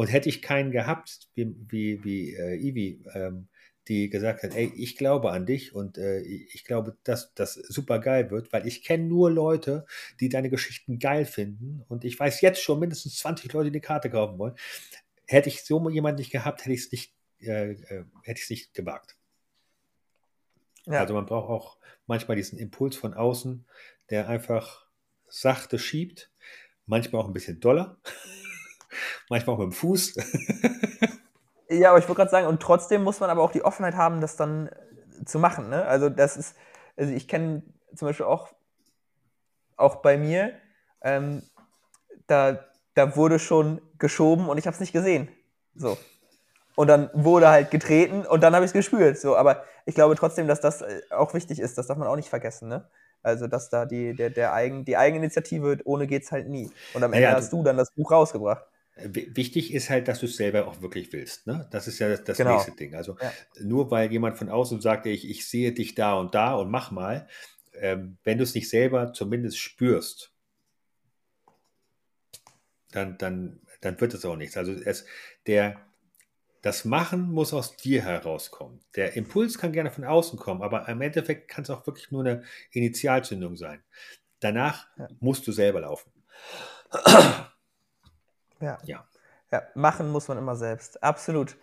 [0.00, 3.48] Und hätte ich keinen gehabt, wie, wie, wie äh, Ivi, ähm,
[3.86, 7.98] die gesagt hat, ey, ich glaube an dich und äh, ich glaube, dass das super
[7.98, 9.84] geil wird, weil ich kenne nur Leute,
[10.18, 13.82] die deine Geschichten geil finden und ich weiß jetzt schon mindestens 20 Leute, die eine
[13.82, 14.54] Karte kaufen wollen.
[15.26, 18.50] Hätte ich so jemanden nicht gehabt, hätte ich es nicht, äh, äh hätte ich es
[18.50, 19.18] nicht gewagt.
[20.86, 21.00] Ja.
[21.00, 23.66] Also man braucht auch manchmal diesen Impuls von außen,
[24.08, 24.86] der einfach
[25.28, 26.32] sachte schiebt,
[26.86, 28.00] manchmal auch ein bisschen doller
[29.28, 30.14] manchmal auch mit dem Fuß.
[31.68, 34.20] ja, aber ich wollte gerade sagen, und trotzdem muss man aber auch die Offenheit haben,
[34.20, 35.68] das dann äh, zu machen.
[35.68, 35.84] Ne?
[35.84, 36.56] Also das ist,
[36.96, 37.62] also ich kenne
[37.94, 38.48] zum Beispiel auch,
[39.76, 40.52] auch bei mir,
[41.02, 41.42] ähm,
[42.26, 42.64] da,
[42.94, 45.28] da wurde schon geschoben und ich habe es nicht gesehen.
[45.74, 45.96] So.
[46.76, 49.18] Und dann wurde halt getreten und dann habe ich es gespürt.
[49.18, 51.76] So, aber ich glaube trotzdem, dass das äh, auch wichtig ist.
[51.78, 52.68] Das darf man auch nicht vergessen.
[52.68, 52.88] Ne?
[53.22, 56.70] Also, dass da die, der, der Eigen, die Eigeninitiative, ohne geht es halt nie.
[56.94, 58.64] Und am Ende ja, hast du dann das Buch rausgebracht.
[59.04, 61.46] Wichtig ist halt, dass du es selber auch wirklich willst.
[61.46, 61.68] Ne?
[61.70, 62.54] Das ist ja das, das genau.
[62.54, 62.94] nächste Ding.
[62.94, 63.32] Also ja.
[63.60, 66.90] nur weil jemand von außen sagt, ich, ich sehe dich da und da und mach
[66.90, 67.28] mal,
[67.74, 70.32] ähm, wenn du es nicht selber zumindest spürst,
[72.92, 74.56] dann, dann, dann wird es auch nichts.
[74.56, 75.06] Also es,
[75.46, 75.80] der,
[76.62, 78.80] das Machen muss aus dir herauskommen.
[78.96, 82.24] Der Impuls kann gerne von außen kommen, aber im Endeffekt kann es auch wirklich nur
[82.24, 83.82] eine Initialzündung sein.
[84.40, 85.08] Danach ja.
[85.20, 86.12] musst du selber laufen.
[88.60, 88.78] Ja.
[88.84, 89.04] ja.
[89.52, 91.02] Ja, machen muss man immer selbst.
[91.02, 91.56] Absolut.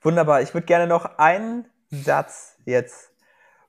[0.00, 0.40] Wunderbar.
[0.40, 3.12] Ich würde gerne noch einen Satz jetzt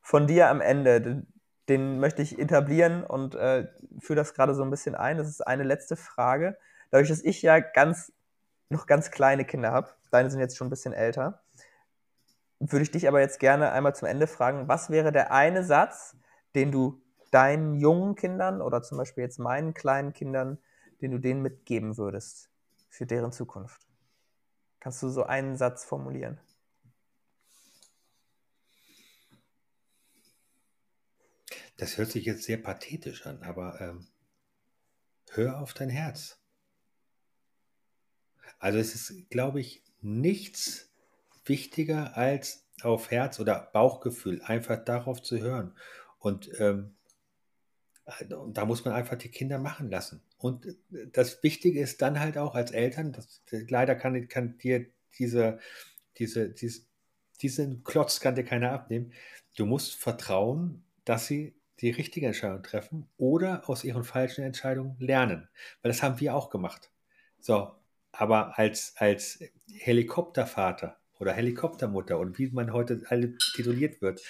[0.01, 1.27] von dir am Ende, den,
[1.67, 3.67] den möchte ich etablieren und äh,
[3.99, 5.17] führe das gerade so ein bisschen ein.
[5.17, 6.57] Das ist eine letzte Frage.
[6.91, 8.13] Dadurch, dass ich ja ganz,
[8.69, 11.41] noch ganz kleine Kinder habe, deine sind jetzt schon ein bisschen älter,
[12.59, 16.15] würde ich dich aber jetzt gerne einmal zum Ende fragen, was wäre der eine Satz,
[16.55, 17.01] den du
[17.31, 20.57] deinen jungen Kindern oder zum Beispiel jetzt meinen kleinen Kindern,
[21.01, 22.49] den du denen mitgeben würdest?
[22.95, 23.85] Für deren Zukunft?
[24.79, 26.39] Kannst du so einen Satz formulieren?
[31.77, 34.07] Das hört sich jetzt sehr pathetisch an, aber ähm,
[35.31, 36.39] hör auf dein Herz.
[38.59, 40.89] Also es ist, glaube ich, nichts
[41.43, 45.75] wichtiger als auf Herz oder Bauchgefühl, einfach darauf zu hören.
[46.19, 46.95] Und ähm,
[48.53, 50.21] da muss man einfach die Kinder machen lassen.
[50.37, 50.75] Und
[51.13, 54.85] das Wichtige ist dann halt auch als Eltern, das, leider kann, kann dir
[55.17, 55.59] diese,
[56.17, 56.81] diese, diese,
[57.41, 59.11] diesen Klotz kann dir keiner abnehmen.
[59.55, 65.49] Du musst vertrauen, dass sie die richtige Entscheidung treffen oder aus ihren falschen Entscheidungen lernen.
[65.81, 66.91] Weil das haben wir auch gemacht.
[67.39, 67.71] So,
[68.11, 74.21] aber als, als Helikoptervater oder Helikoptermutter und wie man heute alle tituliert wird,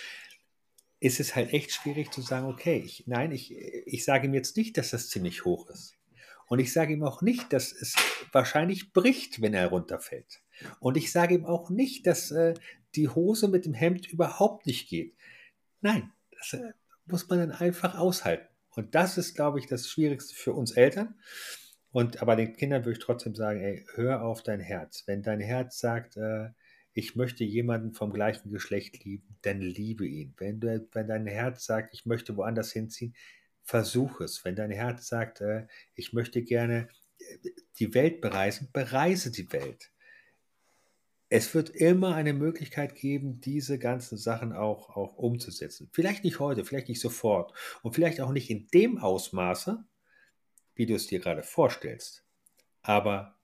[1.06, 4.58] ist es halt echt schwierig zu sagen, okay, ich, nein, ich, ich sage ihm jetzt
[4.58, 5.96] nicht, dass das ziemlich hoch ist.
[6.48, 7.96] Und ich sage ihm auch nicht, dass es
[8.32, 10.42] wahrscheinlich bricht, wenn er runterfällt.
[10.80, 12.56] Und ich sage ihm auch nicht, dass äh,
[12.96, 15.16] die Hose mit dem Hemd überhaupt nicht geht.
[15.82, 16.74] Nein, das äh,
[17.06, 18.48] muss man dann einfach aushalten.
[18.72, 21.20] Und das ist, glaube ich, das Schwierigste für uns Eltern.
[21.92, 25.04] Und aber den Kindern würde ich trotzdem sagen, ey, hör auf dein Herz.
[25.06, 26.50] Wenn dein Herz sagt, äh,
[26.98, 30.34] ich möchte jemanden vom gleichen Geschlecht lieben, dann liebe ihn.
[30.38, 33.14] Wenn, du, wenn dein Herz sagt, ich möchte woanders hinziehen,
[33.64, 34.46] versuch es.
[34.46, 36.88] Wenn dein Herz sagt, äh, ich möchte gerne
[37.20, 37.50] äh,
[37.80, 39.92] die Welt bereisen, bereise die Welt.
[41.28, 45.90] Es wird immer eine Möglichkeit geben, diese ganzen Sachen auch, auch umzusetzen.
[45.92, 47.52] Vielleicht nicht heute, vielleicht nicht sofort
[47.82, 49.84] und vielleicht auch nicht in dem Ausmaße,
[50.76, 52.26] wie du es dir gerade vorstellst.
[52.84, 53.38] Aber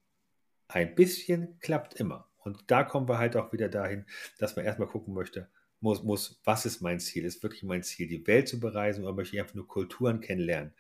[0.70, 2.31] ein bisschen klappt immer.
[2.44, 4.06] Und da kommen wir halt auch wieder dahin,
[4.40, 5.50] dass man erstmal gucken möchte,
[5.80, 7.26] muss, muss, was ist mein Ziel?
[7.26, 10.74] Ist wirklich mein Ziel, die Welt zu bereisen oder möchte ich einfach nur Kulturen kennenlernen?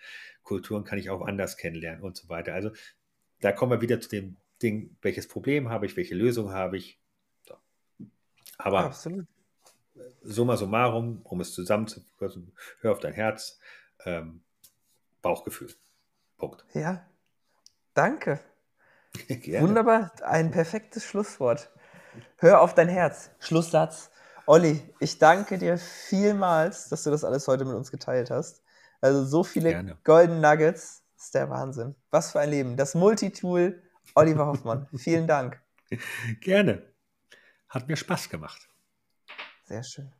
[0.43, 2.53] Kulturen kann ich auch anders kennenlernen und so weiter.
[2.53, 2.71] Also
[3.39, 6.99] da kommen wir wieder zu dem Ding, welches Problem habe ich, welche Lösung habe ich.
[7.47, 7.55] So.
[8.57, 9.25] Aber Absolut.
[10.21, 13.59] summa summarum, um es zusammenzufassen, hör auf dein Herz,
[14.05, 14.43] ähm,
[15.23, 15.73] Bauchgefühl.
[16.37, 16.65] Punkt.
[16.73, 17.07] Ja,
[17.93, 18.39] danke.
[19.59, 21.69] Wunderbar, ein perfektes Schlusswort.
[22.37, 23.31] Hör auf dein Herz.
[23.39, 24.09] Schlusssatz.
[24.45, 28.63] Olli, ich danke dir vielmals, dass du das alles heute mit uns geteilt hast.
[28.99, 29.97] Also so viele Gerne.
[30.03, 31.03] Golden Nuggets.
[31.15, 31.95] Das ist der Wahnsinn.
[32.09, 32.77] Was für ein Leben.
[32.77, 33.81] Das Multitool
[34.15, 34.87] Oliver Hoffmann.
[34.97, 35.61] Vielen Dank.
[36.39, 36.81] Gerne.
[37.69, 38.67] Hat mir Spaß gemacht.
[39.65, 40.11] Sehr schön.